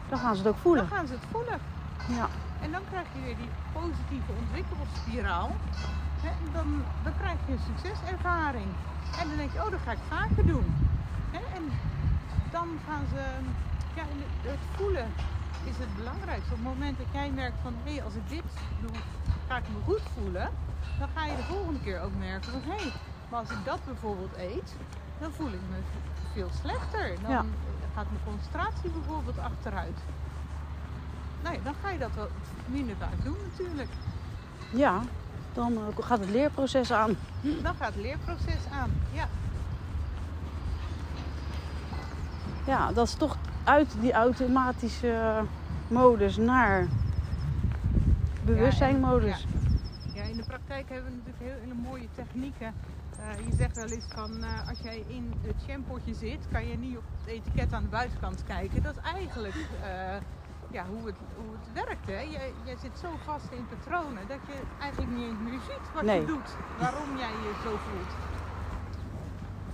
Dan 0.10 0.20
gaan 0.20 0.36
ze 0.36 0.42
het 0.42 0.48
ook 0.48 0.54
dan 0.54 0.62
voelen. 0.64 0.88
gaan 0.88 1.08
ze 1.08 1.14
het 1.14 1.28
voelen. 1.32 1.60
Ja. 2.08 2.28
En 2.62 2.72
dan 2.72 2.82
krijg 2.90 3.08
je 3.14 3.22
weer 3.22 3.38
die 3.38 3.50
positieve 3.74 4.32
ontwikkelingsspiraal. 4.42 5.50
Dan, 6.52 6.68
dan 7.04 7.14
krijg 7.14 7.46
je 7.46 7.52
een 7.52 7.60
succeservaring. 7.60 8.68
En 9.16 9.28
dan 9.28 9.38
denk 9.38 9.52
je, 9.52 9.66
oh, 9.66 9.72
dat 9.72 9.82
ga 9.82 9.92
ik 9.92 10.00
vaker 10.08 10.46
doen. 10.46 10.66
En 11.32 11.64
dan 12.52 12.68
gaan 12.86 13.08
ze, 13.08 13.40
ja, 13.96 14.04
het- 14.42 14.60
voelen 14.76 15.14
is 15.64 15.78
het 15.78 15.96
belangrijkste. 15.96 16.54
Op 16.54 16.60
het 16.60 16.68
moment 16.68 16.98
dat 16.98 17.08
jij 17.12 17.32
merkt 17.32 17.58
van, 17.62 17.74
hé, 17.84 18.04
als 18.04 18.16
ik 18.16 18.30
dit 18.30 18.44
doe, 18.82 18.92
ga 19.48 19.58
ik 19.58 19.68
me 19.68 19.80
goed 19.82 20.02
voelen. 20.14 20.50
Dan 21.00 21.08
ga 21.10 21.26
je 21.26 21.36
de 21.36 21.44
volgende 21.44 21.80
keer 21.80 22.00
ook 22.02 22.14
merken 22.14 22.52
van, 22.52 22.62
hé, 22.62 22.92
maar 23.30 23.40
als 23.40 23.52
ik 23.52 23.66
dat 23.66 23.80
bijvoorbeeld 23.86 24.34
eet, 24.38 24.76
dan 25.20 25.32
voel 25.32 25.52
ik 25.52 25.62
me 25.70 25.80
veel 26.34 26.50
slechter. 26.52 27.22
Dan 27.22 27.32
Ja. 27.32 27.46
gaat 27.94 28.10
mijn 28.10 28.24
concentratie 28.24 28.90
bijvoorbeeld 28.90 29.38
achteruit. 29.40 29.98
Nou 31.44 31.56
ja, 31.56 31.62
dan 31.62 31.74
ga 31.76 31.90
je 31.92 32.00
dat 32.00 32.16
wel 32.16 32.28
minder 32.66 32.96
vaak 32.96 33.24
doen 33.24 33.38
natuurlijk. 33.50 33.90
ja. 34.70 35.02
Dan 35.54 35.74
eh, 35.74 36.06
gaat 36.06 36.20
het 36.20 36.30
leerproces 36.30 36.92
aan. 36.92 37.18
Dan 37.42 37.76
gaat 37.76 37.94
het 37.94 38.02
leerproces 38.02 38.66
aan. 38.72 38.92
Ja. 39.14 39.28
Ja, 42.66 42.92
dat 42.92 43.08
is 43.08 43.14
toch 43.14 43.38
uit 43.64 43.96
die 44.00 44.14
automatische 44.14 45.44
modus 45.88 46.38
naar 46.38 46.88
bewustzijnmodus. 48.46 49.46
Ja, 50.14 50.24
in 50.24 50.38
de 50.38 50.44
praktijk 50.44 50.90
hebben 50.90 51.12
we 51.12 51.18
natuurlijk 51.18 51.44
heel, 51.44 51.60
hele 51.62 51.90
mooie 51.90 52.08
technieken. 52.16 52.74
Eh, 53.20 53.46
je 53.50 53.56
zegt 53.56 53.76
wel 53.76 53.86
eens 53.86 54.06
van 54.08 54.44
eh, 54.44 54.70
als 54.70 54.80
jij 54.80 55.04
in 55.08 55.34
het 55.42 55.56
shampootje 55.68 56.14
zit, 56.14 56.48
kan 56.52 56.68
je 56.68 56.78
niet 56.78 56.98
op 56.98 57.04
het 57.20 57.34
etiket 57.34 57.74
aan 57.74 57.84
de 57.84 57.90
buitenkant 57.90 58.44
kijken. 58.44 58.84
Dat 58.84 58.96
is 58.96 59.12
eigenlijk 59.14 59.56
ja, 60.72 60.86
hoe, 60.86 61.06
het, 61.06 61.16
hoe 61.36 61.52
het 61.60 61.86
werkt. 61.86 62.06
Hè? 62.08 62.20
Je, 62.20 62.54
je 62.64 62.76
zit 62.82 62.98
zo 63.00 63.10
vast 63.26 63.52
in 63.52 63.68
patronen 63.68 64.28
dat 64.28 64.40
je 64.48 64.62
eigenlijk 64.80 65.12
niet 65.12 65.26
eens 65.28 65.40
meer 65.40 65.60
ziet 65.60 65.94
wat 65.94 66.04
Nee. 66.04 66.20
je 66.20 66.26
doet. 66.26 66.56
Waarom 66.80 67.18
jij 67.18 67.30
je 67.32 67.54
zo 67.64 67.70
voelt. 67.78 68.14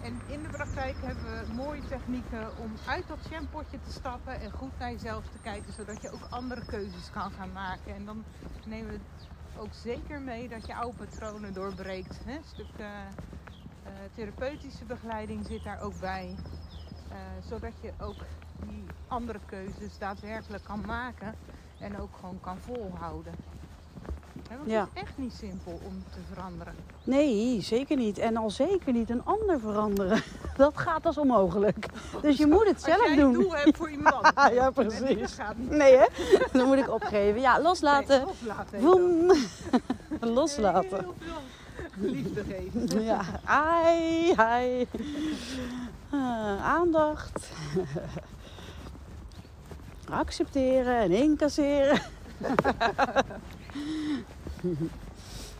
En 0.01 0.21
in 0.27 0.41
de 0.43 0.49
praktijk 0.49 0.95
hebben 1.01 1.23
we 1.23 1.53
mooie 1.53 1.81
technieken 1.87 2.57
om 2.57 2.71
uit 2.87 3.07
dat 3.07 3.17
shampootje 3.29 3.79
te 3.81 3.91
stappen 3.91 4.39
en 4.41 4.51
goed 4.51 4.79
naar 4.79 4.91
jezelf 4.91 5.23
te 5.23 5.37
kijken, 5.41 5.73
zodat 5.73 6.01
je 6.01 6.11
ook 6.11 6.27
andere 6.29 6.65
keuzes 6.65 7.11
kan 7.11 7.31
gaan 7.31 7.51
maken. 7.51 7.95
En 7.95 8.05
dan 8.05 8.23
nemen 8.65 8.91
we 8.91 8.99
ook 9.59 9.73
zeker 9.73 10.21
mee 10.21 10.49
dat 10.49 10.67
je 10.67 10.75
oude 10.75 10.97
patronen 10.97 11.53
doorbreekt. 11.53 12.19
Hè? 12.25 12.35
Een 12.35 12.43
stuk 12.53 12.67
eh, 12.77 12.85
eh, 12.85 13.91
therapeutische 14.15 14.85
begeleiding 14.85 15.45
zit 15.45 15.63
daar 15.63 15.81
ook 15.81 15.99
bij. 15.99 16.35
Eh, 17.09 17.17
zodat 17.49 17.73
je 17.81 17.91
ook 17.99 18.15
die 18.59 18.83
andere 19.07 19.39
keuzes 19.45 19.97
daadwerkelijk 19.99 20.63
kan 20.63 20.83
maken 20.85 21.35
en 21.79 21.99
ook 21.99 22.09
gewoon 22.19 22.37
kan 22.41 22.57
volhouden. 22.65 23.33
Hè, 24.49 24.57
want 24.57 24.69
Ja. 24.69 24.79
het 24.79 24.89
is 24.93 25.01
echt 25.01 25.17
niet 25.17 25.33
simpel 25.33 25.79
om 25.85 26.03
te 26.13 26.19
veranderen. 26.33 26.73
Nee, 27.03 27.61
zeker 27.61 27.97
niet. 27.97 28.17
En 28.17 28.37
al 28.37 28.49
zeker 28.49 28.93
niet 28.93 29.09
een 29.09 29.25
ander 29.25 29.59
veranderen. 29.59 30.21
Dat 30.57 30.77
gaat 30.77 31.05
als 31.05 31.17
onmogelijk. 31.17 31.85
Dus 32.21 32.37
je 32.37 32.47
moet 32.47 32.65
het 32.65 32.73
Als 32.75 32.83
zelf 32.83 33.07
jij 33.07 33.15
doen. 33.15 33.33
een 33.35 33.41
doel 33.41 33.55
hebt 33.55 33.77
voor 33.77 33.89
iemand. 33.97 34.31
Ja, 34.53 34.69
precies. 34.71 35.19
Dat 35.19 35.31
gaat 35.31 35.57
niet. 35.57 35.69
Nee, 35.69 35.97
hè? 35.97 36.05
Dan 36.51 36.67
moet 36.67 36.77
ik 36.77 36.89
opgeven. 36.89 37.41
Ja, 37.41 37.61
loslaten. 37.61 38.25
Nee, 38.71 38.81
loslaten. 38.81 39.37
Loslaten. 40.33 40.99
Heel 40.99 41.13
veel 41.99 42.09
liefde 42.09 42.43
geven. 42.43 43.03
Ja, 43.03 43.21
ai, 43.43 44.33
ai. 44.35 44.87
Ah, 46.09 46.65
aandacht. 46.65 47.49
Accepteren 50.09 50.97
en 51.01 51.11
incasseren. 51.11 52.01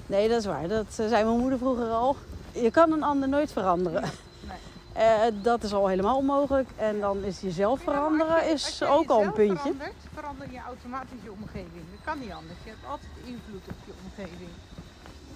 Nee, 0.06 0.30
dat 0.30 0.40
is 0.40 0.46
waar. 0.46 0.68
Dat 0.68 0.86
eh, 1.00 1.08
zei 1.08 1.24
mijn 1.24 1.40
moeder 1.40 1.58
vroeger 1.60 1.90
al. 1.90 2.16
Je 2.52 2.72
kan 2.72 2.92
een 2.92 3.04
ander 3.04 3.30
nooit 3.30 3.52
veranderen. 3.52 4.02
Nee. 4.48 4.58
Eh, 5.06 5.34
dat 5.44 5.64
is 5.64 5.74
al 5.74 5.88
helemaal 5.88 6.18
onmogelijk. 6.18 6.70
En 6.76 7.00
dan 7.00 7.24
is 7.24 7.40
jezelf 7.42 7.78
Ja, 7.80 7.84
veranderen 7.92 8.46
je- 8.46 8.52
is 8.52 8.84
ook 8.84 9.10
al 9.10 9.24
een 9.24 9.32
puntje. 9.34 9.58
Verandert, 9.58 9.94
verander 10.14 10.52
je 10.52 10.60
automatisch 10.68 11.22
je 11.24 11.32
omgeving. 11.32 11.84
Dat 11.92 12.04
kan 12.04 12.20
niet 12.20 12.32
anders. 12.32 12.60
Je 12.64 12.70
hebt 12.70 12.86
altijd 12.90 13.12
invloed 13.24 13.68
op 13.68 13.76
je 13.86 13.94
omgeving. 14.04 14.50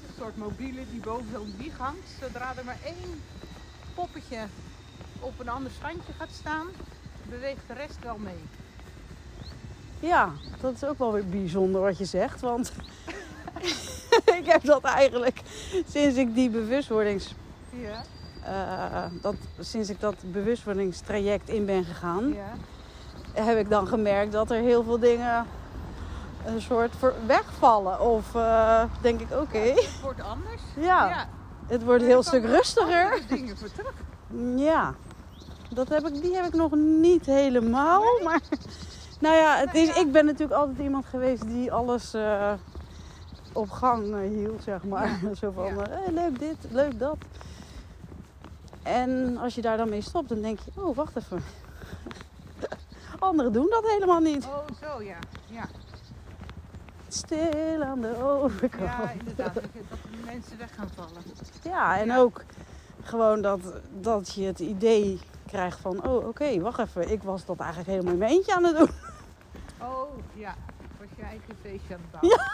Een 0.08 0.13
soort 0.17 0.38
mobiele 0.38 0.82
die 0.91 1.00
boven 1.00 1.26
zo'n 1.34 1.54
wieg 1.58 1.78
hangt. 1.78 2.08
Zodra 2.21 2.54
er 2.58 2.65
maar 2.65 2.80
één 2.86 3.21
poppetje 3.95 4.39
op 5.19 5.39
een 5.39 5.50
ander 5.50 5.71
standje 5.71 6.13
gaat 6.17 6.32
staan, 6.39 6.67
beweegt 7.30 7.67
de 7.67 7.74
rest 7.74 7.97
wel 8.04 8.17
mee. 8.17 8.41
Ja, 10.02 10.30
dat 10.62 10.74
is 10.74 10.84
ook 10.84 10.98
wel 10.98 11.12
weer 11.12 11.28
bijzonder 11.28 11.82
wat 11.82 11.98
je 11.98 12.06
zegt. 12.06 12.42
Want 12.42 12.72
ik 14.40 14.46
heb 14.46 14.64
dat 14.64 14.84
eigenlijk 14.84 15.42
sinds 15.88 16.18
ik 16.18 16.36
die 16.36 16.50
bewustwordings... 16.50 17.36
Ja, 17.70 18.04
eh, 18.44 19.12
dat, 19.22 19.36
sinds 19.60 19.90
ik 19.90 20.00
dat 20.00 20.16
bewustwordingstraject 20.22 21.50
in 21.50 21.66
ben 21.66 21.84
gegaan, 21.84 22.34
ja. 22.34 23.44
heb 23.44 23.58
ik 23.58 23.70
dan 23.70 23.88
gemerkt 23.88 24.32
dat 24.32 24.52
er 24.52 24.62
heel 24.62 24.84
veel 24.84 25.00
dingen 25.00 25.46
een 26.46 26.62
soort 26.62 26.94
wegvallen. 27.26 28.00
Of 28.00 28.36
eh, 28.36 28.84
denk 29.02 29.20
ik, 29.20 29.32
oké, 29.32 29.60
Het 29.60 30.02
wordt 30.02 30.22
anders. 30.22 30.62
ja, 30.90 31.28
het 31.68 31.84
wordt 31.84 32.02
een 32.02 32.08
heel 32.08 32.24
stuk 32.24 32.44
er 32.44 32.50
rustiger. 32.50 33.20
dingen 33.28 33.58
voor 33.58 33.72
terug. 33.72 33.94
Ja, 34.56 34.94
dat 35.70 35.90
heb 35.90 36.08
ik, 36.08 36.22
die 36.22 36.36
heb 36.36 36.46
ik 36.46 36.54
nog 36.54 36.76
niet 36.76 37.26
helemaal. 37.26 38.04
Maar 38.24 38.42
nou 39.21 39.36
ja, 39.36 39.57
het 39.57 39.73
is, 39.73 39.95
ik 39.97 40.12
ben 40.12 40.25
natuurlijk 40.25 40.60
altijd 40.60 40.77
iemand 40.79 41.05
geweest 41.05 41.47
die 41.47 41.71
alles 41.71 42.13
eh, 42.13 42.53
op 43.53 43.69
gang 43.69 44.13
eh, 44.13 44.19
hield, 44.29 44.63
zeg 44.63 44.84
maar. 44.84 45.19
Zo 45.41 45.51
van, 45.51 45.65
Ja. 45.75 45.88
eh, 45.88 46.12
leuk 46.13 46.39
dit, 46.39 46.57
leuk 46.69 46.99
dat. 46.99 47.17
En 48.84 49.38
als 49.38 49.55
je 49.55 49.62
daar 49.62 49.77
dan 49.77 49.89
mee 49.89 50.01
stopt, 50.01 50.29
dan 50.29 50.41
denk 50.41 50.60
je, 50.60 50.71
oh, 50.81 50.95
wacht 50.95 51.15
even. 51.15 51.43
Anderen 53.19 53.53
doen 53.53 53.67
dat 53.69 53.84
helemaal 53.88 54.19
niet. 54.19 54.45
Oh, 54.45 54.65
zo 54.81 55.01
ja. 55.03 55.17
Ja, 55.47 55.65
Stil 57.07 57.84
aan 57.84 58.01
de 58.01 58.23
overkant. 58.23 58.84
ja 58.84 59.12
inderdaad. 59.19 59.53
Dat, 59.53 59.63
de 59.63 60.25
mensen 60.25 60.57
weg 60.57 60.75
gaan 60.75 60.89
vallen. 60.95 61.23
Ja, 61.63 61.97
en 61.99 62.05
Ja. 62.05 62.17
ook 62.17 62.43
gewoon 63.01 63.41
dat, 63.41 63.60
dat 63.99 64.34
je 64.34 64.43
het 64.45 64.60
idee 64.60 65.19
krijgt 65.47 65.79
van... 65.79 66.03
oh, 66.07 66.27
oké, 66.27 66.60
wacht 66.60 66.79
even. 66.79 67.12
Ik 67.12 67.23
was 67.23 67.45
dat 67.45 67.57
eigenlijk 67.60 67.89
helemaal 67.89 68.13
in 68.13 68.19
mijn 68.19 68.31
eentje 68.31 68.55
aan 68.55 68.63
het 68.63 68.77
doen. 68.77 68.89
Oh, 69.82 70.17
ja. 70.34 70.56
Was 71.00 71.10
je 71.15 71.22
eigen 71.24 71.56
feestje 71.62 71.94
aan 71.96 72.02
het 72.02 72.12
bouwen. 72.12 72.39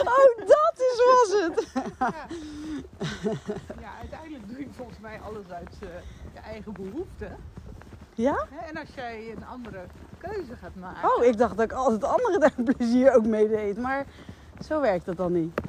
Oh, 0.00 0.38
dat 0.38 0.74
is, 0.76 1.04
was 1.04 1.42
het. 1.42 1.72
Ja. 1.98 2.26
Ja, 3.80 3.90
uiteindelijk 4.00 4.48
doe 4.48 4.58
je 4.58 4.66
volgens 4.72 4.98
mij 4.98 5.20
alles 5.20 5.50
uit 5.50 5.76
eh, 5.80 5.88
je 6.34 6.40
eigen 6.40 6.72
behoeften. 6.72 7.36
Ja? 8.14 8.46
En 8.66 8.76
als 8.76 8.88
jij 8.94 9.32
een 9.36 9.46
andere 9.46 9.84
keuze 10.18 10.56
gaat 10.56 10.74
maken. 10.74 11.08
Oh, 11.16 11.24
ik 11.24 11.36
dacht 11.38 11.56
dat 11.56 11.64
ik 11.64 11.72
altijd 11.72 12.04
anderen 12.04 12.40
daar 12.40 12.52
plezier 12.74 13.14
ook 13.14 13.26
mee 13.26 13.48
deed. 13.48 13.78
Maar 13.78 14.06
zo 14.64 14.80
werkt 14.80 15.06
het 15.06 15.16
dan 15.16 15.32
niet. 15.32 15.60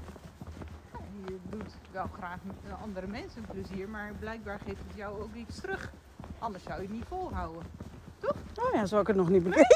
ja, 0.93 0.99
Je 1.25 1.37
doet 1.49 1.73
wel 1.91 2.07
graag 2.17 2.37
met 2.43 2.55
andere 2.83 3.07
mensen 3.07 3.45
plezier, 3.51 3.89
maar 3.89 4.11
blijkbaar 4.19 4.59
geeft 4.65 4.81
het 4.87 4.95
jou 4.95 5.21
ook 5.21 5.33
iets 5.33 5.59
terug. 5.61 5.91
Anders 6.39 6.63
zou 6.63 6.75
je 6.81 6.87
het 6.87 6.95
niet 6.95 7.05
volhouden. 7.07 7.63
Oh 8.59 8.73
ja, 8.73 8.85
zo 8.85 8.95
had 8.95 9.01
ik 9.01 9.07
het 9.07 9.15
nog 9.15 9.29
niet 9.29 9.43
bekeken. 9.43 9.67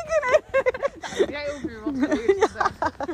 Nou, 1.02 1.16
heb 1.16 1.30
jij 1.30 1.54
ook 1.54 1.62
weer 1.62 1.82
wat 1.84 1.94
geleerd 1.98 2.52
vandaag. 2.52 3.08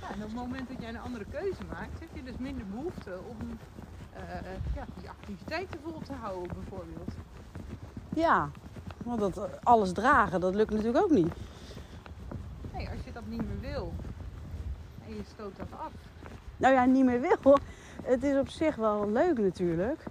Ja, 0.00 0.08
en 0.08 0.16
op 0.16 0.28
het 0.28 0.34
moment 0.34 0.68
dat 0.68 0.76
jij 0.80 0.88
een 0.88 1.00
andere 1.00 1.24
keuze 1.30 1.62
maakt, 1.68 2.00
heb 2.00 2.08
je 2.12 2.22
dus 2.22 2.34
minder 2.38 2.66
behoefte 2.66 3.18
om 3.28 3.58
eh, 4.12 4.22
ja, 4.74 4.84
die 5.00 5.08
activiteiten 5.08 5.80
vol 5.82 6.00
te 6.06 6.12
houden 6.12 6.52
bijvoorbeeld. 6.54 7.12
Ja, 8.14 8.50
want 9.04 9.20
dat, 9.20 9.36
eh, 9.38 9.44
alles 9.62 9.92
dragen, 9.92 10.40
dat 10.40 10.54
lukt 10.54 10.70
natuurlijk 10.70 11.04
ook 11.04 11.10
niet. 11.10 11.32
Nee, 12.72 12.88
als 12.88 13.04
je 13.04 13.12
dat 13.12 13.26
niet 13.26 13.42
meer 13.42 13.72
wil 13.72 13.92
en 15.06 15.14
je 15.14 15.22
stoot 15.34 15.56
dat 15.56 15.66
af. 15.70 15.92
Nou 16.56 16.74
ja, 16.74 16.84
niet 16.84 17.04
meer 17.04 17.20
wil. 17.20 17.58
Het 18.02 18.22
is 18.22 18.38
op 18.38 18.48
zich 18.48 18.76
wel 18.76 19.10
leuk 19.10 19.38
natuurlijk. 19.38 20.04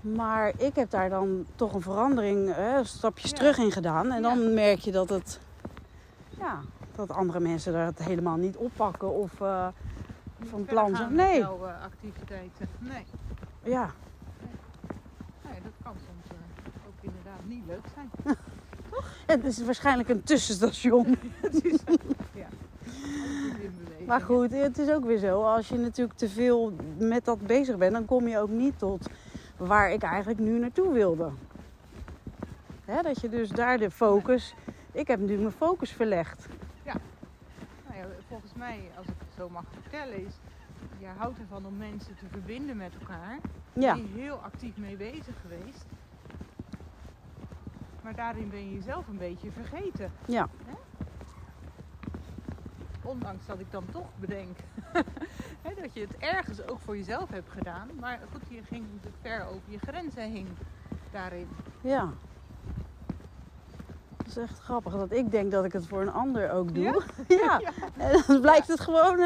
Maar 0.00 0.52
ik 0.56 0.74
heb 0.74 0.90
daar 0.90 1.08
dan 1.10 1.46
toch 1.54 1.72
een 1.74 1.80
verandering, 1.82 2.54
hè, 2.54 2.84
stapjes 2.84 3.30
Ja. 3.30 3.36
terug 3.36 3.58
in 3.58 3.72
gedaan. 3.72 4.12
En 4.12 4.22
dan 4.22 4.40
Ja. 4.42 4.48
merk 4.54 4.78
je 4.78 4.92
dat 4.92 5.08
het, 5.08 5.40
ja, 6.28 6.60
dat 6.94 7.10
andere 7.10 7.40
mensen 7.40 7.72
dat 7.72 7.98
helemaal 8.06 8.36
niet 8.36 8.56
oppakken 8.56 9.10
of 9.10 9.40
eh, 9.40 9.68
van 10.40 10.64
plan 10.64 10.96
zijn. 10.96 11.14
Nee, 11.14 11.38
jouw 11.38 11.66
eh, 11.66 11.82
activiteiten. 11.84 12.68
Nee. 12.78 13.06
ja. 13.62 13.90
nee, 15.44 15.58
dat 15.62 15.72
kan 15.82 15.92
soms 15.92 16.28
eh, 16.28 16.86
ook 16.88 16.94
inderdaad 17.00 17.40
niet 17.44 17.62
leuk 17.66 17.84
zijn. 17.94 18.10
Het 19.26 19.44
is 19.44 19.64
waarschijnlijk 19.64 20.08
een 20.08 20.22
tussenstation. 20.22 21.16
Het 21.40 21.64
is, 21.64 21.78
ja. 22.42 22.46
Maar 24.06 24.20
goed, 24.20 24.50
het 24.50 24.78
is 24.78 24.90
ook 24.90 25.04
weer 25.04 25.18
zo. 25.18 25.42
Als 25.42 25.68
je 25.68 25.78
natuurlijk 25.78 26.18
te 26.18 26.28
veel 26.28 26.72
met 26.98 27.24
dat 27.24 27.46
bezig 27.46 27.76
bent, 27.76 27.92
dan 27.92 28.04
kom 28.04 28.28
je 28.28 28.38
ook 28.38 28.48
niet 28.48 28.78
tot 28.78 29.06
waar 29.66 29.90
ik 29.92 30.02
eigenlijk 30.02 30.38
nu 30.40 30.58
naartoe 30.58 30.92
wilde. 30.92 31.30
Hè, 32.84 33.02
dat 33.02 33.20
je 33.20 33.28
dus 33.28 33.48
daar 33.48 33.78
de 33.78 33.90
focus. 33.90 34.54
Ik 34.92 35.06
heb 35.06 35.20
natuurlijk 35.20 35.48
mijn 35.48 35.70
focus 35.70 35.90
verlegd. 35.92 36.48
Nou 37.86 37.98
ja, 37.98 38.06
volgens 38.28 38.52
mij, 38.54 38.80
als 38.96 39.06
ik 39.06 39.14
het 39.18 39.34
zo 39.36 39.48
mag 39.48 39.64
vertellen, 39.82 40.26
is 40.26 40.32
je 40.98 41.06
houdt 41.16 41.38
ervan 41.38 41.66
om 41.66 41.76
mensen 41.76 42.16
te 42.16 42.24
verbinden 42.30 42.76
met 42.76 42.92
elkaar. 43.00 43.38
Ja, 43.72 43.94
Ben 43.94 44.02
je 44.02 44.20
heel 44.20 44.36
actief 44.36 44.76
mee 44.76 44.96
bezig 44.96 45.34
geweest. 45.40 45.84
Maar 48.02 48.14
daarin 48.14 48.48
ben 48.50 48.68
je 48.70 48.74
jezelf 48.74 49.08
een 49.08 49.18
beetje 49.18 49.50
vergeten. 49.50 50.12
ja, 50.26 50.48
Ondanks 53.02 53.46
dat 53.46 53.60
ik 53.60 53.70
dan 53.70 53.84
toch 53.92 54.08
bedenk 54.16 54.56
hè, 55.62 55.70
dat 55.82 55.92
je 55.94 56.00
het 56.00 56.16
ergens 56.18 56.66
ook 56.68 56.78
voor 56.84 56.96
jezelf 56.96 57.30
hebt 57.30 57.50
gedaan. 57.50 57.88
Maar 58.00 58.18
goed, 58.32 58.40
je 58.48 58.60
ging 58.68 58.84
natuurlijk 58.94 59.22
ver 59.22 59.44
over 59.46 59.60
je 59.68 59.78
grenzen 59.78 60.22
heen 60.30 60.48
daarin. 61.12 61.48
ja. 61.80 62.08
is 64.26 64.36
echt 64.36 64.58
grappig 64.58 64.92
dat 64.92 65.12
ik 65.12 65.30
denk 65.30 65.50
dat 65.50 65.64
ik 65.64 65.72
het 65.72 65.86
voor 65.86 66.00
een 66.00 66.12
ander 66.12 66.50
ook 66.52 66.74
doe. 66.74 66.82
Ja? 66.84 66.94
Ja. 67.46 67.60
En 67.96 68.22
dan 68.26 68.40
blijkt 68.40 68.68
het 68.68 68.80
gewoon, 68.80 69.18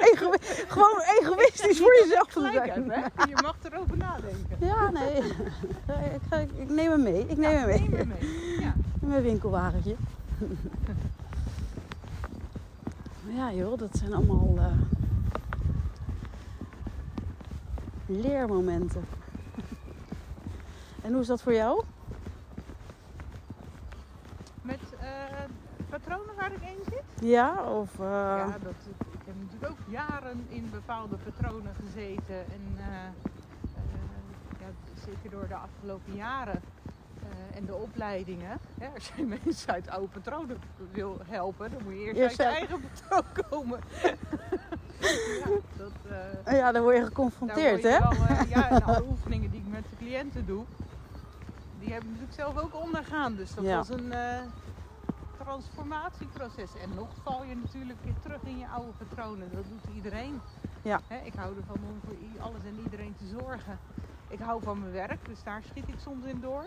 ego- 0.00 0.34
gewoon 0.68 1.00
egoïstisch 1.20 1.78
voor 1.80 1.94
jezelf 2.02 2.26
te 2.26 2.40
zijn. 2.52 2.90
hebt? 2.90 3.28
Je 3.28 3.42
mag 3.42 3.56
erover 3.62 3.96
nadenken. 3.96 4.56
Ja, 4.58 4.90
nee. 4.98 5.16
Ik, 6.14 6.20
ga, 6.30 6.36
ik 6.36 6.68
neem 6.70 6.90
hem 6.90 7.02
mee. 7.02 7.26
Ik 7.28 7.36
neem 7.36 7.50
hem 7.50 7.66
mee. 7.66 7.80
Neem 7.80 7.92
hem 7.98 8.08
mee. 8.08 8.60
Ja. 8.60 8.72
In 9.00 9.08
mijn 9.08 9.22
winkelwagentje. 9.22 9.96
Maar 13.24 13.34
ja 13.34 13.52
joh, 13.52 13.78
dat 13.78 13.96
zijn 13.96 14.14
allemaal 14.14 14.54
eh, 14.56 14.66
leermomenten. 18.20 19.04
En 21.02 21.12
hoe 21.12 21.20
is 21.20 21.26
dat 21.26 21.42
voor 21.42 21.52
jou? 21.54 21.84
Met 24.62 24.80
eh, 25.00 25.08
patronen 25.90 26.34
waar 26.36 26.52
ik 26.52 26.60
in 26.62 26.84
zit? 26.90 27.02
Ja, 27.30 27.64
of... 27.70 27.98
eh, 27.98 28.06
Ja, 28.06 28.56
dat, 28.62 28.74
ik 29.12 29.20
heb 29.26 29.34
natuurlijk 29.40 29.70
ook 29.72 29.78
jaren 29.92 30.46
in 30.48 30.68
bepaalde 30.72 31.16
patronen 31.16 31.74
gezeten. 31.84 32.36
En 32.36 32.76
eh, 32.76 32.84
ja, 34.60 34.66
zeker 35.06 35.30
door 35.30 35.48
de 35.48 35.54
afgelopen 35.54 36.14
jaren 36.14 36.60
en 37.54 37.64
de 37.66 37.74
opleidingen. 37.74 38.58
Hè, 38.78 38.86
als 38.94 39.12
je 39.16 39.24
mensen 39.44 39.72
uit 39.72 39.88
oude 39.88 40.06
patronen 40.08 40.58
wil 40.92 41.18
helpen, 41.24 41.70
dan 41.70 41.80
moet 41.84 41.92
je 41.92 41.98
eerst 41.98 42.16
Eerst 42.18 42.40
uit 42.40 42.50
je 42.52 42.58
eigen 42.58 42.80
patroon 42.92 43.44
komen. 43.50 43.80
ja, 46.62 46.72
dan 46.72 46.82
word 46.82 46.96
je 46.96 47.04
geconfronteerd, 47.04 47.82
hè? 47.82 47.98
wel, 47.98 48.10
eh, 48.28 48.40
ja, 48.48 48.68
en 48.70 48.82
alle 48.82 49.04
oefeningen 49.12 49.50
die 49.50 49.60
ik 49.60 49.66
met 49.72 49.82
de 49.90 49.96
cliënten 49.96 50.46
doe, 50.46 50.64
die 51.80 51.92
heb 51.92 52.02
ik 52.02 52.08
natuurlijk 52.08 52.34
zelf 52.34 52.58
ook 52.58 52.74
ondergaan. 52.84 53.36
Dus 53.36 53.54
dat 53.54 53.64
Ja. 53.64 53.76
was 53.76 53.88
een 53.88 54.12
eh, 54.12 54.40
transformatieproces. 55.38 56.70
En 56.82 56.88
nog 56.94 57.08
val 57.22 57.44
je 57.44 57.54
natuurlijk 57.54 57.98
weer 58.04 58.14
terug 58.22 58.40
in 58.44 58.58
je 58.58 58.66
oude 58.68 58.92
patronen. 58.98 59.50
Dat 59.54 59.64
doet 59.68 59.94
iedereen. 59.94 60.40
Ja. 60.82 61.00
Hè, 61.08 61.16
ik 61.24 61.32
hou 61.36 61.56
ervan 61.56 61.76
om 61.76 62.00
voor 62.04 62.42
alles 62.42 62.60
en 62.66 62.80
iedereen 62.84 63.14
te 63.18 63.24
zorgen. 63.40 63.78
Ik 64.28 64.38
hou 64.40 64.62
van 64.62 64.80
mijn 64.80 64.92
werk, 64.92 65.26
dus 65.28 65.42
daar 65.44 65.62
schiet 65.70 65.88
ik 65.88 65.94
soms 66.02 66.24
in 66.24 66.40
door. 66.40 66.64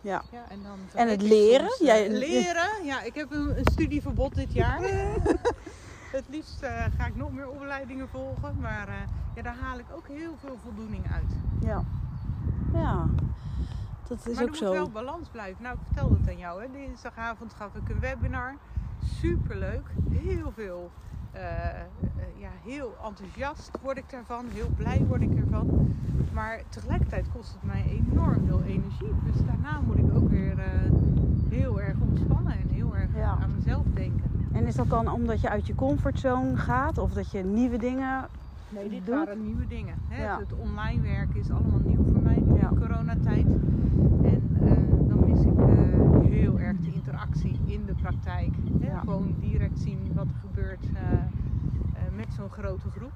Ja. 0.00 0.22
Ja, 0.30 0.44
en, 0.48 0.62
dan 0.62 0.78
En 0.94 1.08
het 1.08 1.22
leren? 1.22 1.66
soms, 1.68 1.80
eh, 1.80 1.86
Jij- 1.86 2.08
leren? 2.10 2.84
Ja, 2.84 3.02
ik 3.02 3.14
heb 3.14 3.32
een, 3.32 3.58
een 3.58 3.66
studieverbod 3.72 4.34
dit 4.34 4.52
jaar. 4.52 4.80
het 6.12 6.24
liefst 6.28 6.62
eh, 6.62 6.84
ga 6.98 7.06
ik 7.06 7.16
nog 7.16 7.32
meer 7.32 7.48
opleidingen 7.48 8.08
volgen. 8.08 8.56
Maar 8.60 8.88
eh, 8.88 8.94
ja, 9.34 9.42
daar 9.42 9.56
haal 9.60 9.78
ik 9.78 9.86
ook 9.94 10.08
heel 10.08 10.34
veel 10.38 10.58
voldoening 10.62 11.12
uit. 11.12 11.36
Ja. 11.60 11.82
Ja, 12.72 13.06
dat 14.08 14.18
is 14.18 14.24
maar 14.24 14.34
er 14.34 14.42
ook 14.42 14.48
moet 14.48 14.56
zo. 14.58 14.72
wel 14.72 14.90
balans 14.90 15.28
blijven. 15.28 15.62
Nou, 15.62 15.74
ik 15.74 15.80
vertelde 15.86 16.16
het 16.20 16.28
aan 16.28 16.38
jou. 16.38 16.62
Hè. 16.62 16.68
Dinsdagavond 16.72 17.54
gaf 17.54 17.74
ik 17.74 17.88
een 17.88 18.00
webinar. 18.00 18.54
Superleuk. 19.04 19.86
Heel 20.10 20.52
veel. 20.54 20.90
eh, 21.32 21.42
ja, 22.36 22.48
heel 22.64 22.96
enthousiast 23.04 23.70
word 23.82 23.96
ik 23.98 24.10
daarvan. 24.10 24.44
Heel 24.48 24.68
blij 24.76 25.04
word 25.08 25.20
ik 25.22 25.38
ervan. 25.38 25.94
Maar 26.32 26.62
tegelijkertijd 26.68 27.26
kost 27.32 27.52
het 27.52 27.62
mij 27.62 27.84
enorm 27.88 28.46
veel 28.46 28.62
energie. 28.62 29.12
Dus 29.24 29.44
daarna 29.46 29.80
moet 29.80 29.96
ik 29.98 30.14
ook 30.14 30.28
weer 30.28 30.58
heel 31.48 31.80
erg 31.80 31.96
ontspannen 32.00 32.52
en 32.52 32.68
Ja. 33.18 33.38
aan 33.42 33.54
mezelf 33.54 33.84
denken. 33.94 34.30
En 34.52 34.66
is 34.66 34.74
dat 34.74 34.88
dan 34.88 35.08
omdat 35.12 35.40
je 35.40 35.48
uit 35.48 35.66
je 35.66 35.74
comfortzone 35.74 36.56
gaat? 36.56 36.98
Of 36.98 37.12
dat 37.12 37.30
je 37.30 37.44
nieuwe 37.44 37.78
dingen... 37.78 38.28
Nee, 38.68 38.88
dit 38.88 39.06
doet? 39.06 39.14
waren 39.14 39.44
nieuwe 39.44 39.66
dingen. 39.66 39.94
Hè? 40.08 40.22
Ja. 40.24 40.38
Het 40.38 40.52
online 40.52 41.02
werken 41.02 41.36
is 41.40 41.50
allemaal 41.50 41.78
nieuw 41.84 42.04
voor 42.12 42.22
mij 42.22 42.42
nu 42.46 42.54
Ja. 42.54 42.68
in 42.70 42.78
coronatijd. 42.78 43.46
En 44.22 44.56
eh, 44.60 45.08
dan 45.08 45.24
mis 45.28 45.40
ik 45.40 45.58
eh, 45.58 46.30
heel 46.30 46.58
erg 46.60 46.76
de 46.80 46.92
interactie 46.92 47.60
in 47.66 47.84
de 47.86 47.94
praktijk. 47.94 48.50
Hè? 48.80 48.98
Gewoon 48.98 49.34
direct 49.40 49.78
zien 49.78 50.10
wat 50.14 50.26
er 50.26 50.34
gebeurt 50.40 50.84
eh, 50.94 51.18
met 52.16 52.26
zo'n 52.36 52.50
grote 52.50 52.90
groep. 52.90 53.12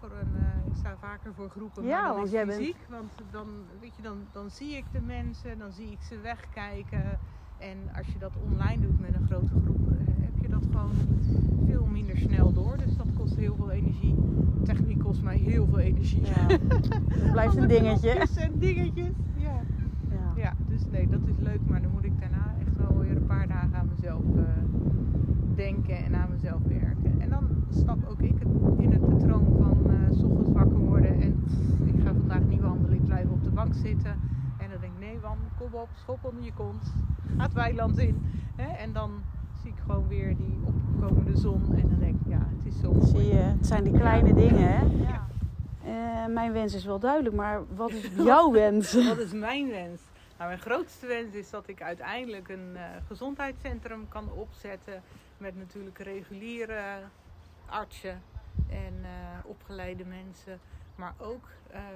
Voor 0.00 0.10
een, 0.20 0.36
ik 0.70 0.76
sta 0.76 0.96
vaker 1.00 1.34
voor 1.34 1.48
groepen, 1.50 1.84
Ja, 1.84 2.14
want 2.14 2.30
bent- 2.30 2.52
fysiek. 2.52 2.76
Want 2.88 3.10
dan, 3.30 3.46
weet 3.80 3.96
je, 3.96 4.02
dan, 4.02 4.16
dan 4.32 4.50
zie 4.50 4.76
ik 4.76 4.84
de 4.92 5.00
mensen, 5.00 5.58
dan 5.58 5.72
zie 5.72 5.90
ik 5.90 6.02
ze 6.02 6.18
wegkijken. 6.20 7.18
En 7.60 7.96
als 7.96 8.06
je 8.06 8.18
dat 8.18 8.32
online 8.50 8.80
doet 8.80 9.00
met 9.00 9.14
een 9.14 9.26
grote 9.26 9.54
groep, 9.64 9.90
eh, 9.90 9.96
heb 10.20 10.42
je 10.42 10.48
dat 10.48 10.62
gewoon 10.70 10.90
veel 11.66 11.86
minder 11.86 12.16
snel 12.16 12.52
door. 12.52 12.76
Dus 12.84 12.96
dat 12.96 13.06
kost 13.14 13.36
heel 13.36 13.54
veel 13.56 13.70
energie. 13.70 14.14
Techniek 14.62 14.98
kost 14.98 15.22
mij 15.22 15.36
heel 15.36 15.66
veel 15.66 15.78
energie. 15.78 16.22
Ja, 16.26 16.46
dat 16.68 17.32
blijft 17.32 17.56
een 17.56 17.68
dingetje. 17.68 18.10
en 18.10 18.52
dingetjes. 18.58 19.12
Ja. 19.36 19.60
Ja. 20.10 20.32
ja, 20.36 20.54
dus 20.68 20.80
nee, 20.90 21.08
dat 21.08 21.20
is 21.24 21.34
leuk. 21.38 21.60
Maar 21.66 21.82
dan 21.82 21.90
moet 21.90 22.04
ik 22.04 22.20
daarna 22.20 22.54
echt 22.58 22.76
wel 22.76 22.98
weer 22.98 23.16
een 23.16 23.26
paar 23.26 23.48
dagen 23.48 23.74
aan 23.74 23.88
mezelf 23.96 24.22
eh, 24.36 24.42
denken 25.54 26.04
en 26.04 26.14
aan 26.14 26.30
mezelf 26.30 26.62
werken. 26.62 27.20
En 27.20 27.30
dan 27.30 27.48
stap 27.70 27.98
ook 28.10 28.22
ik 28.22 28.40
in 28.78 28.92
het 28.92 29.06
patroon 29.08 29.54
van 29.58 29.90
s 30.10 30.22
ochtends 30.22 30.50
wakker 30.52 30.78
worden 30.78 31.20
en 31.20 31.42
pff, 31.44 31.94
ik 31.94 32.02
ga 32.02 32.12
vandaag 32.14 32.42
niet 32.48 32.60
wandelen. 32.60 32.96
Ik 32.96 33.04
blijf 33.04 33.28
op 33.28 33.44
de 33.44 33.50
bank 33.50 33.74
zitten. 33.74 34.14
Wan, 35.20 35.38
kom 35.58 35.74
op, 35.74 35.88
schop 35.94 36.24
onder 36.24 36.44
je 36.44 36.52
kont. 36.52 36.94
Ga 37.36 37.42
het 37.42 37.52
weiland 37.52 37.98
in. 37.98 38.26
Hè? 38.56 38.64
En 38.68 38.92
dan 38.92 39.22
zie 39.62 39.70
ik 39.70 39.78
gewoon 39.86 40.08
weer 40.08 40.36
die 40.36 40.58
opkomende 40.64 41.36
zon. 41.36 41.74
En 41.74 41.88
dan 41.88 41.98
denk 41.98 42.14
ik, 42.20 42.26
ja, 42.26 42.46
het 42.56 42.74
is 42.74 42.80
zo 42.80 42.92
mooi. 42.92 43.06
Zie 43.06 43.26
je, 43.26 43.34
het 43.34 43.66
zijn 43.66 43.84
die 43.84 43.92
kleine 43.98 44.34
dingen, 44.34 44.68
hè? 44.78 44.80
Ja. 45.08 45.26
Eh, 45.84 46.26
mijn 46.34 46.52
wens 46.52 46.74
is 46.74 46.84
wel 46.84 46.98
duidelijk, 46.98 47.34
maar 47.34 47.62
wat 47.74 47.90
is 47.90 48.08
jouw 48.30 48.50
wens? 48.52 48.92
Wat 49.08 49.18
is 49.18 49.32
mijn 49.32 49.68
wens? 49.68 50.00
Nou, 50.38 50.50
mijn 50.50 50.62
grootste 50.62 51.06
wens 51.06 51.34
is 51.34 51.50
dat 51.50 51.68
ik 51.68 51.82
uiteindelijk 51.82 52.48
een 52.48 52.76
eh, 52.76 52.82
gezondheidscentrum 53.06 54.08
kan 54.08 54.32
opzetten. 54.32 55.02
Met 55.38 55.56
natuurlijk 55.56 55.98
reguliere 55.98 56.82
artsen 57.66 58.22
en 58.68 58.94
eh, 59.02 59.10
opgeleide 59.44 60.04
mensen. 60.04 60.58
Maar 60.96 61.14
ook 61.18 61.48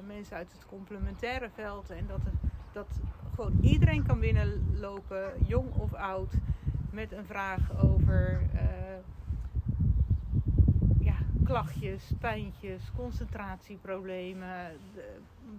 mensen 0.06 0.36
uit 0.36 0.52
het 0.52 0.66
complementaire 0.66 1.50
veld. 1.54 1.90
En 1.90 2.06
dat, 2.06 2.18
er- 2.18 2.50
dat 2.74 3.00
gewoon 3.34 3.58
iedereen 3.60 4.06
kan 4.06 4.20
binnenlopen, 4.20 5.32
jong 5.46 5.72
of 5.72 5.94
oud. 5.94 6.32
Met 6.90 7.12
een 7.12 7.24
vraag 7.24 7.82
over 7.82 8.42
eh, 8.52 8.98
ja, 10.98 11.16
klachtjes, 11.44 12.10
pijntjes, 12.20 12.90
concentratieproblemen, 12.96 14.78
de, 14.94 15.14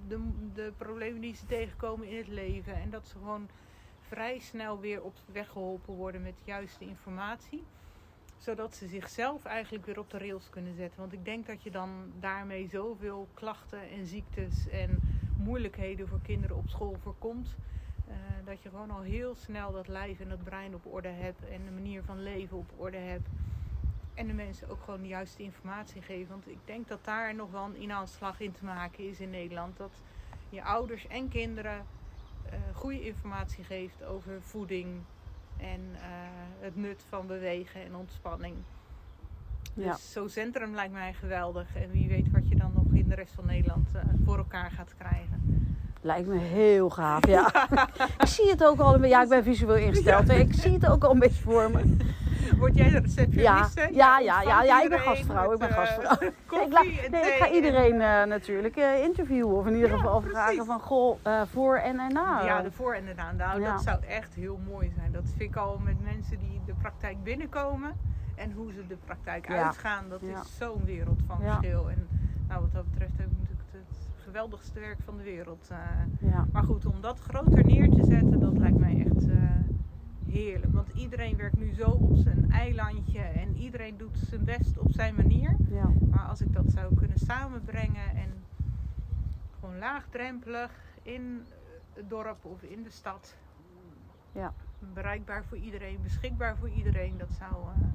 de, 0.08 0.20
de 0.54 0.74
problemen 0.78 1.22
die 1.22 1.36
ze 1.36 1.46
tegenkomen 1.46 2.08
in 2.08 2.18
het 2.18 2.28
leven. 2.28 2.76
En 2.76 2.90
dat 2.90 3.08
ze 3.08 3.18
gewoon 3.18 3.48
vrij 4.00 4.40
snel 4.40 4.80
weer 4.80 5.02
op 5.02 5.14
weg 5.32 5.50
geholpen 5.50 5.94
worden 5.94 6.22
met 6.22 6.38
de 6.38 6.52
juiste 6.52 6.86
informatie. 6.86 7.64
Zodat 8.38 8.76
ze 8.76 8.88
zichzelf 8.88 9.46
eigenlijk 9.46 9.86
weer 9.86 10.00
op 10.00 10.10
de 10.10 10.18
rails 10.18 10.50
kunnen 10.50 10.76
zetten. 10.76 11.00
Want 11.00 11.14
ik 11.14 11.26
denk 11.26 11.48
dat 11.48 11.64
je 11.64 11.72
dan 11.72 12.12
daarmee 12.20 12.68
zoveel 12.68 13.28
klachten 13.34 13.90
en 13.90 14.06
ziektes 14.06 14.70
en 14.70 15.00
moeilijkheden 15.38 16.08
voor 16.08 16.20
kinderen 16.22 16.58
op 16.58 16.70
school 16.70 16.96
voorkomt. 17.02 17.56
eh, 18.08 18.14
dat 18.46 18.62
je 18.62 18.70
gewoon 18.70 18.92
al 18.92 19.02
heel 19.02 19.36
snel 19.36 19.72
dat 19.72 19.88
lijf 19.88 20.20
en 20.20 20.30
dat 20.30 20.44
brein 20.44 20.76
op 20.76 20.86
orde 20.86 21.08
hebt. 21.08 21.50
En 21.50 21.66
de 21.66 21.72
manier 21.72 22.04
van 22.04 22.24
leven 22.24 22.58
op 22.58 22.72
orde 22.78 22.98
hebt. 22.98 23.28
En 24.14 24.28
de 24.28 24.34
mensen 24.34 24.70
ook 24.70 24.82
gewoon 24.84 25.02
de 25.02 25.08
juiste 25.08 25.44
informatie 25.44 26.02
geven. 26.02 26.30
Want 26.30 26.48
ik 26.48 26.58
denk 26.66 26.88
dat 26.88 27.06
daar 27.06 27.36
nog 27.36 27.52
wel 27.52 27.64
een 27.64 27.76
inhaalslag 27.76 28.40
in 28.40 28.52
te 28.52 28.66
maken 28.66 29.10
is 29.10 29.20
in 29.20 29.30
Nederland. 29.30 29.78
Dat 29.78 30.02
je 30.50 30.64
ouders 30.64 31.08
en 31.08 31.28
kinderen 31.30 31.86
eh, 32.50 32.60
goede 32.74 33.06
informatie 33.06 33.64
geeft 33.64 34.04
over 34.04 34.42
voeding 34.42 35.02
en 35.58 35.82
eh, 35.94 36.02
het 36.60 36.76
nut 36.76 37.06
van 37.10 37.28
bewegen 37.28 37.82
en 37.82 37.96
ontspanning. 37.96 38.56
Ja. 39.74 39.92
Dus 39.92 40.12
zo'n 40.12 40.30
centrum 40.30 40.76
lijkt 40.76 40.94
mij 40.94 41.14
geweldig. 41.14 41.76
En 41.76 41.92
wie 41.92 42.08
weet 42.08 42.32
wat 42.32 42.50
je 42.50 42.56
dan 42.56 42.72
nog 42.74 42.85
in 42.96 43.08
de 43.10 43.16
rest 43.16 43.34
van 43.34 43.46
Nederland 43.46 43.88
eh, 43.94 44.02
voor 44.26 44.38
elkaar 44.38 44.72
gaat 44.72 44.94
krijgen. 44.98 45.44
Lijkt 46.02 46.28
me 46.28 46.38
heel 46.38 46.90
gaaf, 46.90 47.28
ja. 47.28 47.68
ik 48.20 48.28
zie 48.28 48.50
het 48.50 48.64
ook 48.64 48.80
al 48.80 48.94
een 48.94 49.02
beetje. 49.02 49.16
Ja, 49.16 49.24
ik 49.24 49.30
ben 49.30 49.44
visueel 49.44 49.76
ingesteld. 49.76 50.30
Ik 50.30 50.54
zie 50.54 50.72
het 50.74 50.88
ook 50.88 51.04
al 51.04 51.12
een 51.12 51.20
beetje 51.20 51.42
voor 51.42 51.72
me. 51.72 51.96
Word 52.60 52.76
jij 52.76 52.90
de 52.90 53.00
receptioniste? 53.00 53.80
Ja, 53.92 54.20
ja, 54.20 54.20
ja, 54.20 54.42
ja, 54.42 54.64
ja, 54.64 54.84
ik 54.84 54.90
ben 54.90 55.00
gastvrouw, 55.00 55.52
ik 55.54 55.60
ben 55.60 55.70
eh, 55.70 55.76
gastvrouw. 55.76 56.18
koffie 56.48 56.92
ik, 56.92 57.10
nee, 57.12 57.22
ik 57.22 57.36
ga 57.40 57.48
en- 57.48 57.54
iedereen 57.54 58.02
eh, 58.02 58.24
natuurlijk 58.24 58.76
interviewen. 59.04 59.56
Of 59.56 59.66
in 59.68 59.76
ieder 59.76 59.90
geval 59.90 60.22
vragen 60.22 60.66
van, 60.66 60.80
goh, 60.80 61.18
voor 61.52 61.76
en 61.78 62.00
erna. 62.00 62.46
Ja, 62.46 62.62
de 62.62 62.72
voor- 62.72 62.94
en 62.94 63.06
de 63.06 63.14
na. 63.14 63.32
Nou, 63.32 63.64
dat 63.64 63.82
zou 63.84 64.00
echt 64.08 64.34
heel 64.34 64.60
mooi 64.70 64.92
zijn. 64.96 65.12
Dat 65.12 65.24
vind 65.38 65.42
ik 65.42 65.56
al 65.56 65.80
met 65.84 66.04
mensen 66.04 66.40
die 66.40 66.62
de 66.66 66.74
praktijk 66.82 67.24
binnenkomen 67.24 67.92
en 68.36 68.52
hoe 68.52 68.72
ze 68.72 68.88
de 68.88 68.98
praktijk 69.06 69.52
uitgaan. 69.52 70.10
Dat 70.10 70.22
is 70.22 70.58
zo'n 70.58 70.86
wereld 70.86 71.20
van 71.28 71.40
verschil. 71.42 71.90
En 71.90 72.08
nou, 72.48 72.62
wat 72.62 72.72
dat 72.72 72.90
betreft 72.90 73.18
heb 73.18 73.32
ik 73.32 73.38
natuurlijk 73.40 73.68
het 73.72 74.08
geweldigste 74.24 74.80
werk 74.80 75.00
van 75.04 75.18
de 75.18 75.24
wereld. 75.24 75.68
eh. 75.72 76.30
Ja. 76.32 76.46
maar 76.52 76.64
goed, 76.64 76.86
om 76.86 77.02
dat 77.02 77.20
groter 77.20 77.66
neer 77.66 77.90
te 77.90 78.06
zetten, 78.06 78.40
dat 78.40 78.58
lijkt 78.58 78.78
mij 78.80 79.06
echt 79.06 79.30
eh, 79.30 79.38
heerlijk. 80.28 80.74
Want 80.74 80.90
iedereen 80.96 81.38
werkt 81.38 81.58
nu 81.60 81.74
zo 81.74 81.90
op 81.90 82.16
zijn 82.16 82.52
eilandje 82.52 83.20
en 83.20 83.56
iedereen 83.58 83.98
doet 83.98 84.18
zijn 84.30 84.44
best 84.44 84.78
op 84.78 84.92
zijn 84.92 85.16
manier. 85.16 85.56
Ja. 85.70 85.90
Maar 86.10 86.26
als 86.26 86.42
ik 86.42 86.54
dat 86.54 86.66
zou 86.68 86.96
kunnen 86.96 87.18
samenbrengen 87.20 88.10
en 88.16 88.30
gewoon 89.60 89.78
laagdrempelig 89.78 90.72
in 91.02 91.42
het 91.94 92.10
dorp 92.10 92.46
of 92.46 92.62
in 92.64 92.84
de 92.84 92.90
stad 92.92 93.36
Ja. 94.32 94.54
Bereikbaar 94.94 95.44
voor 95.46 95.58
iedereen, 95.58 95.98
beschikbaar 96.04 96.58
voor 96.58 96.70
iedereen. 96.70 97.18
Dat 97.18 97.32
zou 97.40 97.52
uh, 97.54 97.88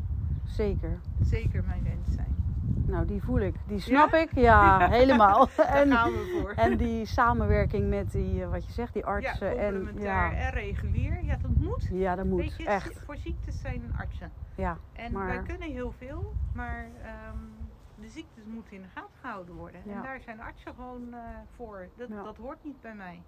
zeker. 0.44 0.98
zeker 1.22 1.64
mijn 1.64 1.82
wens 1.82 2.14
zijn. 2.14 2.34
Nou, 2.74 3.06
die 3.06 3.22
voel 3.22 3.40
ik. 3.40 3.54
Die 3.66 3.80
snap 3.80 4.12
ik. 4.12 4.28
Ja, 4.50 4.88
helemaal. 4.88 5.48
Daar 5.56 5.66
en, 5.66 5.92
gaan 5.92 6.12
we 6.12 6.38
voor. 6.40 6.52
En 6.56 6.76
die 6.76 7.06
samenwerking 7.06 7.88
met 7.88 8.12
die, 8.12 8.46
wat 8.46 8.66
je 8.66 8.72
zegt, 8.72 8.92
die 8.92 9.04
artsen. 9.04 9.54
Ja, 9.54 9.60
en, 9.60 9.88
ja. 9.98 10.32
en 10.32 10.50
regulier. 10.50 11.24
Ja, 11.24 11.36
dat 11.36 11.50
moet. 11.56 11.88
Ja, 11.92 12.14
dat 12.14 12.24
moet. 12.24 12.56
Je, 12.56 12.64
echt. 12.64 13.02
Voor 13.04 13.16
ziektes 13.16 13.60
zijn 13.60 13.82
artsen. 13.98 14.32
Ja, 14.54 14.76
en 14.92 15.12
maar... 15.12 15.26
wij 15.26 15.42
kunnen 15.42 15.70
heel 15.70 15.92
veel, 15.98 16.32
maar 16.54 16.84
um, 16.84 17.50
de 18.00 18.08
ziektes 18.08 18.44
moeten 18.44 18.72
in 18.72 18.82
de 18.82 18.88
gaten 18.94 19.10
gehouden 19.20 19.54
worden. 19.54 19.80
Ja. 19.84 19.92
En 19.92 20.02
daar 20.02 20.20
zijn 20.20 20.40
artsen 20.40 20.74
gewoon 20.74 21.02
uh, 21.10 21.18
voor. 21.56 21.88
Dat, 21.96 22.08
dat 22.24 22.36
hoort 22.36 22.64
niet 22.64 22.80
bij 22.80 22.94
mij. 22.94 23.22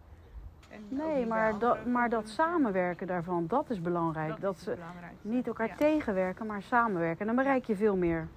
En 0.68 0.80
nee, 0.88 1.26
maar, 1.26 1.58
dat, 1.58 1.86
maar 1.86 2.08
dat 2.08 2.28
samenwerken 2.28 3.06
daarvan, 3.06 3.46
dat 3.46 3.70
is 3.70 3.80
belangrijk. 3.80 4.28
Dat, 4.28 4.40
dat 4.40 4.54
is 4.54 4.62
ze 4.62 4.76
niet 5.22 5.46
elkaar 5.46 5.68
ja. 5.68 5.74
tegenwerken, 5.74 6.46
maar 6.46 6.62
samenwerken. 6.62 7.20
En 7.20 7.26
dan 7.26 7.44
bereik 7.44 7.64
je 7.64 7.76
veel 7.76 7.96
meer. 7.96 8.28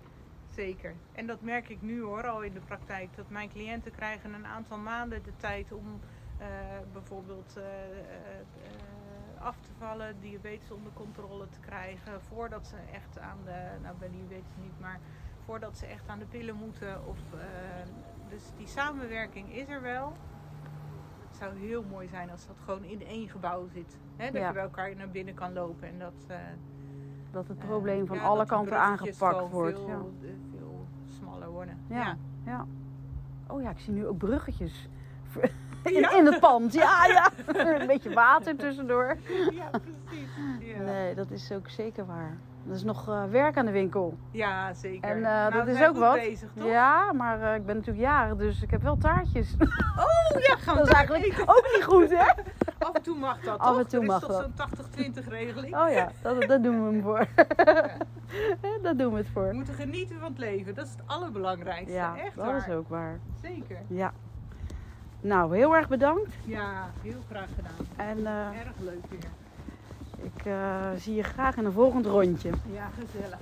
Zeker. 0.56 0.96
En 1.12 1.28
dat 1.28 1.42
merk 1.42 1.70
ik 1.70 1.82
nu 1.82 2.02
hoor, 2.02 2.28
al 2.28 2.42
in 2.42 2.54
de 2.54 2.60
praktijk. 2.60 3.16
Dat 3.16 3.30
mijn 3.30 3.50
cliënten 3.50 3.92
krijgen 3.92 4.34
een 4.34 4.46
aantal 4.46 4.78
maanden 4.78 5.24
de 5.24 5.36
tijd 5.38 5.72
om 5.72 6.00
uh, 6.42 6.48
bijvoorbeeld 6.94 7.56
uh, 7.58 7.64
uh, 7.64 9.42
af 9.42 9.56
te 9.62 9.70
vallen, 9.78 10.20
diabetes 10.20 10.72
onder 10.72 10.94
controle 10.94 11.50
te 11.50 11.60
krijgen. 11.60 12.22
Voordat 12.22 12.68
ze 12.68 12.76
echt 12.94 13.20
aan 13.20 13.38
de, 13.44 13.68
nou 13.82 13.96
bij 13.98 14.10
diabetes 14.10 14.56
niet, 14.62 14.80
maar 14.80 15.00
voordat 15.46 15.78
ze 15.78 15.86
echt 15.86 16.08
aan 16.08 16.20
de 16.20 16.26
pillen 16.26 16.56
moeten. 16.56 17.08
Of, 17.08 17.18
dus 18.30 18.44
die 18.58 18.68
samenwerking 18.68 19.54
is 19.56 19.68
er 19.70 19.82
wel. 19.82 20.14
Het 21.28 21.36
zou 21.38 21.60
heel 21.60 21.84
mooi 21.84 22.08
zijn 22.08 22.30
als 22.30 22.48
dat 22.48 22.58
gewoon 22.66 22.84
in 22.84 23.06
één 23.06 23.30
gebouw 23.30 23.68
zit. 23.68 23.98
Hè? 24.16 24.26
Dat 24.32 24.42
Ja. 24.42 24.48
je 24.48 24.54
bij 24.54 24.64
elkaar 24.64 24.96
naar 24.96 25.10
binnen 25.10 25.34
kan 25.34 25.54
lopen 25.54 25.88
en 25.88 26.00
dat... 26.00 26.26
Dat 27.36 27.48
het 27.48 27.60
probleem 27.60 28.08
van 28.08 28.16
ja, 28.18 28.24
alle 28.24 28.46
kanten 28.46 28.80
aangepakt 28.80 29.50
wordt. 29.52 29.78
Veel, 29.80 29.88
Ja. 29.88 29.94
eh, 30.28 30.34
veel 30.58 30.86
smaller 31.20 31.50
worden. 31.50 31.78
Ja. 31.88 32.16
ja. 32.46 32.66
Oh 33.48 33.62
ja, 33.62 33.70
ik 33.70 33.80
zie 33.80 33.94
nu 33.94 34.08
ook 34.08 34.18
bruggetjes 34.18 34.88
in, 35.84 35.94
Ja. 35.94 36.12
in 36.18 36.26
het 36.26 36.40
pand. 36.40 36.74
Ja, 36.74 37.06
ja. 37.08 37.30
Een 37.80 37.88
beetje 37.88 38.14
water 38.14 38.56
tussendoor. 38.56 39.18
ja 39.62 39.70
precies. 39.70 40.28
Ja, 40.60 40.82
Nee, 40.82 41.16
dat 41.16 41.32
is 41.32 41.52
ook 41.52 41.70
zeker 41.70 42.06
waar. 42.06 42.38
Er 42.70 42.74
is 42.76 42.84
nog 42.84 43.10
eh, 43.10 43.24
werk 43.30 43.58
aan 43.58 43.66
de 43.66 43.72
winkel. 43.72 44.18
ja 44.32 44.74
zeker. 44.74 45.10
En 45.10 45.16
eh, 45.18 45.22
Nou, 45.24 45.52
dat 45.52 45.68
is 45.68 45.88
ook 45.88 45.98
wat. 45.98 46.14
bezig, 46.14 46.50
toch? 46.56 46.66
Ja, 46.68 47.14
maar 47.14 47.56
ik 47.56 47.66
ben 47.66 47.76
natuurlijk 47.76 48.06
jarig, 48.06 48.36
dus 48.36 48.62
ik 48.62 48.72
heb 48.72 48.82
wel 48.82 48.98
taartjes. 48.98 49.56
Oh 49.60 50.40
ja, 50.42 50.56
gaan 50.56 50.74
we 50.74 50.80
dat 50.80 50.90
is 50.90 50.94
eigenlijk 50.96 51.26
eten. 51.26 51.48
ook 51.48 51.70
niet 51.74 51.84
goed, 51.84 52.10
hè? 52.10 52.32
Af 52.80 52.94
en 52.94 53.02
toe 53.02 53.18
mag 53.18 53.40
dat, 53.42 53.60
Af 53.60 53.70
en 53.78 53.82
toch? 53.82 53.90
toe 53.90 54.00
Er 54.00 54.06
mag 54.06 54.22
is 54.22 54.28
toch 54.28 54.48
dat. 54.56 54.70
zo'n 54.98 55.14
80-20 55.24 55.28
regeling? 55.28 55.76
Oh 55.78 55.92
ja, 55.92 56.12
dat, 56.22 56.42
dat 56.42 56.64
doen 56.64 56.86
we 56.86 56.92
hem 56.92 57.02
voor. 57.02 57.28
dat 58.84 58.98
doen 58.98 59.12
we 59.12 59.18
het 59.18 59.26
We 59.28 59.32
voor. 59.34 59.54
moeten 59.54 59.74
genieten 59.74 60.20
van 60.20 60.30
het 60.30 60.38
leven. 60.40 60.76
Dat 60.76 60.86
is 60.86 60.92
het 60.92 61.02
allerbelangrijkste. 61.06 61.94
Ja, 61.94 62.18
Echt 62.18 62.36
dat 62.36 62.46
waar. 62.46 62.58
is 62.68 62.74
ook 62.74 62.90
waar. 62.90 63.20
Zeker. 63.42 63.78
Ja. 63.88 64.14
Nou, 65.22 65.56
heel 65.58 65.76
erg 65.76 65.88
bedankt. 65.88 66.34
Ja, 66.46 66.90
heel 67.02 67.22
graag 67.30 67.50
gedaan. 67.56 68.08
En 68.10 68.26
eh, 68.26 68.60
Erg 68.60 68.74
leuk 68.80 69.06
weer. 69.10 69.30
ik 70.36 70.46
eh, 70.46 70.92
zie 70.98 71.16
je 71.16 71.24
graag 71.24 71.56
in 71.58 71.66
een 71.66 71.72
volgend 71.72 72.06
rondje. 72.06 72.50
Ja, 72.74 72.90
gezellig. 73.00 73.40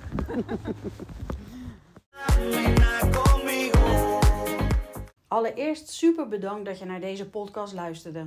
Allereerst 5.28 5.88
super 5.88 6.28
bedankt 6.28 6.64
dat 6.64 6.78
je 6.78 6.84
naar 6.84 7.00
deze 7.00 7.30
podcast 7.30 7.72
luisterde. 7.74 8.26